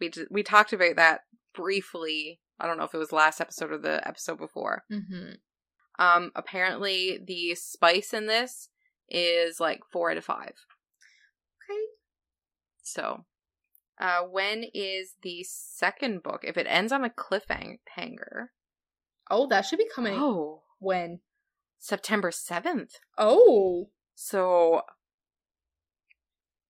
We 0.00 0.08
d- 0.08 0.26
we 0.30 0.42
talked 0.42 0.72
about 0.72 0.96
that 0.96 1.22
briefly 1.54 2.40
I 2.60 2.66
don't 2.66 2.78
know 2.78 2.84
if 2.84 2.94
it 2.94 2.98
was 2.98 3.12
last 3.12 3.40
episode 3.40 3.72
or 3.72 3.78
the 3.78 4.06
episode 4.06 4.38
before. 4.38 4.84
Mm-hmm. 4.90 5.32
Um, 5.98 6.32
apparently 6.34 7.20
the 7.24 7.54
spice 7.54 8.12
in 8.12 8.26
this 8.26 8.68
is 9.08 9.60
like 9.60 9.80
four 9.92 10.10
out 10.10 10.16
of 10.16 10.24
five. 10.24 10.52
Okay. 11.70 11.80
So, 12.82 13.24
uh, 14.00 14.20
when 14.22 14.64
is 14.74 15.14
the 15.22 15.44
second 15.44 16.22
book? 16.22 16.40
If 16.44 16.56
it 16.56 16.66
ends 16.68 16.92
on 16.92 17.04
a 17.04 17.10
cliffhanger, 17.10 18.48
Oh, 19.30 19.46
that 19.48 19.62
should 19.62 19.78
be 19.78 19.88
coming. 19.94 20.14
oh, 20.18 20.62
When? 20.78 21.20
September 21.78 22.30
seventh. 22.30 22.96
Oh. 23.16 23.88
So, 24.14 24.82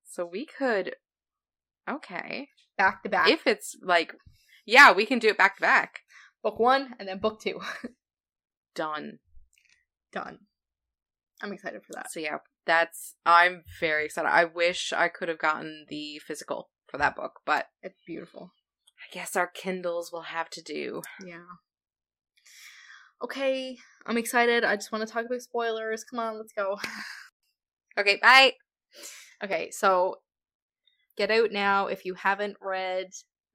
so 0.05 0.25
we 0.25 0.47
could, 0.47 0.95
okay, 1.91 2.49
Back 2.79 3.03
to 3.03 3.09
back. 3.09 3.29
if 3.29 3.47
it's 3.47 3.77
like, 3.83 4.15
yeah, 4.65 4.93
we 4.93 5.05
can 5.07 5.19
do 5.19 5.29
it 5.29 5.37
back 5.39 5.57
to 5.57 5.61
back. 5.63 6.01
book 6.43 6.59
one 6.59 6.95
and 6.99 7.09
then 7.09 7.19
book 7.19 7.41
two. 7.41 7.61
Done. 8.75 9.19
Done. 10.13 10.39
I'm 11.45 11.53
excited 11.53 11.83
for 11.85 11.93
that. 11.93 12.11
So 12.11 12.21
yeah, 12.21 12.39
that's 12.67 13.17
I'm 13.27 13.63
very 13.79 14.07
excited. 14.07 14.29
I 14.31 14.47
wish 14.47 14.93
I 14.97 15.09
could 15.09 15.29
have 15.29 15.39
gotten 15.39 15.85
the 15.89 16.19
physical 16.27 16.71
for 16.87 16.97
that 16.97 17.15
book, 17.15 17.41
but 17.45 17.67
It's 17.83 18.01
beautiful. 18.07 18.53
I 18.99 19.15
guess 19.15 19.37
our 19.37 19.47
Kindles 19.47 20.11
will 20.11 20.23
have 20.23 20.49
to 20.51 20.63
do. 20.63 21.03
Yeah. 21.23 21.45
Okay, 23.23 23.77
I'm 24.07 24.17
excited. 24.17 24.65
I 24.65 24.77
just 24.77 24.91
want 24.91 25.07
to 25.07 25.13
talk 25.13 25.27
about 25.27 25.43
spoilers. 25.43 26.05
Come 26.05 26.19
on, 26.19 26.39
let's 26.39 26.53
go. 26.53 26.79
Okay, 27.97 28.19
bye. 28.21 28.55
Okay, 29.43 29.71
so 29.71 30.17
get 31.17 31.31
out 31.31 31.53
now 31.53 31.87
if 31.87 32.05
you 32.05 32.15
haven't 32.15 32.57
read 32.61 33.07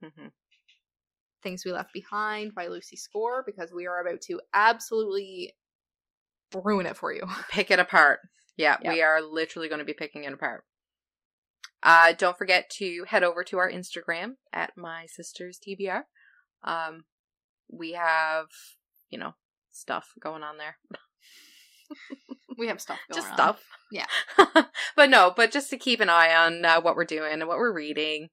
hmm 0.02 0.28
Things 1.42 1.62
We 1.64 1.72
Left 1.72 1.92
Behind 1.92 2.54
by 2.54 2.68
Lucy 2.68 2.96
Score 2.96 3.42
because 3.44 3.70
we 3.70 3.86
are 3.86 4.00
about 4.00 4.22
to 4.22 4.40
absolutely 4.54 5.52
ruin 6.54 6.86
it 6.86 6.96
for 6.96 7.12
you. 7.12 7.22
Pick 7.50 7.70
it 7.70 7.78
apart. 7.78 8.20
Yeah, 8.56 8.76
Yep. 8.82 8.92
we 8.92 9.02
are 9.02 9.22
literally 9.22 9.68
going 9.68 9.78
to 9.78 9.84
be 9.84 9.94
picking 9.94 10.24
it 10.24 10.32
apart. 10.32 10.64
Uh, 11.82 12.12
don't 12.16 12.36
forget 12.36 12.68
to 12.78 13.04
head 13.08 13.22
over 13.24 13.42
to 13.44 13.56
our 13.58 13.70
Instagram 13.70 14.32
at 14.52 14.76
my 14.76 15.06
sisters 15.06 15.58
TBR. 15.58 16.02
Um, 16.62 17.04
we 17.70 17.92
have, 17.92 18.46
you 19.08 19.18
know, 19.18 19.34
stuff 19.70 20.08
going 20.20 20.42
on 20.42 20.58
there. 20.58 20.76
We 22.58 22.68
have 22.68 22.80
stuff 22.80 22.98
going 23.08 23.16
just 23.20 23.30
on. 23.30 23.36
stuff. 23.36 23.62
Yeah. 23.90 24.06
but 24.94 25.08
no, 25.10 25.32
but 25.34 25.50
just 25.50 25.70
to 25.70 25.78
keep 25.78 26.00
an 26.00 26.10
eye 26.10 26.34
on 26.34 26.64
uh, 26.64 26.80
what 26.80 26.94
we're 26.94 27.04
doing 27.06 27.32
and 27.32 27.48
what 27.48 27.56
we're 27.56 27.72
reading. 27.72 28.28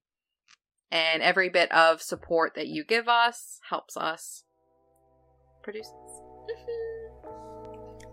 And 0.91 1.23
every 1.23 1.49
bit 1.49 1.71
of 1.71 2.01
support 2.01 2.53
that 2.55 2.67
you 2.67 2.83
give 2.83 3.07
us 3.07 3.59
helps 3.69 3.95
us 3.95 4.43
produce 5.63 5.89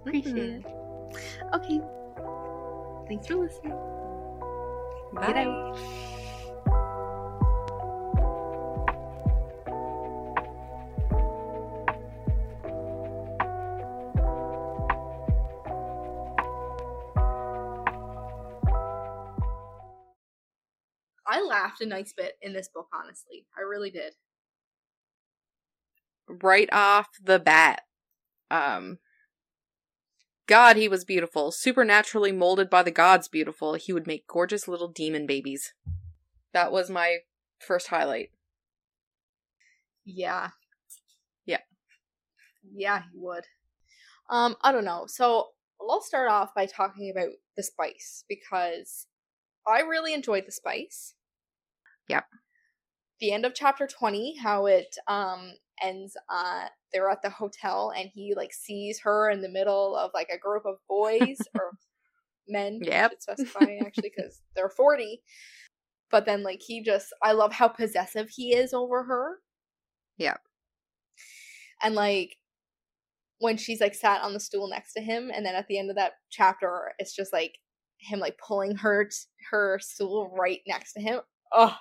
this. 0.04 0.26
Appreciate 0.26 0.64
it. 0.64 0.66
Okay. 1.54 1.80
Thanks 3.08 3.26
for 3.26 3.36
listening. 3.36 3.72
Get 5.20 5.34
Bye. 5.34 5.44
out. 5.44 5.78
I 21.26 21.40
laughed 21.40 21.80
a 21.80 21.86
nice 21.86 22.12
bit 22.12 22.36
in 22.42 22.52
this 22.52 22.68
book, 22.68 22.88
honestly. 22.92 23.46
I 23.56 23.62
really 23.62 23.90
did. 23.90 24.14
Right 26.28 26.68
off 26.72 27.08
the 27.22 27.38
bat. 27.38 27.82
Um 28.50 28.98
God, 30.46 30.76
he 30.76 30.88
was 30.88 31.04
beautiful. 31.04 31.50
Supernaturally 31.50 32.32
molded 32.32 32.68
by 32.68 32.82
the 32.82 32.90
gods 32.90 33.28
beautiful. 33.28 33.74
He 33.74 33.92
would 33.92 34.06
make 34.06 34.26
gorgeous 34.26 34.68
little 34.68 34.88
demon 34.88 35.26
babies. 35.26 35.72
That 36.52 36.70
was 36.70 36.90
my 36.90 37.18
first 37.58 37.88
highlight. 37.88 38.30
Yeah. 40.04 40.50
Yeah. 41.46 41.60
Yeah, 42.74 43.02
he 43.10 43.18
would. 43.18 43.44
Um, 44.28 44.56
I 44.62 44.72
don't 44.72 44.84
know. 44.84 45.04
So 45.06 45.48
I'll 45.80 46.02
start 46.02 46.30
off 46.30 46.54
by 46.54 46.66
talking 46.66 47.10
about 47.10 47.32
the 47.56 47.62
spice 47.62 48.24
because 48.28 49.06
I 49.66 49.80
really 49.80 50.12
enjoyed 50.12 50.44
the 50.46 50.52
spice. 50.52 51.14
Yep. 52.08 52.24
The 53.20 53.32
end 53.32 53.46
of 53.46 53.54
chapter 53.54 53.86
20, 53.86 54.36
how 54.42 54.66
it 54.66 54.96
um 55.08 55.54
ends 55.82 56.16
uh 56.28 56.66
they're 56.94 57.10
at 57.10 57.20
the 57.22 57.30
hotel 57.30 57.92
and 57.94 58.08
he 58.14 58.34
like 58.36 58.52
sees 58.52 59.00
her 59.00 59.28
in 59.28 59.42
the 59.42 59.48
middle 59.48 59.96
of 59.96 60.12
like 60.14 60.28
a 60.32 60.38
group 60.38 60.64
of 60.64 60.76
boys 60.88 61.36
or 61.54 61.72
men. 62.48 62.78
Yeah, 62.82 63.08
specify 63.18 63.78
actually 63.84 64.12
because 64.16 64.40
they're 64.56 64.70
40. 64.70 65.20
But 66.10 66.24
then 66.24 66.44
like 66.44 66.62
he 66.64 66.82
just 66.82 67.12
I 67.22 67.32
love 67.32 67.52
how 67.52 67.68
possessive 67.68 68.28
he 68.30 68.54
is 68.54 68.72
over 68.72 69.02
her. 69.02 69.38
Yep. 70.18 70.40
And 71.82 71.96
like 71.96 72.36
when 73.40 73.56
she's 73.56 73.80
like 73.80 73.94
sat 73.94 74.22
on 74.22 74.32
the 74.32 74.40
stool 74.40 74.68
next 74.68 74.92
to 74.94 75.02
him 75.02 75.30
and 75.34 75.44
then 75.44 75.56
at 75.56 75.66
the 75.66 75.78
end 75.78 75.90
of 75.90 75.96
that 75.96 76.12
chapter 76.30 76.92
it's 76.98 77.14
just 77.14 77.32
like 77.32 77.58
him 77.98 78.20
like 78.20 78.38
pulling 78.38 78.76
her 78.76 79.06
t- 79.06 79.16
her 79.50 79.78
stool 79.82 80.32
right 80.38 80.60
next 80.66 80.92
to 80.92 81.00
him. 81.00 81.20
Oh, 81.52 81.76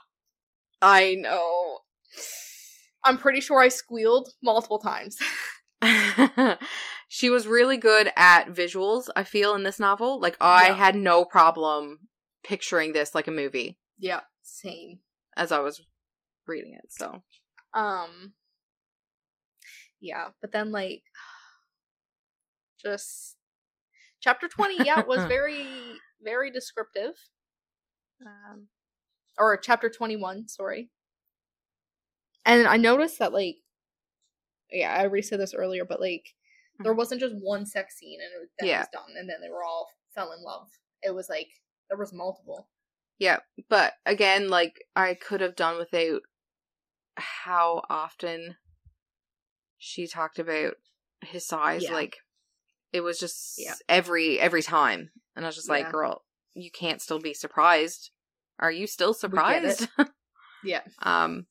I 0.82 1.16
know. 1.16 1.80
I'm 3.06 3.18
pretty 3.18 3.42
sure 3.42 3.60
I 3.60 3.70
squealed 3.70 4.30
multiple 4.42 4.80
times. 4.80 5.18
she 7.10 7.30
was 7.30 7.48
really 7.48 7.78
good 7.78 8.12
at 8.16 8.48
visuals, 8.48 9.10
I 9.16 9.24
feel, 9.24 9.54
in 9.56 9.64
this 9.64 9.80
novel. 9.80 10.20
Like, 10.20 10.38
I 10.40 10.68
Yeah. 10.68 10.74
had 10.74 10.96
no 10.96 11.26
problem 11.26 12.08
picturing 12.44 12.94
this 12.94 13.16
like 13.16 13.28
a 13.28 13.32
movie 13.32 13.78
yeah, 13.98 14.22
same. 14.42 15.00
as 15.38 15.52
I 15.52 15.60
was 15.60 15.82
reading 16.48 16.74
it. 16.76 16.92
So, 16.92 17.24
Um 17.74 18.34
Yeah, 20.02 20.30
but 20.42 20.52
then 20.52 20.72
like 20.72 21.04
just 22.82 23.38
chapter 24.22 24.48
20 24.48 24.84
yeah 24.84 25.02
was 25.02 25.26
very 25.28 26.00
very 26.22 26.52
descriptive. 26.52 27.14
Um 28.26 28.68
or 29.38 29.58
chapter 29.58 29.90
21, 29.90 30.48
sorry. 30.48 30.90
And 32.46 32.68
I 32.68 32.78
noticed 32.78 33.20
that 33.20 33.34
like 33.34 33.58
yeah, 34.72 34.92
I 34.94 35.02
already 35.04 35.22
said 35.22 35.40
this 35.40 35.54
earlier, 35.54 35.86
but 35.86 36.00
like 36.02 36.26
there 36.80 36.94
Mhm. 36.94 36.98
wasn't 36.98 37.22
just 37.22 37.36
one 37.36 37.66
sex 37.66 37.96
scene 37.98 38.20
and 38.22 38.44
it, 38.44 38.50
that 38.60 38.66
Yeah. 38.68 38.80
was 38.80 38.88
done 38.92 39.16
and 39.18 39.30
then 39.30 39.40
they 39.42 39.50
were 39.50 39.64
all 39.64 39.90
fell 40.16 40.32
in 40.34 40.42
love. 40.42 40.70
It 41.04 41.12
was 41.12 41.30
like 41.30 41.50
there 41.90 41.98
was 41.98 42.12
multiple. 42.14 42.70
yeah. 43.20 43.40
But 43.70 43.94
again, 44.06 44.50
like, 44.50 44.84
I 44.96 45.14
could 45.14 45.40
have 45.42 45.56
done 45.56 45.78
without 45.78 46.24
how 47.16 47.84
often 47.90 48.58
she 49.78 50.08
talked 50.08 50.40
about 50.40 50.74
his 51.22 51.46
size. 51.46 51.84
Yeah. 51.84 51.94
Like, 51.94 52.18
it 52.92 53.02
was 53.02 53.20
just 53.20 53.60
Yeah. 53.60 53.76
every 53.88 54.40
every 54.40 54.64
time. 54.64 55.12
And 55.36 55.46
I 55.46 55.48
was 55.48 55.56
just 55.56 55.70
like, 55.70 55.86
Yeah. 55.86 55.92
girl, 55.92 56.26
you 56.54 56.72
can't 56.72 57.02
still 57.02 57.20
be 57.20 57.34
surprised. 57.34 58.10
Are 58.60 58.72
you 58.72 58.88
still 58.88 59.16
We 59.22 59.30
get 59.30 59.66
it. 59.66 59.78
surprised? 59.78 59.90
Yeah. 60.64 60.82
Um, 61.00 61.48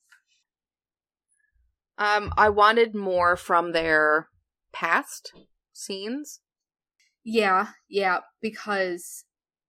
um, 2.03 2.33
I 2.37 2.49
wanted 2.49 2.95
more 2.95 3.37
from 3.37 3.73
their 3.73 4.29
past 4.73 5.33
scenes. 5.73 6.41
Yeah, 7.23 7.69
yeah, 7.89 8.21
because 8.41 9.25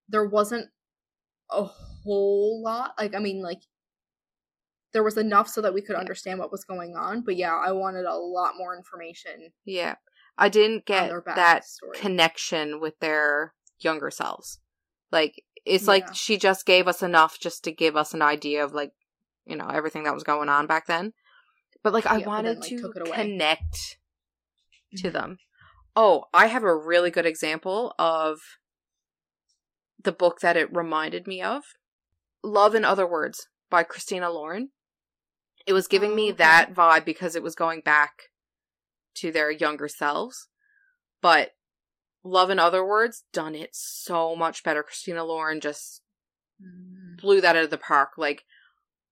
there 0.09 0.25
wasn't 0.25 0.69
a 1.51 1.63
whole 1.63 2.63
lot. 2.63 2.93
Like, 2.97 3.15
I 3.15 3.19
mean, 3.19 3.43
like, 3.43 3.61
there 4.93 5.03
was 5.03 5.17
enough 5.17 5.47
so 5.47 5.61
that 5.61 5.73
we 5.73 5.81
could 5.81 5.95
understand 5.95 6.39
what 6.39 6.51
was 6.51 6.63
going 6.63 6.95
on. 6.95 7.21
But 7.21 7.36
yeah, 7.36 7.55
I 7.55 7.71
wanted 7.71 8.05
a 8.05 8.15
lot 8.15 8.53
more 8.57 8.75
information 8.75 9.51
Yeah, 9.65 9.95
I 10.38 10.49
didn't 10.49 10.86
get 10.86 11.11
that 11.25 11.63
backstory. 11.63 11.93
connection 11.95 12.79
with 12.79 12.97
their 12.99 13.53
younger 13.79 14.09
selves. 14.09 14.59
Like, 15.11 15.43
it's 15.65 15.86
Yeah. 15.86 15.89
like 15.91 16.15
she 16.15 16.38
just 16.38 16.65
gave 16.65 16.88
us 16.88 17.03
enough 17.03 17.39
just 17.39 17.63
to 17.65 17.71
give 17.71 17.95
us 17.95 18.13
an 18.13 18.21
idea 18.23 18.63
of 18.63 18.73
like, 18.73 18.91
you 19.45 19.55
know, 19.55 19.67
everything 19.67 20.03
that 20.03 20.13
was 20.13 20.23
going 20.23 20.49
on 20.49 20.65
back 20.67 20.88
then. 20.88 21.13
But 21.84 21.93
like, 21.93 22.05
I 22.05 22.17
Yeah, 22.17 22.19
but 22.19 22.23
then, 22.23 22.27
wanted 22.27 22.59
like, 22.59 22.69
to 22.69 22.81
took 22.81 22.95
it 22.95 23.07
away. 23.07 23.15
connect 23.15 23.97
to 24.97 25.09
Mhm. 25.09 25.13
them. 25.13 25.38
Oh, 25.95 26.25
I 26.34 26.47
have 26.47 26.63
a 26.63 26.75
really 26.75 27.11
good 27.11 27.25
example 27.25 27.93
of 27.99 28.39
the 30.01 30.11
book 30.11 30.39
that 30.39 30.57
it 30.57 30.73
reminded 30.75 31.27
me 31.27 31.41
of. 31.41 31.63
Love 32.43 32.73
in 32.75 32.84
Other 32.84 33.07
Words 33.07 33.47
by 33.69 33.84
Christina 33.84 34.29
Lauren. 34.31 34.71
It 35.65 35.73
was 35.73 35.88
giving 35.88 36.11
Oh, 36.11 36.15
me 36.15 36.29
okay. 36.29 36.38
that 36.38 36.73
vibe 36.73 37.05
because 37.05 37.36
it 37.36 37.43
was 37.43 37.55
going 37.55 37.81
back 37.81 38.31
to 39.15 39.31
their 39.31 39.51
younger 39.51 39.88
selves. 39.88 40.47
But 41.21 41.55
Love 42.23 42.49
in 42.49 42.59
Other 42.59 42.86
Words 42.86 43.23
done 43.31 43.55
it 43.55 43.75
so 43.75 44.36
much 44.36 44.63
better. 44.63 44.84
Christina 44.84 45.23
Lauren 45.23 45.59
just 45.59 46.01
Mm. 46.61 47.17
blew 47.21 47.41
that 47.41 47.55
out 47.55 47.63
of 47.65 47.69
the 47.69 47.77
park. 47.77 48.11
Like 48.17 48.45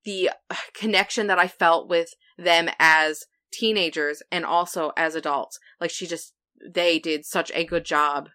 the 0.04 0.32
uh, 0.50 0.56
connection 0.74 1.28
that 1.28 1.40
I 1.40 1.48
felt 1.48 1.90
with 1.90 2.14
them 2.38 2.70
as 2.80 3.26
teenagers 3.52 4.24
and 4.32 4.46
also 4.46 4.92
as 4.98 5.16
adults. 5.16 5.60
Like 5.80 5.92
she 5.92 6.08
just 6.08 6.34
they 6.64 7.00
did 7.00 7.26
such 7.26 7.52
a 7.54 7.66
good 7.66 7.86
job 7.86 8.30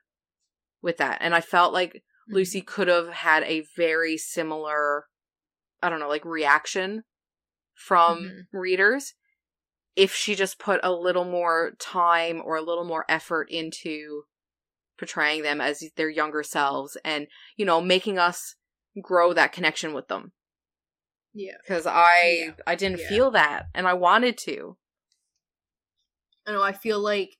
with 0.82 0.96
that. 0.98 1.18
And 1.20 1.34
I 1.34 1.40
felt 1.40 1.72
like 1.72 2.02
Lucy 2.28 2.60
could 2.60 2.88
have 2.88 3.08
had 3.08 3.42
a 3.44 3.64
very 3.76 4.16
similar 4.16 5.06
I 5.82 5.90
don't 5.90 6.00
know, 6.00 6.08
like 6.08 6.24
reaction 6.24 7.04
from 7.74 8.24
Mhm. 8.24 8.46
readers 8.52 9.14
if 9.94 10.14
she 10.14 10.34
just 10.34 10.58
put 10.58 10.80
a 10.82 10.92
little 10.92 11.24
more 11.24 11.72
time 11.78 12.42
or 12.44 12.56
a 12.56 12.62
little 12.62 12.84
more 12.84 13.04
effort 13.08 13.50
into 13.50 14.24
portraying 14.98 15.42
them 15.42 15.60
as 15.60 15.82
their 15.96 16.08
younger 16.08 16.42
selves 16.42 16.96
and, 17.04 17.28
you 17.56 17.64
know, 17.64 17.80
making 17.80 18.18
us 18.18 18.56
grow 19.00 19.32
that 19.32 19.52
connection 19.52 19.92
with 19.94 20.08
them. 20.08 20.32
Yeah. 21.36 21.58
Because 21.62 21.86
I 21.86 22.46
Yeah. 22.46 22.54
I 22.66 22.74
didn't 22.76 22.98
Yeah. 23.00 23.08
feel 23.08 23.30
that 23.32 23.66
and 23.74 23.86
I 23.88 23.94
wanted 23.94 24.38
to. 24.38 24.78
I 26.46 26.52
know 26.52 26.62
I 26.62 26.72
feel 26.72 27.00
like 27.00 27.38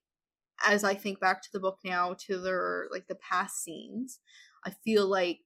as 0.67 0.85
I 0.85 0.95
think 0.95 1.21
back 1.21 1.43
to 1.43 1.51
the 1.53 1.61
book 1.61 1.81
now 1.85 2.15
to 2.27 2.39
their 2.39 2.89
like 2.91 3.09
the 3.09 3.17
past 3.17 3.63
scenes, 3.63 4.21
I 4.65 4.71
feel 4.71 5.07
like 5.09 5.41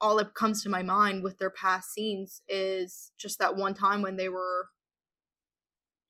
all 0.00 0.16
that 0.16 0.34
comes 0.34 0.62
to 0.62 0.68
my 0.68 0.82
mind 0.82 1.22
with 1.22 1.38
their 1.38 1.50
past 1.50 1.90
scenes 1.92 2.42
is 2.48 3.12
just 3.16 3.38
that 3.38 3.56
one 3.56 3.74
time 3.74 4.02
when 4.02 4.16
they 4.16 4.28
were 4.28 4.68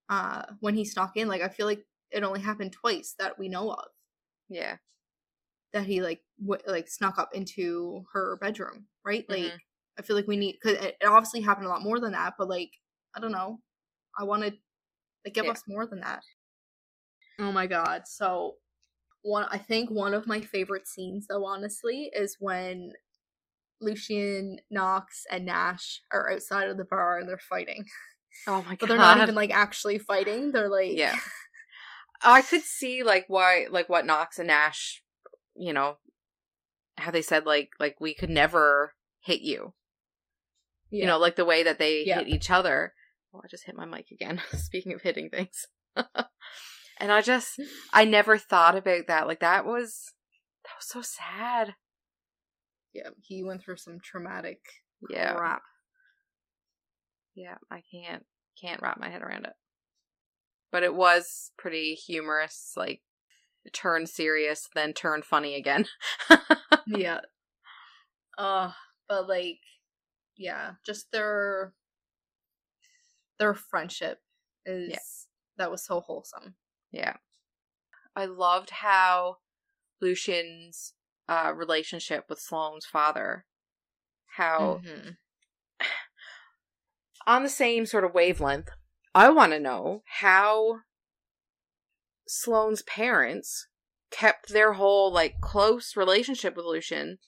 uh 0.08 0.44
when 0.60 0.74
he 0.74 0.84
snuck 0.84 1.16
in 1.16 1.28
like 1.28 1.42
I 1.42 1.48
feel 1.48 1.66
like 1.66 1.86
it 2.10 2.22
only 2.22 2.40
happened 2.40 2.72
twice 2.72 3.14
that 3.18 3.38
we 3.38 3.48
know 3.48 3.70
of 3.72 3.86
Yeah. 4.48 4.78
that 5.72 5.86
he 5.86 6.02
like 6.02 6.22
w- 6.40 6.62
like 6.66 6.88
snuck 6.88 7.18
up 7.18 7.34
into 7.34 8.04
her 8.12 8.36
bedroom, 8.36 8.88
right? 9.04 9.28
Like 9.28 9.56
Mhm. 9.56 9.58
I 9.98 10.02
feel 10.02 10.16
like 10.16 10.26
we 10.26 10.36
need 10.36 10.58
it, 10.64 10.96
it 11.00 11.06
obviously 11.06 11.40
happened 11.40 11.66
a 11.66 11.70
lot 11.70 11.82
more 11.82 12.00
than 12.00 12.12
that, 12.12 12.34
but 12.38 12.48
like 12.48 12.70
I 13.16 13.20
don't 13.20 13.32
know. 13.32 13.60
I 14.18 14.24
wanted 14.24 14.54
like 15.24 15.34
give 15.34 15.44
Yeah. 15.44 15.52
us 15.52 15.64
more 15.66 15.86
than 15.86 16.00
that. 16.00 16.22
Oh 17.38 17.52
my 17.52 17.66
god. 17.66 18.02
So 18.06 18.56
one 19.22 19.46
I 19.50 19.58
think 19.58 19.90
one 19.90 20.14
of 20.14 20.26
my 20.26 20.40
favorite 20.40 20.86
scenes 20.86 21.26
though 21.28 21.44
honestly 21.44 22.10
is 22.14 22.36
when 22.40 22.92
Lucian, 23.80 24.60
Knox, 24.70 25.24
and 25.30 25.44
Nash 25.44 26.00
are 26.12 26.30
outside 26.30 26.68
of 26.68 26.76
the 26.76 26.84
bar 26.84 27.18
and 27.18 27.28
they're 27.28 27.38
fighting. 27.38 27.84
Oh 28.46 28.62
my 28.62 28.76
god. 28.76 28.76
But 28.80 28.88
they're 28.88 28.98
not 28.98 29.18
even 29.18 29.34
like 29.34 29.50
actually 29.50 29.98
fighting. 29.98 30.52
They're 30.52 30.68
like 30.68 30.92
Yeah. 30.92 31.18
I 32.22 32.42
could 32.42 32.62
see 32.62 33.02
like 33.02 33.26
why 33.28 33.66
like 33.70 33.88
what 33.88 34.06
Knox 34.06 34.38
and 34.38 34.48
Nash, 34.48 35.02
you 35.54 35.72
know, 35.72 35.98
how 36.96 37.10
they 37.10 37.22
said 37.22 37.44
like 37.46 37.70
like 37.78 38.00
we 38.00 38.14
could 38.14 38.30
never 38.30 38.94
hit 39.20 39.40
you. 39.40 39.74
You 40.94 41.06
know, 41.06 41.18
like 41.18 41.36
the 41.36 41.44
way 41.44 41.62
that 41.64 41.78
they 41.78 42.04
Yeah. 42.04 42.18
hit 42.18 42.28
each 42.28 42.50
other. 42.50 42.94
Oh, 43.34 43.40
I 43.44 43.48
just 43.48 43.64
hit 43.64 43.74
my 43.76 43.84
mic 43.84 44.10
again. 44.12 44.40
Speaking 44.56 44.92
of 44.92 45.02
hitting 45.02 45.28
things. 45.30 45.66
and 45.96 47.10
I 47.12 47.20
just 47.20 47.58
I 47.92 48.04
never 48.04 48.38
thought 48.38 48.76
about 48.76 49.06
that. 49.08 49.26
Like 49.26 49.40
that 49.40 49.64
was 49.66 50.12
that 50.64 50.72
was 50.78 50.86
so 50.88 51.02
sad. 51.02 51.74
yeah, 52.92 53.10
he 53.22 53.42
went 53.42 53.62
through 53.62 53.76
some 53.76 53.98
traumatic 54.00 54.60
Yeah. 55.10 55.34
crap. 55.34 55.62
Yeah, 57.34 57.56
I 57.70 57.82
can't 57.92 58.24
can't 58.60 58.80
wrap 58.80 58.98
my 59.00 59.10
head 59.10 59.22
around 59.22 59.46
it. 59.46 59.54
But 60.70 60.82
it 60.84 60.94
was 60.94 61.50
pretty 61.56 61.94
humorous, 61.94 62.72
like 62.76 63.02
turn 63.72 64.06
serious, 64.06 64.68
then 64.74 64.92
turn 64.92 65.22
funny 65.22 65.54
again. 65.56 65.86
yeah. 66.86 67.20
Uh 68.38 68.70
but 69.08 69.28
like 69.28 69.58
yeah, 70.36 70.72
just 70.84 71.10
their 71.12 71.74
their 73.38 73.54
friendship 73.54 74.18
is 74.66 75.26
that 75.56 75.70
was 75.70 75.84
so 75.84 76.00
wholesome. 76.00 76.54
yeah. 76.90 77.16
I 78.16 78.26
loved 78.26 78.70
how 78.70 79.38
Lucian's 80.00 80.94
uh 81.28 81.52
relationship 81.54 82.24
with 82.28 82.38
Sloane's 82.38 82.86
father 82.86 83.44
how 84.36 84.80
Mhm. 84.84 85.16
on 87.26 87.42
the 87.42 87.48
same 87.48 87.86
sort 87.86 88.04
of 88.04 88.14
wavelength. 88.14 88.68
I 89.14 89.30
want 89.30 89.52
to 89.52 89.60
know 89.60 90.02
how 90.20 90.80
Sloane's 92.26 92.82
parents 92.82 93.68
kept 94.10 94.48
their 94.50 94.74
whole 94.74 95.12
like 95.12 95.40
close 95.40 95.96
relationship 95.96 96.56
with 96.56 96.64
Lucian 96.66 97.18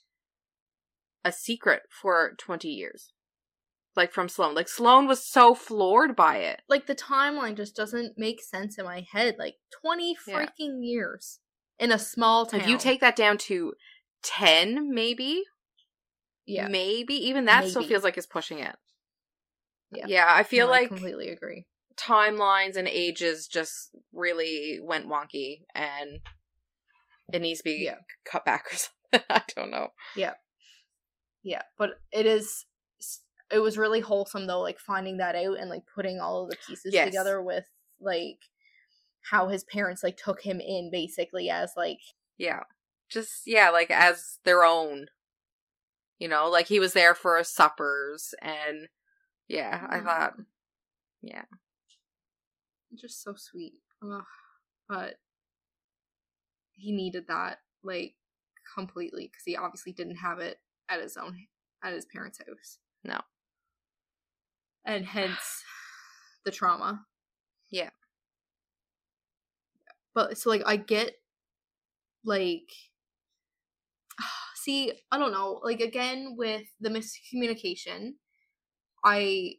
a 1.27 1.33
secret 1.33 1.83
for 1.91 2.35
20 2.39 2.68
years. 2.68 3.12
Like 3.97 4.12
from 4.12 4.29
Sloane. 4.29 4.55
Like 4.55 4.68
Sloane 4.68 5.07
was 5.09 5.27
so 5.27 5.55
floored 5.55 6.14
by 6.14 6.37
it. 6.37 6.62
Like 6.68 6.87
the 6.87 6.95
timeline 6.95 7.57
just 7.57 7.74
doesn't 7.74 8.16
make 8.16 8.43
sense 8.43 8.79
in 8.79 8.85
my 8.85 9.07
head. 9.11 9.37
Like 9.39 9.57
20 9.83 10.16
Yeah. 10.27 10.37
freaking 10.47 10.79
years 10.87 11.41
in 11.79 11.91
a 11.91 11.99
small 11.99 12.47
town. 12.47 12.61
If 12.61 12.68
you 12.68 12.79
take 12.79 13.01
that 13.01 13.16
down 13.16 13.39
to 13.39 13.72
10 14.22 14.95
maybe, 14.95 15.43
yeah. 16.47 16.68
maybe 16.68 17.14
even 17.14 17.47
that 17.47 17.66
still 17.68 17.83
feels 17.83 18.05
like 18.05 18.16
it's 18.16 18.27
pushing 18.27 18.59
it. 18.61 18.77
Yeah. 19.91 20.05
Yeah, 20.07 20.27
I 20.29 20.43
feel 20.43 20.66
No, 20.66 20.72
I 20.74 20.79
like 20.81 20.89
completely 20.89 21.31
agree. 21.31 21.64
timelines 21.97 22.77
and 22.77 22.87
ages 22.87 23.49
just 23.49 23.91
really 24.12 24.79
went 24.83 25.09
wonky 25.09 25.62
and 25.74 26.20
it 27.33 27.41
needs 27.41 27.61
to 27.61 27.64
be 27.64 27.85
Yeah. 27.85 27.97
cut 28.31 28.45
back 28.45 28.66
or 28.70 28.77
something. 29.12 29.27
I 29.31 29.43
don't 29.57 29.70
know. 29.70 29.89
Yeah, 30.14 30.35
but 31.78 32.01
it 32.12 32.26
is 32.26 32.66
it 33.53 33.61
was 33.61 33.78
really 33.78 34.01
wholesome 34.01 34.47
though 34.47 34.61
like 34.61 34.78
finding 34.78 35.18
that 35.18 35.36
out 35.36 35.59
and 35.59 35.70
like 35.70 35.84
putting 35.94 36.18
all 36.20 36.44
of 36.44 36.51
the 36.51 36.57
pieces 36.66 36.92
Yes. 36.92 37.07
together 37.07 37.40
with 37.40 37.64
like 38.01 38.38
how 39.30 39.49
his 39.49 39.64
parents 39.64 40.03
like 40.03 40.16
took 40.16 40.42
him 40.42 40.61
in 40.61 40.90
basically 40.90 41.49
as 41.51 41.72
like 41.76 42.01
Yeah. 42.36 42.64
Just 43.09 43.47
yeah, 43.47 43.70
like 43.70 43.90
as 43.90 44.38
their 44.44 44.64
own. 44.64 45.07
You 46.18 46.28
know, 46.28 46.49
like 46.49 46.66
he 46.66 46.80
was 46.80 46.92
there 46.92 47.14
for 47.14 47.42
suppers 47.44 48.34
and 48.42 48.88
yeah, 49.49 49.86
I 49.88 49.97
mm-hmm. 49.97 50.07
thought 50.07 50.34
yeah. 51.22 51.44
just 52.94 53.22
so 53.22 53.34
sweet. 53.36 53.74
Ugh. 54.03 54.22
But 54.88 55.14
he 56.72 56.92
needed 56.92 57.26
that 57.28 57.59
like 57.84 58.14
completely 58.74 59.24
because 59.24 59.42
he 59.44 59.57
obviously 59.57 59.92
didn't 59.92 60.16
have 60.16 60.40
it 60.40 60.59
at 60.89 61.01
his 61.01 61.16
own 61.16 61.37
at 61.84 61.93
his 61.93 62.07
parents' 62.07 62.39
house. 62.39 62.78
No. 63.05 63.20
And 64.84 65.05
hence 65.16 65.62
the 66.45 66.51
trauma. 66.51 67.05
Yeah. 67.70 67.91
But 70.14 70.39
so 70.39 70.51
like 70.51 70.62
I 70.66 70.76
get 70.76 71.12
like 72.24 72.70
see, 74.57 74.93
I 75.11 75.18
don't 75.18 75.32
know, 75.32 75.61
like 75.62 75.80
again 75.80 76.34
with 76.37 76.64
the 76.80 76.89
miscommunication, 76.89 78.12
I 79.05 79.55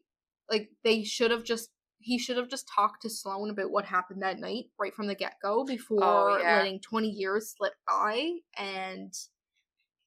like 0.49 0.69
they 0.83 1.03
should 1.03 1.31
have 1.31 1.43
just 1.43 1.69
he 1.99 2.17
should 2.17 2.37
have 2.37 2.49
just 2.49 2.69
talked 2.73 3.01
to 3.01 3.09
Sloane 3.09 3.49
about 3.49 3.71
what 3.71 3.83
happened 3.85 4.21
that 4.21 4.39
night 4.39 4.65
right 4.79 4.93
from 4.93 5.07
the 5.07 5.15
get 5.15 5.33
go 5.43 5.65
before 5.65 6.03
Oh, 6.03 6.37
yeah. 6.37 6.57
letting 6.57 6.79
20 6.79 7.09
years 7.09 7.55
slip 7.57 7.73
by 7.87 8.31
and 8.57 9.13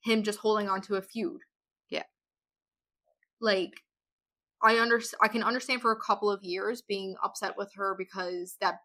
him 0.02 0.22
just 0.22 0.38
holding 0.38 0.68
on 0.68 0.80
to 0.82 0.96
a 0.96 1.02
feud. 1.02 1.40
Yeah. 1.88 2.04
Like 3.40 3.72
I 4.62 4.78
under 4.78 5.00
I 5.20 5.28
can 5.28 5.42
understand 5.42 5.82
for 5.82 5.92
a 5.92 6.00
couple 6.00 6.30
of 6.30 6.42
years 6.42 6.82
being 6.82 7.16
upset 7.22 7.56
with 7.56 7.72
her 7.74 7.94
because 7.96 8.56
that 8.60 8.80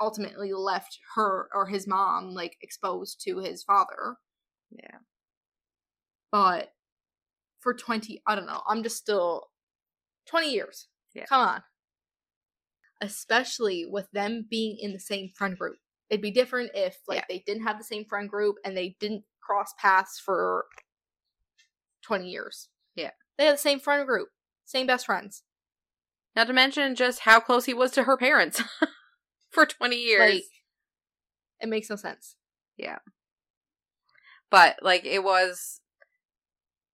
ultimately 0.00 0.52
left 0.52 0.98
her 1.14 1.48
or 1.54 1.66
his 1.66 1.86
mom 1.86 2.34
like 2.34 2.56
exposed 2.62 3.22
to 3.24 3.38
his 3.38 3.62
father. 3.62 4.16
Yeah. 4.70 4.98
But 6.32 6.72
for 7.60 7.74
20, 7.74 8.22
I 8.26 8.34
don't 8.34 8.46
know. 8.46 8.62
I'm 8.68 8.82
just 8.82 8.96
still 8.96 9.48
20 10.26 10.52
years. 10.52 10.88
Yeah. 11.14 11.26
Come 11.26 11.48
on. 11.48 11.62
Especially 13.00 13.86
with 13.86 14.10
them 14.12 14.46
being 14.50 14.76
in 14.80 14.92
the 14.92 15.00
same 15.00 15.30
friend 15.34 15.56
group. 15.56 15.76
It'd 16.10 16.22
be 16.22 16.30
different 16.30 16.70
if 16.74 16.98
like 17.08 17.18
Yeah. 17.18 17.24
they 17.28 17.42
didn't 17.46 17.64
have 17.64 17.78
the 17.78 17.84
same 17.84 18.04
friend 18.04 18.28
group 18.28 18.56
and 18.64 18.76
they 18.76 18.96
didn't 19.00 19.24
cross 19.42 19.72
paths 19.78 20.18
for 20.18 20.66
20 22.02 22.28
years. 22.28 22.68
Yeah. 22.94 23.10
They 23.38 23.46
had 23.46 23.54
the 23.54 23.58
same 23.58 23.80
friend 23.80 24.06
group, 24.06 24.28
same 24.64 24.86
best 24.86 25.06
friends. 25.06 25.42
Not 26.36 26.46
to 26.48 26.52
mention 26.52 26.94
just 26.94 27.20
how 27.20 27.40
close 27.40 27.64
he 27.64 27.74
was 27.74 27.92
to 27.92 28.04
her 28.04 28.16
parents 28.16 28.62
for 29.50 29.66
20 29.66 29.96
years. 29.96 30.34
Like 30.34 30.44
it 31.60 31.68
makes 31.68 31.88
no 31.90 31.96
sense. 31.96 32.36
Yeah. 32.76 32.98
But 34.50 34.76
like 34.82 35.04
it 35.04 35.24
was 35.24 35.80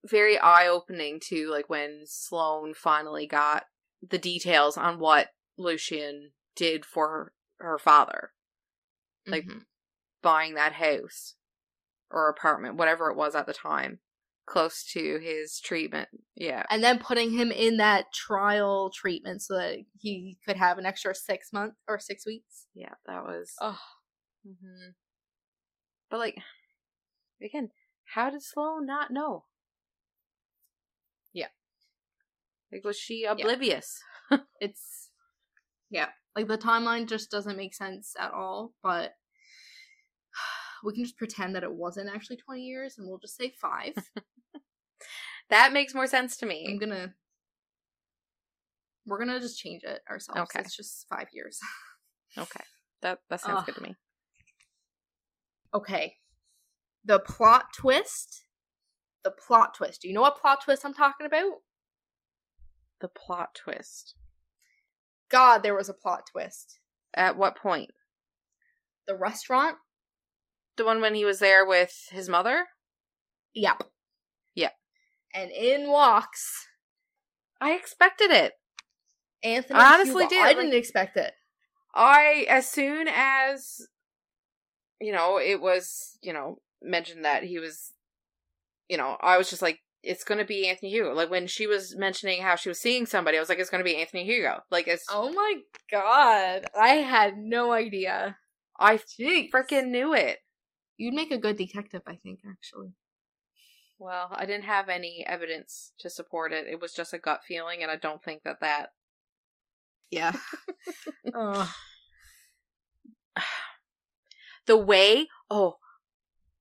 very 0.04 0.38
eye-opening 0.38 1.20
to 1.28 1.48
like 1.50 1.68
when 1.68 2.02
Sloane 2.06 2.74
finally 2.74 3.26
got 3.26 3.64
the 4.08 4.18
details 4.18 4.76
on 4.78 4.98
what 4.98 5.28
Lucian 5.58 6.30
did 6.56 6.86
for 6.86 7.08
her, 7.08 7.32
her 7.58 7.78
father 7.78 8.32
Like, 9.30 9.44
Mhm. 9.46 9.64
buying 10.22 10.54
that 10.54 10.72
house 10.74 11.36
or 12.10 12.28
apartment 12.28 12.76
whatever 12.76 13.10
it 13.10 13.16
was 13.16 13.34
at 13.34 13.46
the 13.46 13.54
time 13.54 14.00
close 14.46 14.84
to 14.84 15.18
his 15.18 15.60
treatment. 15.60 16.08
Yeah. 16.34 16.66
and 16.70 16.82
then 16.82 16.98
putting 16.98 17.30
him 17.30 17.52
in 17.52 17.76
that 17.76 18.12
trial 18.12 18.90
treatment 18.90 19.42
so 19.42 19.54
that 19.54 19.78
he 19.98 20.38
could 20.44 20.56
have 20.56 20.76
an 20.78 20.86
extra 20.86 21.14
six 21.14 21.52
months 21.52 21.76
or 21.86 21.98
six 22.00 22.26
weeks. 22.26 22.66
Yeah, 22.74 22.94
that 23.06 23.22
was. 23.22 23.54
Oh, 23.60 23.78
hmm 24.44 24.90
But 26.10 26.18
like, 26.18 26.38
again, 27.40 27.70
how 28.14 28.30
did 28.30 28.42
Sloane 28.42 28.86
not 28.86 29.12
know? 29.12 29.44
Yeah. 31.32 31.48
Like, 32.72 32.84
was 32.84 32.98
she 32.98 33.24
oblivious? 33.24 34.00
it's 34.60 35.10
yeah, 35.90 36.08
like 36.34 36.48
the 36.48 36.58
timeline 36.58 37.08
just 37.08 37.30
doesn't 37.30 37.56
make 37.56 37.74
sense 37.74 38.14
at 38.18 38.32
all. 38.32 38.74
But 38.82 39.12
we 40.84 40.94
can 40.94 41.04
just 41.04 41.18
pretend 41.18 41.54
that 41.54 41.62
it 41.62 41.72
wasn't 41.72 42.08
actually 42.08 42.36
twenty 42.36 42.62
years, 42.62 42.96
and 42.98 43.08
we'll 43.08 43.18
just 43.18 43.36
say 43.36 43.52
five. 43.60 43.94
That 45.50 45.72
makes 45.72 45.94
more 45.94 46.06
sense 46.06 46.36
to 46.38 46.46
me. 46.46 46.66
I'm 46.68 46.78
gonna. 46.78 47.12
We're 49.06 49.18
gonna 49.18 49.40
just 49.40 49.58
change 49.58 49.82
it 49.82 50.00
ourselves. 50.08 50.40
Okay. 50.42 50.60
It's 50.60 50.76
just 50.76 51.06
five 51.08 51.28
years. 51.32 51.58
Okay, 52.38 52.62
that 53.02 53.18
that 53.28 53.40
sounds 53.40 53.62
Ugh. 53.62 53.66
good 53.66 53.74
to 53.74 53.82
me. 53.82 53.96
Okay. 55.74 56.14
The 57.04 57.18
plot 57.18 57.64
twist. 57.76 58.44
The 59.24 59.32
plot 59.32 59.74
twist. 59.74 60.02
Do 60.02 60.06
you 60.08 60.14
know 60.14 60.20
what 60.20 60.40
plot 60.40 60.60
twist 60.64 60.84
I'm 60.84 60.94
talking 60.94 61.26
about? 61.26 61.54
The 63.00 63.08
plot 63.08 63.56
twist. 63.56 64.14
God, 65.28 65.64
there 65.64 65.74
was 65.74 65.88
a 65.88 65.92
plot 65.92 66.20
twist. 66.30 66.78
At 67.12 67.36
what 67.36 67.56
point? 67.56 67.90
The 69.08 69.16
restaurant? 69.16 69.78
The 70.80 70.86
one 70.86 71.02
when 71.02 71.14
he 71.14 71.26
was 71.26 71.40
there 71.40 71.66
with 71.66 72.08
his 72.10 72.26
mother? 72.26 72.68
Yep. 73.54 73.82
Yep. 74.54 74.72
And 75.34 75.50
in 75.50 75.90
walks 75.90 76.68
I 77.60 77.72
expected 77.72 78.30
it. 78.30 78.54
Anthony. 79.42 79.78
I 79.78 79.92
honestly 79.92 80.24
Hugo. 80.24 80.28
did, 80.30 80.42
I 80.42 80.54
didn't 80.54 80.72
expect 80.72 81.18
it. 81.18 81.34
I 81.94 82.46
as 82.48 82.66
soon 82.66 83.08
as 83.14 83.88
you 85.02 85.12
know 85.12 85.38
it 85.38 85.60
was 85.60 86.16
you 86.22 86.32
know 86.32 86.62
mentioned 86.80 87.26
that 87.26 87.42
he 87.42 87.58
was 87.58 87.92
you 88.88 88.96
know 88.96 89.18
I 89.20 89.36
was 89.36 89.50
just 89.50 89.60
like 89.60 89.80
it's 90.02 90.24
gonna 90.24 90.46
be 90.46 90.66
Anthony 90.66 90.92
Hugo 90.92 91.12
like 91.12 91.28
when 91.28 91.46
she 91.46 91.66
was 91.66 91.94
mentioning 91.94 92.40
how 92.40 92.56
she 92.56 92.70
was 92.70 92.80
seeing 92.80 93.04
somebody 93.04 93.36
I 93.36 93.40
was 93.40 93.50
like 93.50 93.58
it's 93.58 93.68
gonna 93.68 93.84
be 93.84 93.96
Anthony 93.96 94.24
Hugo 94.24 94.60
like 94.70 94.88
it's 94.88 95.04
Oh 95.12 95.30
my 95.30 95.56
god. 95.92 96.64
I 96.74 96.94
had 96.94 97.36
no 97.36 97.70
idea. 97.70 98.38
I 98.78 98.96
freaking 98.96 99.88
knew 99.88 100.14
it 100.14 100.38
You'd 101.00 101.14
make 101.14 101.30
a 101.30 101.38
good 101.38 101.56
detective, 101.56 102.02
I 102.06 102.16
think, 102.16 102.40
actually. 102.46 102.92
well 103.98 104.28
I 104.32 104.44
didn't 104.44 104.64
have 104.64 104.90
any 104.90 105.24
evidence 105.26 105.92
to 106.00 106.10
support 106.10 106.52
it 106.52 106.66
it 106.66 106.80
was 106.80 106.92
just 106.92 107.14
a 107.14 107.18
gut 107.18 107.40
feeling 107.46 107.82
and 107.82 107.90
I 107.90 107.96
don't 107.96 108.22
think 108.22 108.42
that 108.44 108.60
that 108.60 108.90
Yeah. 110.10 110.32
the 114.66 114.76
way 114.76 115.28
oh 115.50 115.76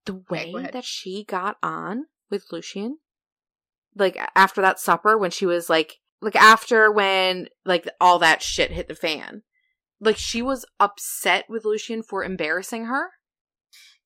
the 0.06 0.24
way 0.30 0.54
that 0.72 0.86
she 0.86 1.24
got 1.24 1.58
on 1.62 2.06
with 2.32 2.46
Lucian 2.52 2.98
like 3.96 4.18
after 4.36 4.62
that 4.62 4.80
supper 4.80 5.18
when 5.18 5.32
she 5.32 5.46
was 5.46 5.70
like 5.70 5.98
like 6.22 6.36
after 6.36 6.92
when 6.92 7.48
like 7.66 7.88
all 8.00 8.20
that 8.20 8.42
shit 8.42 8.72
hit 8.72 8.88
the 8.88 8.96
fan 8.96 9.44
like 10.00 10.18
she 10.18 10.42
was 10.42 10.66
upset 10.80 11.46
with 11.50 11.66
Lucian 11.66 12.04
for 12.04 12.24
embarrassing 12.24 12.86
her 12.86 13.10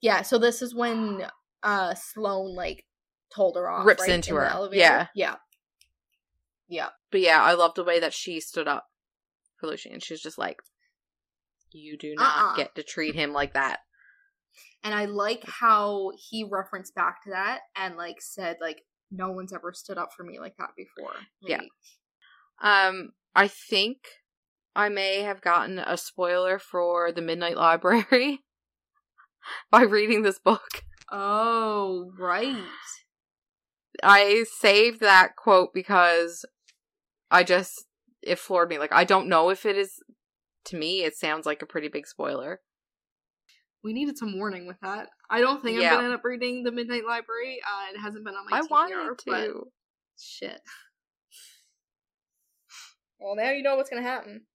Yeah, 0.04 0.22
so 0.22 0.38
this 0.38 0.62
is 0.62 0.76
when 0.76 1.26
uh 1.64 1.96
Sloane 1.96 2.54
like 2.56 2.86
told 3.34 3.56
her 3.56 3.68
off. 3.68 3.86
Rips 3.88 4.02
right, 4.02 4.12
into 4.12 4.32
in 4.32 4.36
her. 4.36 4.46
elevator? 4.46 4.80
Yeah. 4.80 5.08
Yeah. 5.16 5.36
Yeah. 6.68 6.90
but 7.12 7.22
yeah 7.22 7.42
I 7.42 7.54
love 7.54 7.74
the 7.76 7.84
way 7.84 8.00
that 8.00 8.14
she 8.14 8.40
stood 8.40 8.68
up 8.68 8.86
for 9.60 9.68
Lucian 9.68 10.00
she 10.00 10.14
was 10.14 10.22
just 10.22 10.38
like 10.38 10.58
you 11.72 11.98
do 11.98 12.14
not 12.16 12.38
Uh-uh. 12.38 12.56
get 12.56 12.76
to 12.76 12.84
treat 12.84 13.16
him 13.16 13.32
like 13.34 13.54
that 13.54 13.80
And 14.84 14.94
I 14.94 15.06
like 15.06 15.44
how 15.46 16.12
he 16.30 16.48
referenced 16.50 16.96
back 16.96 17.24
to 17.24 17.30
that 17.32 17.60
and 17.76 17.96
like 17.96 18.22
said 18.22 18.58
like 18.62 18.82
no 19.12 19.32
one's 19.32 19.54
ever 19.54 19.72
stood 19.74 19.98
up 19.98 20.10
for 20.16 20.24
me 20.24 20.40
like 20.40 20.56
that 20.58 20.72
before. 20.76 21.14
Yeah. 21.42 21.62
Um, 22.62 23.12
I 23.36 23.48
think 23.48 23.98
I 24.76 24.90
may 24.90 25.22
have 25.22 25.42
gotten 25.42 25.78
a 25.80 25.98
spoiler 25.98 26.58
for 26.60 27.12
the 27.12 27.22
Midnight 27.22 27.58
Library 27.58 28.40
by 29.72 29.82
reading 29.84 30.24
this 30.24 30.40
book. 30.40 30.84
Oh, 31.12 32.12
right. 32.18 32.64
I 34.02 34.46
saved 34.60 35.00
that 35.02 35.36
quote 35.36 35.70
because 35.74 36.46
I 37.30 37.44
just 37.44 37.86
it 38.22 38.40
floored 38.40 38.70
me. 38.70 38.80
Like 38.80 38.94
I 38.94 39.04
don't 39.04 39.28
know 39.30 39.50
if 39.50 39.66
it 39.66 39.78
is 39.78 40.02
to 40.66 40.78
me 40.78 41.04
it 41.04 41.16
sounds 41.16 41.46
like 41.46 41.62
a 41.62 41.66
pretty 41.68 41.88
big 41.90 42.08
spoiler. 42.08 42.62
We 43.84 43.94
needed 43.94 44.18
some 44.18 44.38
warning 44.38 44.66
with 44.66 44.78
that. 44.82 45.10
I 45.30 45.42
don't 45.42 45.62
think 45.62 45.80
Yeah. 45.80 45.90
I'm 45.90 45.96
gonna 45.96 46.06
end 46.06 46.14
up 46.16 46.24
reading 46.24 46.64
the 46.64 46.72
Midnight 46.72 47.06
Library. 47.06 47.60
Uh, 47.66 47.94
it 47.94 48.00
hasn't 48.00 48.24
been 48.26 48.34
on 48.34 48.46
my 48.50 48.58
I 48.58 48.62
TBR, 48.62 48.70
wanted 48.70 49.20
but 49.26 49.46
to. 49.46 49.64
shit. 50.20 50.62
Well, 53.20 53.36
now 53.36 53.52
you 53.52 53.62
know 53.62 53.76
what's 53.76 53.90
gonna 53.90 54.02
happen. 54.02 54.46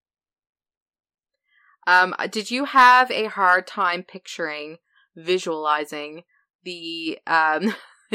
Um 1.89 2.15
did 2.31 2.51
you 2.51 2.67
have 2.67 3.11
a 3.11 3.25
hard 3.25 3.67
time 3.67 4.03
picturing 4.03 4.77
visualizing 5.17 6.25
the 6.63 7.19
um 7.27 7.75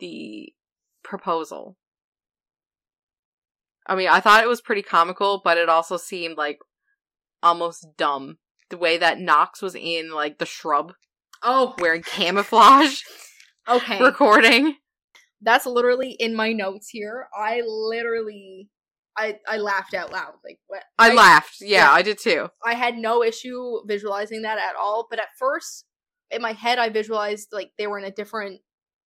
the 0.00 0.52
proposal? 1.02 1.78
I 3.86 3.94
mean, 3.96 4.08
I 4.08 4.20
thought 4.20 4.44
it 4.44 4.48
was 4.48 4.60
pretty 4.60 4.82
comical, 4.82 5.40
but 5.42 5.56
it 5.56 5.68
also 5.68 5.96
seemed 5.96 6.36
like 6.36 6.58
almost 7.42 7.96
dumb. 7.96 8.38
The 8.68 8.78
way 8.78 8.98
that 8.98 9.18
Knox 9.18 9.62
was 9.62 9.74
in 9.74 10.10
like 10.12 10.38
the 10.38 10.46
shrub 10.46 10.92
Oh, 11.42 11.74
wearing 11.78 12.02
camouflage 12.02 13.02
okay. 13.68 14.00
recording. 14.02 14.76
That's 15.42 15.66
literally 15.66 16.12
in 16.12 16.34
my 16.34 16.52
notes 16.52 16.88
here. 16.88 17.28
I 17.38 17.60
literally, 17.66 18.70
I 19.16 19.38
I 19.48 19.58
laughed 19.58 19.94
out 19.94 20.12
loud. 20.12 20.34
Like 20.44 20.58
what? 20.66 20.82
I, 20.98 21.14
laughed. 21.14 21.56
Yeah, 21.60 21.84
yeah. 21.84 21.92
I 21.92 22.02
did 22.02 22.18
too. 22.18 22.48
I 22.64 22.74
had 22.74 22.96
no 22.96 23.22
issue 23.22 23.80
visualizing 23.86 24.42
that 24.42 24.58
at 24.58 24.76
all. 24.76 25.06
But 25.08 25.20
at 25.20 25.28
first, 25.38 25.84
in 26.30 26.42
my 26.42 26.52
head, 26.52 26.78
I 26.78 26.88
visualized 26.88 27.48
like 27.52 27.70
they 27.78 27.86
were 27.86 27.98
in 27.98 28.04
a 28.04 28.10
different 28.10 28.60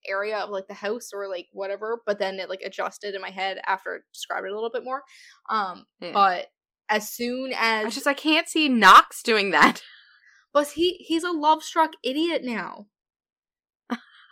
area 0.06 0.38
of 0.38 0.50
like 0.50 0.66
the 0.68 0.74
house 0.74 1.10
or 1.12 1.28
like 1.28 1.46
whatever. 1.52 2.00
But 2.06 2.18
then 2.18 2.38
it 2.38 2.48
like 2.48 2.62
adjusted 2.64 3.14
in 3.14 3.20
my 3.20 3.30
head 3.30 3.58
after 3.66 3.96
it 3.96 4.02
described 4.14 4.46
it 4.46 4.52
a 4.52 4.54
little 4.54 4.70
bit 4.70 4.84
more. 4.84 5.02
Um, 5.50 5.84
Yeah. 6.00 6.12
but 6.12 6.46
as 6.88 7.10
soon 7.10 7.52
as 7.54 7.86
I 7.86 7.90
just 7.90 8.06
I 8.06 8.14
can't 8.14 8.48
see 8.48 8.68
Knox 8.68 9.22
doing 9.22 9.50
that. 9.50 9.82
but 10.54 10.68
he 10.68 10.94
he's 11.06 11.24
a 11.24 11.32
love 11.32 11.62
struck 11.62 11.92
idiot 12.02 12.42
now. 12.44 12.86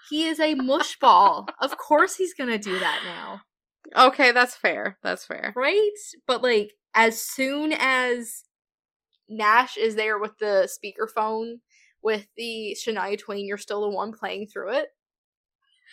he 0.09 0.25
is 0.25 0.41
a 0.41 0.55
mushball. 0.55 1.49
of 1.61 1.77
course, 1.77 2.17
he's 2.17 2.33
gonna 2.35 2.59
do 2.59 2.79
that 2.79 3.01
now. 3.05 3.43
Okay, 3.95 4.33
that's 4.33 4.57
fair. 4.57 4.99
That's 5.03 5.25
fair. 5.25 5.53
right? 5.55 5.91
But 6.27 6.43
like 6.43 6.73
as 6.95 7.21
soon 7.21 7.73
as 7.79 8.45
Nash 9.29 9.77
is 9.77 9.95
there 9.97 10.19
with 10.19 10.39
the 10.39 10.69
speakerphone 10.71 11.61
with 12.03 12.27
the 12.37 12.77
Shania 12.81 13.19
Twain, 13.19 13.47
you're 13.47 13.59
still 13.59 13.83
the 13.83 13.91
one 13.97 14.13
playing 14.13 14.49
through 14.49 14.75
it. 14.75 14.89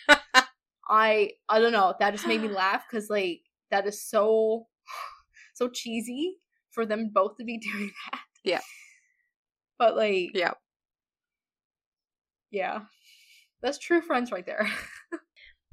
I 0.88 1.32
I 1.48 1.60
don't 1.60 1.72
know. 1.72 1.94
That 2.00 2.12
just 2.12 2.26
made 2.26 2.42
me 2.42 2.48
laugh 2.50 2.84
because 2.90 3.10
like 3.10 3.42
that 3.70 3.86
is 3.86 4.02
so 4.02 4.66
so 5.54 5.68
cheesy 5.68 6.36
for 6.70 6.86
them 6.86 7.10
both 7.12 7.36
to 7.38 7.44
be 7.44 7.58
doing 7.72 7.90
that. 8.12 8.20
Yeah. 8.44 8.60
But 9.78 9.96
like 9.96 10.30
Yeah. 10.34 10.54
Yeah. 12.50 12.82
That's 13.62 13.78
true 13.78 14.02
friends 14.02 14.32
right 14.32 14.46
there. 14.46 14.68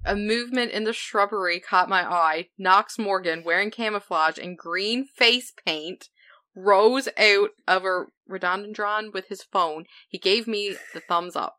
A 0.03 0.15
movement 0.15 0.71
in 0.71 0.83
the 0.83 0.93
shrubbery 0.93 1.59
caught 1.59 1.89
my 1.89 2.01
eye. 2.01 2.47
Knox 2.57 2.97
Morgan, 2.97 3.43
wearing 3.43 3.69
camouflage 3.69 4.37
and 4.39 4.57
green 4.57 5.05
face 5.05 5.53
paint, 5.65 6.09
rose 6.55 7.07
out 7.17 7.51
of 7.67 7.85
a 7.85 8.05
rhododendron 8.27 9.11
with 9.13 9.27
his 9.27 9.43
phone. 9.43 9.85
He 10.09 10.17
gave 10.17 10.47
me 10.47 10.75
the 10.93 11.01
thumbs 11.01 11.35
up. 11.35 11.57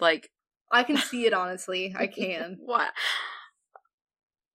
Like, 0.00 0.30
I 0.70 0.84
can 0.84 0.96
see 0.98 1.26
it 1.26 1.32
honestly. 1.32 1.94
I 1.96 2.06
can. 2.06 2.58
what? 2.64 2.90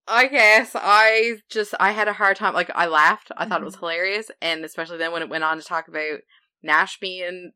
I 0.08 0.28
guess 0.28 0.72
I 0.74 1.40
just 1.50 1.74
I 1.80 1.92
had 1.92 2.08
a 2.08 2.14
hard 2.14 2.38
time. 2.38 2.54
Like 2.54 2.72
I 2.74 2.88
laughed. 2.88 3.32
I 3.36 3.46
thought 3.46 3.62
it 3.62 3.66
was 3.66 3.76
mm-hmm. 3.76 3.86
hilarious, 3.86 4.32
and 4.42 4.64
especially 4.64 4.98
then 4.98 5.12
when 5.12 5.22
it 5.22 5.30
went 5.30 5.44
on 5.44 5.58
to 5.58 5.64
talk 5.64 5.90
about 5.90 6.20
Nash 6.64 6.98
being 7.00 7.52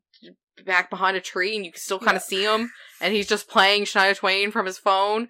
back 0.64 0.90
behind 0.90 1.16
a 1.16 1.20
tree, 1.20 1.56
and 1.56 1.64
you 1.64 1.72
can 1.72 1.80
still 1.80 1.98
kind 1.98 2.12
Yeah. 2.12 2.16
of 2.16 2.22
see 2.22 2.44
him, 2.44 2.70
and 3.00 3.14
he's 3.14 3.28
just 3.28 3.48
playing 3.48 3.84
Shania 3.84 4.16
Twain 4.16 4.50
from 4.50 4.66
his 4.66 4.78
phone. 4.78 5.28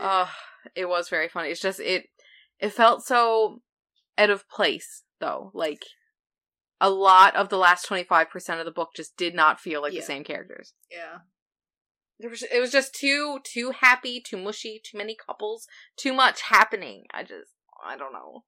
Uh 0.00 0.26
it 0.74 0.88
was 0.88 1.08
very 1.08 1.28
funny. 1.28 1.50
It's 1.50 1.60
just 1.60 1.80
it 1.80 2.06
it 2.58 2.70
felt 2.70 3.04
so 3.04 3.60
out 4.16 4.30
of 4.30 4.48
place 4.48 5.02
though. 5.20 5.50
Like 5.54 5.82
a 6.80 6.90
lot 6.90 7.36
of 7.36 7.48
the 7.48 7.58
last 7.58 7.84
twenty 7.86 8.04
five 8.04 8.30
percent 8.30 8.60
of 8.60 8.66
the 8.66 8.72
book 8.72 8.90
just 8.96 9.16
did 9.16 9.34
not 9.34 9.60
feel 9.60 9.82
like 9.82 9.92
Yeah. 9.92 10.00
the 10.00 10.06
same 10.06 10.24
characters. 10.24 10.72
Yeah. 10.90 11.18
it 12.18 12.28
was 12.30 12.42
it 12.42 12.60
was 12.60 12.70
just 12.72 12.94
too 12.94 13.40
too 13.44 13.70
happy, 13.72 14.20
too 14.20 14.36
mushy, 14.36 14.80
too 14.84 14.96
many 14.98 15.16
couples, 15.16 15.66
too 15.96 16.12
much 16.12 16.42
happening. 16.42 17.04
I 17.12 17.22
just 17.22 17.50
I 17.84 17.96
don't 17.96 18.12
know. 18.12 18.44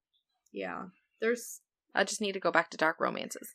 Yeah. 0.53 0.85
There's 1.21 1.61
I 1.95 2.05
just 2.05 2.21
need 2.21 2.33
to 2.33 2.41
go 2.41 2.51
back 2.51 2.71
to 2.71 2.77
dark 2.77 2.97
romances. 3.01 3.55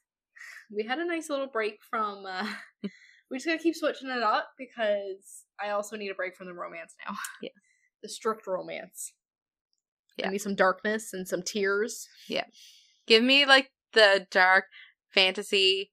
We 0.71 0.83
had 0.83 0.99
a 0.99 1.05
nice 1.05 1.29
little 1.29 1.47
break 1.47 1.79
from 1.89 2.25
uh 2.25 2.47
we 3.29 3.37
just 3.37 3.45
gotta 3.45 3.59
keep 3.59 3.75
switching 3.75 4.09
it 4.09 4.21
up 4.21 4.49
because 4.57 5.45
I 5.59 5.71
also 5.71 5.95
need 5.95 6.09
a 6.09 6.15
break 6.15 6.35
from 6.35 6.47
the 6.47 6.53
romance 6.53 6.95
now. 7.07 7.15
Yeah. 7.41 7.49
The 8.03 8.09
strict 8.09 8.47
romance. 8.47 9.13
Yeah. 10.17 10.27
I 10.27 10.31
need 10.31 10.41
some 10.41 10.55
darkness 10.55 11.13
and 11.13 11.27
some 11.27 11.43
tears. 11.43 12.07
Yeah, 12.27 12.45
give 13.05 13.23
me 13.23 13.45
like 13.45 13.69
the 13.93 14.25
dark 14.31 14.65
fantasy, 15.13 15.91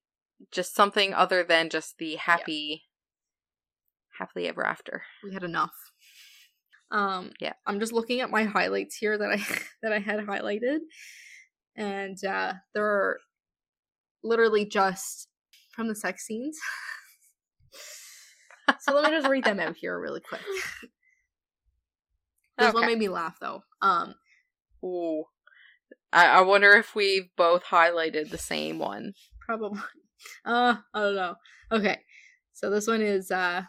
just 0.51 0.75
something 0.75 1.13
other 1.13 1.45
than 1.45 1.69
just 1.69 1.99
the 1.99 2.17
happy 2.17 2.85
happily 4.19 4.49
ever 4.49 4.65
after. 4.65 5.03
We 5.23 5.35
had 5.35 5.45
enough. 5.45 5.75
Um 6.91 7.33
Yeah. 7.41 7.53
I'm 7.67 7.79
just 7.79 7.93
looking 7.93 8.21
at 8.21 8.31
my 8.31 8.45
highlights 8.45 8.97
here 8.97 9.19
that 9.19 9.31
I 9.31 9.37
that 9.83 9.93
I 9.93 9.99
had 9.99 10.21
highlighted. 10.21 10.79
And 11.77 12.17
uh 12.25 12.55
there 12.75 12.87
are 12.87 13.19
literally 14.29 14.65
just 14.65 15.29
from 15.75 15.89
the 15.89 15.95
sex 15.95 16.25
scenes. 16.27 16.59
so 18.81 18.95
let 18.95 19.05
me 19.11 19.17
just 19.17 19.29
read 19.29 19.45
them 19.45 19.61
out 19.61 19.77
here 19.77 19.99
really 19.99 20.21
quick. 20.21 20.43
This 22.59 22.75
one 22.75 22.85
Okay. 22.85 22.93
made 22.93 22.99
me 22.99 23.09
laugh 23.09 23.37
though. 23.41 23.63
Um 23.81 24.15
Ooh. 24.85 25.25
I, 26.13 26.27
I 26.27 26.41
wonder 26.43 26.73
if 26.73 26.95
we've 26.95 27.29
both 27.37 27.65
highlighted 27.65 28.31
the 28.31 28.39
same 28.39 28.79
one. 28.79 29.15
Probably. 29.41 29.81
Uh, 30.45 30.75
I 30.93 31.01
don't 31.01 31.15
know. 31.15 31.37
Okay. 31.71 32.01
So 32.53 32.71
this 32.71 32.89
one 32.89 33.03
is 33.03 33.31
uh 33.31 33.63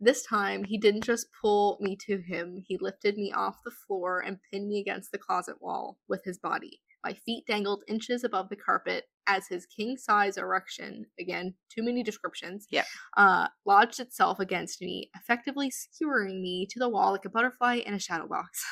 this 0.00 0.24
time 0.26 0.64
he 0.64 0.78
didn't 0.78 1.04
just 1.04 1.28
pull 1.40 1.78
me 1.80 1.96
to 2.06 2.20
him, 2.20 2.64
he 2.66 2.76
lifted 2.80 3.16
me 3.16 3.32
off 3.32 3.62
the 3.64 3.70
floor 3.70 4.18
and 4.20 4.38
pinned 4.50 4.66
me 4.68 4.80
against 4.80 5.12
the 5.12 5.18
closet 5.18 5.62
wall 5.62 5.98
with 6.08 6.24
his 6.24 6.38
body. 6.38 6.80
My 7.04 7.14
feet 7.14 7.44
dangled 7.46 7.84
inches 7.86 8.24
above 8.24 8.48
the 8.48 8.56
carpet 8.56 9.04
as 9.26 9.46
his 9.48 9.66
king 9.66 9.96
size 9.96 10.36
erection, 10.36 11.06
again, 11.18 11.54
too 11.74 11.82
many 11.82 12.02
descriptions, 12.02 12.66
Yep. 12.70 12.86
uh, 13.16 13.48
lodged 13.64 14.00
itself 14.00 14.38
against 14.40 14.80
me, 14.80 15.10
effectively 15.16 15.70
skewering 15.70 16.40
me 16.42 16.66
to 16.70 16.78
the 16.78 16.88
wall 16.88 17.12
like 17.12 17.24
a 17.24 17.30
butterfly 17.30 17.76
in 17.76 17.94
a 17.94 17.98
shadow 17.98 18.26
box. 18.28 18.64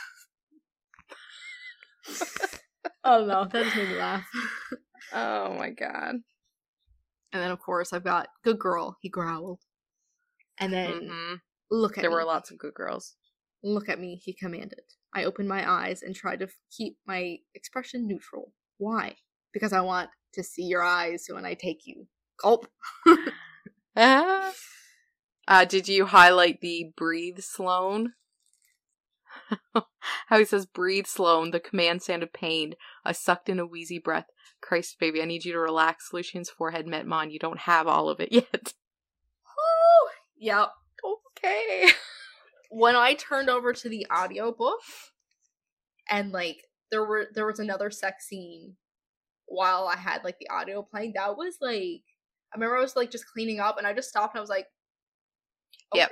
oh 3.05 3.24
no, 3.24 3.44
that 3.44 3.64
just 3.64 3.76
made 3.76 3.88
me 3.88 3.94
laugh. 3.96 4.26
Oh 5.12 5.55
my 5.55 5.70
god. 5.70 6.16
And 7.32 7.42
then, 7.42 7.50
of 7.50 7.59
course, 7.61 7.92
I've 7.92 8.05
got 8.05 8.28
good 8.44 8.59
girl. 8.59 8.96
He 9.00 9.09
growled. 9.09 9.61
And 10.59 10.72
then, 10.72 10.92
Mhm. 11.09 11.40
look 11.70 11.98
at 11.98 12.02
There 12.02 12.11
me. 12.11 12.14
were 12.16 12.24
lots 12.24 12.50
of 12.50 12.59
good 12.59 12.74
girls. 12.74 13.16
Look 13.62 13.88
at 13.88 13.98
me, 13.98 14.16
he 14.16 14.32
commanded. 14.34 14.82
I 15.14 15.24
opened 15.24 15.48
my 15.48 15.68
eyes 15.68 16.02
and 16.02 16.14
tried 16.14 16.40
to 16.40 16.44
f- 16.46 16.59
keep 16.70 16.98
my 17.07 17.38
expression 17.55 18.07
neutral. 18.07 18.52
Why? 18.78 19.16
Because 19.52 19.72
I 19.72 19.80
want 19.80 20.11
to 20.35 20.43
see 20.43 20.64
your 20.64 20.82
eyes 20.82 21.26
when 21.28 21.45
I 21.45 21.55
take 21.55 21.87
you. 21.87 22.07
Gulp. 22.41 22.66
Uh, 25.47 25.64
did 25.66 25.89
you 25.89 26.07
highlight 26.07 26.61
the 26.61 26.91
breathe 26.97 27.41
Sloane? 27.41 28.14
How 30.28 30.39
he 30.39 30.45
says, 30.45 30.64
breathe 30.64 31.07
Sloane. 31.07 31.51
The 31.51 31.61
command 31.61 32.03
sounded 32.03 32.32
pained. 32.32 32.76
I 33.05 33.12
sucked 33.12 33.49
in 33.49 33.59
a 33.59 33.66
wheezy 33.66 33.99
breath. 33.99 34.26
Christ, 34.62 34.99
baby, 34.99 35.20
I 35.20 35.26
need 35.26 35.45
you 35.45 35.53
to 35.53 35.59
relax. 35.59 36.12
Lucian's 36.12 36.49
forehead 36.49 36.87
met 36.87 37.07
mine. 37.07 37.30
You 37.30 37.39
don't 37.39 37.61
have 37.61 37.87
all 37.87 38.09
of 38.09 38.20
it 38.20 38.32
yet. 38.32 38.72
Woo! 39.45 40.11
Yep. 40.39 40.70
Okay. 41.37 41.89
When 42.70 42.97
I 42.97 43.14
turned 43.14 43.51
over 43.51 43.74
to 43.74 43.89
the 43.89 44.07
audiobook 44.11 44.80
and 46.11 46.32
like 46.32 46.64
there 46.91 47.05
were 47.05 47.28
there 47.35 47.47
was 47.47 47.59
another 47.59 47.91
sex 47.91 48.26
scene 48.26 48.76
while 49.47 49.86
I 49.86 49.97
had 49.97 50.24
like 50.24 50.38
the 50.38 50.49
audio 50.51 50.82
playing, 50.82 51.12
that 51.16 51.36
was 51.36 51.57
like 51.61 52.03
I 52.53 52.57
remember 52.57 52.76
I 52.76 52.80
was 52.80 52.97
like 52.97 53.11
just 53.11 53.26
cleaning 53.32 53.61
up 53.61 53.78
and 53.78 53.86
I 53.86 53.92
just 53.92 54.09
stopped 54.09 54.34
and 54.34 54.38
I 54.38 54.42
was 54.42 54.51
like 54.51 54.66
Okay. 55.95 56.01
Yep. 56.03 56.11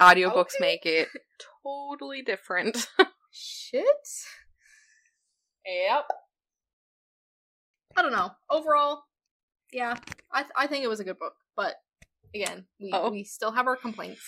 Audiobooks 0.00 0.54
Okay. 0.56 0.60
make 0.60 0.86
it 0.86 1.08
totally 1.64 2.22
different. 2.22 2.88
Shit. 3.32 3.84
Yep. 5.66 6.04
I 7.96 8.02
don't 8.02 8.12
know. 8.12 8.30
Overall, 8.50 9.02
yeah, 9.72 9.96
I 10.32 10.42
th- 10.42 10.52
I 10.56 10.66
think 10.66 10.82
it 10.84 10.88
was 10.88 11.00
a 11.00 11.04
good 11.04 11.18
book, 11.18 11.34
but 11.56 11.76
again, 12.34 12.64
we 12.80 12.90
Oh. 12.92 13.10
we 13.10 13.22
still 13.24 13.52
have 13.52 13.66
our 13.66 13.76
complaints. 13.76 14.22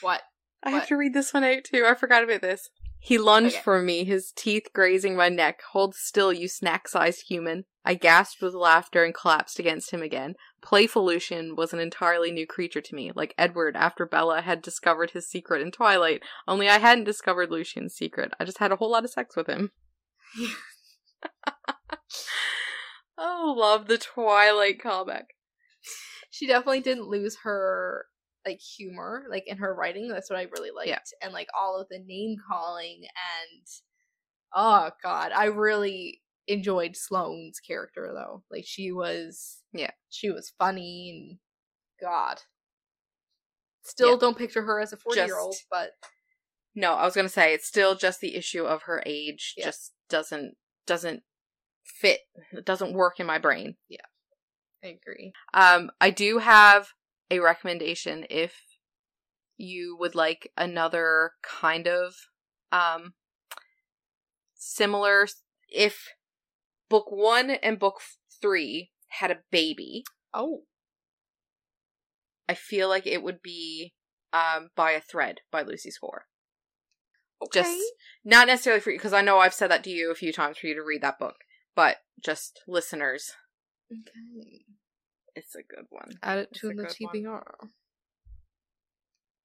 What? 0.00 0.22
I 0.62 0.70
have 0.70 0.86
to 0.88 0.96
read 0.96 1.14
this 1.14 1.32
one 1.34 1.44
out 1.44 1.64
too. 1.64 1.84
I 1.86 1.94
forgot 1.94 2.24
about 2.24 2.40
this. 2.42 2.68
He 3.00 3.16
lunged 3.16 3.56
Okay. 3.56 3.62
for 3.62 3.80
me, 3.82 4.04
his 4.04 4.32
teeth 4.32 4.68
grazing 4.72 5.16
my 5.16 5.28
neck. 5.28 5.62
Hold 5.72 5.94
still, 5.94 6.32
you 6.32 6.48
snack 6.48 6.88
sized 6.88 7.28
human. 7.28 7.64
I 7.84 7.94
gasped 7.94 8.42
with 8.42 8.54
laughter 8.54 9.04
and 9.04 9.14
collapsed 9.14 9.58
against 9.58 9.92
him 9.92 10.02
again. 10.02 10.34
Playful 10.60 11.04
Lucian 11.06 11.56
was 11.56 11.72
an 11.72 11.78
entirely 11.78 12.30
new 12.30 12.46
creature 12.46 12.80
to 12.80 12.94
me, 12.94 13.12
like 13.14 13.34
Edward 13.38 13.76
after 13.76 14.04
Bella 14.04 14.42
had 14.42 14.60
discovered 14.60 15.12
his 15.12 15.28
secret 15.28 15.62
in 15.62 15.70
Twilight. 15.70 16.22
Only 16.46 16.68
I 16.68 16.78
hadn't 16.78 17.04
discovered 17.04 17.50
Lucian's 17.50 17.94
secret. 17.94 18.34
I 18.38 18.44
just 18.44 18.58
had 18.58 18.72
a 18.72 18.76
whole 18.76 18.90
lot 18.90 19.04
of 19.04 19.10
sex 19.10 19.36
with 19.36 19.46
him. 19.46 19.70
oh, 23.18 23.54
love 23.56 23.86
the 23.86 23.98
Twilight 23.98 24.80
callback. 24.82 25.24
She 26.30 26.46
definitely 26.46 26.80
didn't 26.80 27.08
lose 27.08 27.38
her 27.44 28.06
like 28.48 28.60
humor, 28.60 29.24
like 29.30 29.44
in 29.46 29.58
her 29.58 29.74
writing. 29.74 30.08
That's 30.08 30.30
what 30.30 30.38
I 30.38 30.44
really 30.54 30.70
liked, 30.70 30.88
Yeah. 30.88 30.98
and 31.22 31.32
like 31.32 31.48
all 31.58 31.78
of 31.80 31.88
the 31.90 31.98
name 31.98 32.36
calling 32.48 33.02
and 33.04 33.66
oh 34.54 34.90
god, 35.02 35.32
I 35.34 35.46
really 35.46 36.22
enjoyed 36.46 36.96
Sloane's 36.96 37.60
character 37.60 38.10
though. 38.14 38.42
Like 38.50 38.64
she 38.66 38.90
was, 38.90 39.58
Yeah. 39.72 39.90
she 40.08 40.30
was 40.30 40.52
funny 40.58 41.10
and 41.10 41.38
God. 42.00 42.40
Still 43.82 44.12
Yeah. 44.12 44.16
don't 44.20 44.38
picture 44.38 44.62
her 44.62 44.80
as 44.80 44.92
a 44.92 44.96
forty 44.96 45.20
year 45.20 45.38
old, 45.38 45.56
but 45.70 45.92
No, 46.74 46.92
I 46.94 47.04
was 47.04 47.14
gonna 47.14 47.28
say 47.28 47.52
it's 47.54 47.66
still 47.66 47.94
just 47.96 48.20
the 48.20 48.34
issue 48.36 48.64
of 48.64 48.82
her 48.84 49.02
age 49.04 49.54
Yeah. 49.56 49.66
just 49.66 49.92
doesn't 50.08 50.56
doesn't 50.86 51.22
fit. 51.84 52.20
It 52.52 52.64
doesn't 52.64 52.92
work 52.94 53.20
in 53.20 53.26
my 53.26 53.38
brain. 53.38 53.76
Yeah. 53.88 54.06
I 54.82 54.88
agree. 54.88 55.32
Um, 55.52 55.90
I 56.00 56.10
do 56.10 56.38
have 56.38 56.92
a 57.30 57.40
recommendation 57.40 58.26
if 58.30 58.78
you 59.56 59.96
would 59.98 60.14
like 60.14 60.52
another 60.56 61.32
kind 61.42 61.86
of 61.86 62.14
um 62.72 63.14
similar 64.54 65.26
if 65.68 66.08
book 66.88 67.06
one 67.10 67.50
and 67.50 67.78
book 67.78 68.00
three 68.40 68.90
had 69.08 69.30
a 69.30 69.38
baby 69.50 70.04
Oh, 70.32 70.62
i 72.48 72.54
feel 72.54 72.88
like 72.88 73.06
it 73.06 73.22
would 73.22 73.42
be 73.42 73.94
um 74.32 74.70
by 74.76 74.92
a 74.92 75.00
thread 75.00 75.40
by 75.50 75.62
lucy 75.62 75.90
score 75.90 76.26
okay. 77.42 77.60
just 77.60 77.92
not 78.24 78.46
necessarily 78.46 78.80
for 78.80 78.90
you 78.90 78.98
because 78.98 79.12
i 79.12 79.20
know 79.20 79.38
i've 79.38 79.54
said 79.54 79.70
that 79.70 79.84
to 79.84 79.90
you 79.90 80.10
a 80.10 80.14
few 80.14 80.32
times 80.32 80.58
for 80.58 80.66
you 80.66 80.74
to 80.74 80.82
read 80.82 81.02
that 81.02 81.18
book 81.18 81.36
but 81.74 81.98
just 82.22 82.60
listeners 82.68 83.32
okay. 83.92 84.64
It's 85.38 85.54
a 85.54 85.62
good 85.62 85.86
one 85.90 86.10
Add 86.22 86.38
it 86.38 86.48
It's 86.52 86.60
to 86.60 86.68
the. 86.68 86.82
TBR. 86.84 87.42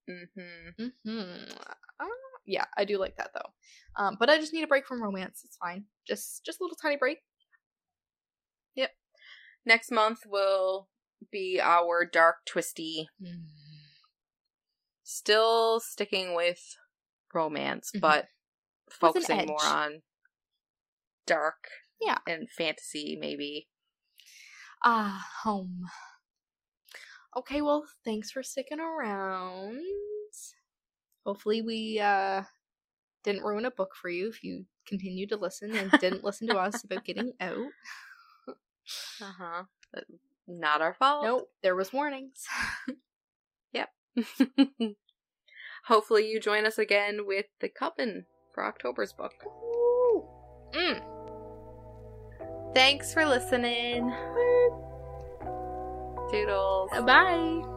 mm-hmm 0.10 0.84
Mm-hmm. 1.10 1.52
Uh, 2.00 2.06
yeah, 2.46 2.66
I 2.78 2.84
do 2.84 2.98
like 2.98 3.16
that 3.18 3.30
though. 3.34 3.52
Um, 4.04 4.18
but 4.20 4.30
I 4.30 4.38
just 4.38 4.52
need 4.54 4.64
a 4.64 4.68
break 4.68 4.86
from 4.86 5.02
romance. 5.02 5.41
It's 5.46 5.56
fine. 5.58 5.86
Just 6.06 6.44
just 6.46 6.60
a 6.60 6.64
little 6.64 6.76
tiny 6.82 6.98
break. 6.98 7.20
Yep. 8.76 8.91
Next 9.66 9.91
month 9.91 10.20
will 10.26 10.89
be 11.32 11.60
our 11.62 12.04
dark 12.06 12.38
twisty 12.46 13.08
still 15.04 15.80
sticking 15.80 16.36
with 16.36 16.60
romance 17.34 17.91
Mhm. 17.96 18.02
but 18.02 18.28
focusing 18.89 19.48
more 19.48 19.64
on 19.66 20.04
dark 21.26 21.68
Yeah. 22.02 22.18
and 22.28 22.50
fantasy 22.52 23.16
maybe 23.20 23.70
Ah, 24.84 25.27
home. 25.43 25.88
Okay, 27.36 27.61
well, 27.61 27.86
thanks 28.05 28.31
for 28.31 28.43
sticking 28.43 28.79
around. 28.79 29.79
Hopefully, 31.25 31.61
we 31.61 31.99
uh 31.99 32.43
didn't 33.23 33.43
ruin 33.43 33.65
a 33.65 33.71
book 33.71 33.95
for 33.95 34.09
you 34.09 34.27
if 34.27 34.43
you 34.43 34.65
continued 34.86 35.29
to 35.29 35.38
listen 35.38 35.73
and 35.75 35.89
didn't 35.99 36.23
listen 36.23 36.47
to 36.47 36.57
us 36.57 36.84
about 36.84 37.05
getting 37.05 37.31
out. 37.39 37.71
uh-huh 39.21 39.63
But 39.93 40.03
not 40.47 40.81
our 40.81 40.93
fault 40.93 41.23
Nope, 41.23 41.49
there 41.61 41.75
was 41.75 41.93
warnings. 41.93 42.45
Yep. 43.73 43.89
Hopefully 45.86 46.29
you 46.29 46.39
join 46.39 46.67
us 46.67 46.77
again 46.77 47.25
with 47.25 47.47
the 47.59 47.69
coven 47.69 48.25
for 48.53 48.63
october's 48.63 49.13
book. 49.13 49.34
Mm. 50.73 51.01
thanks 52.75 53.13
for 53.13 53.25
listening 53.25 54.13
doodles 56.34 56.89
Bye. 57.05 57.72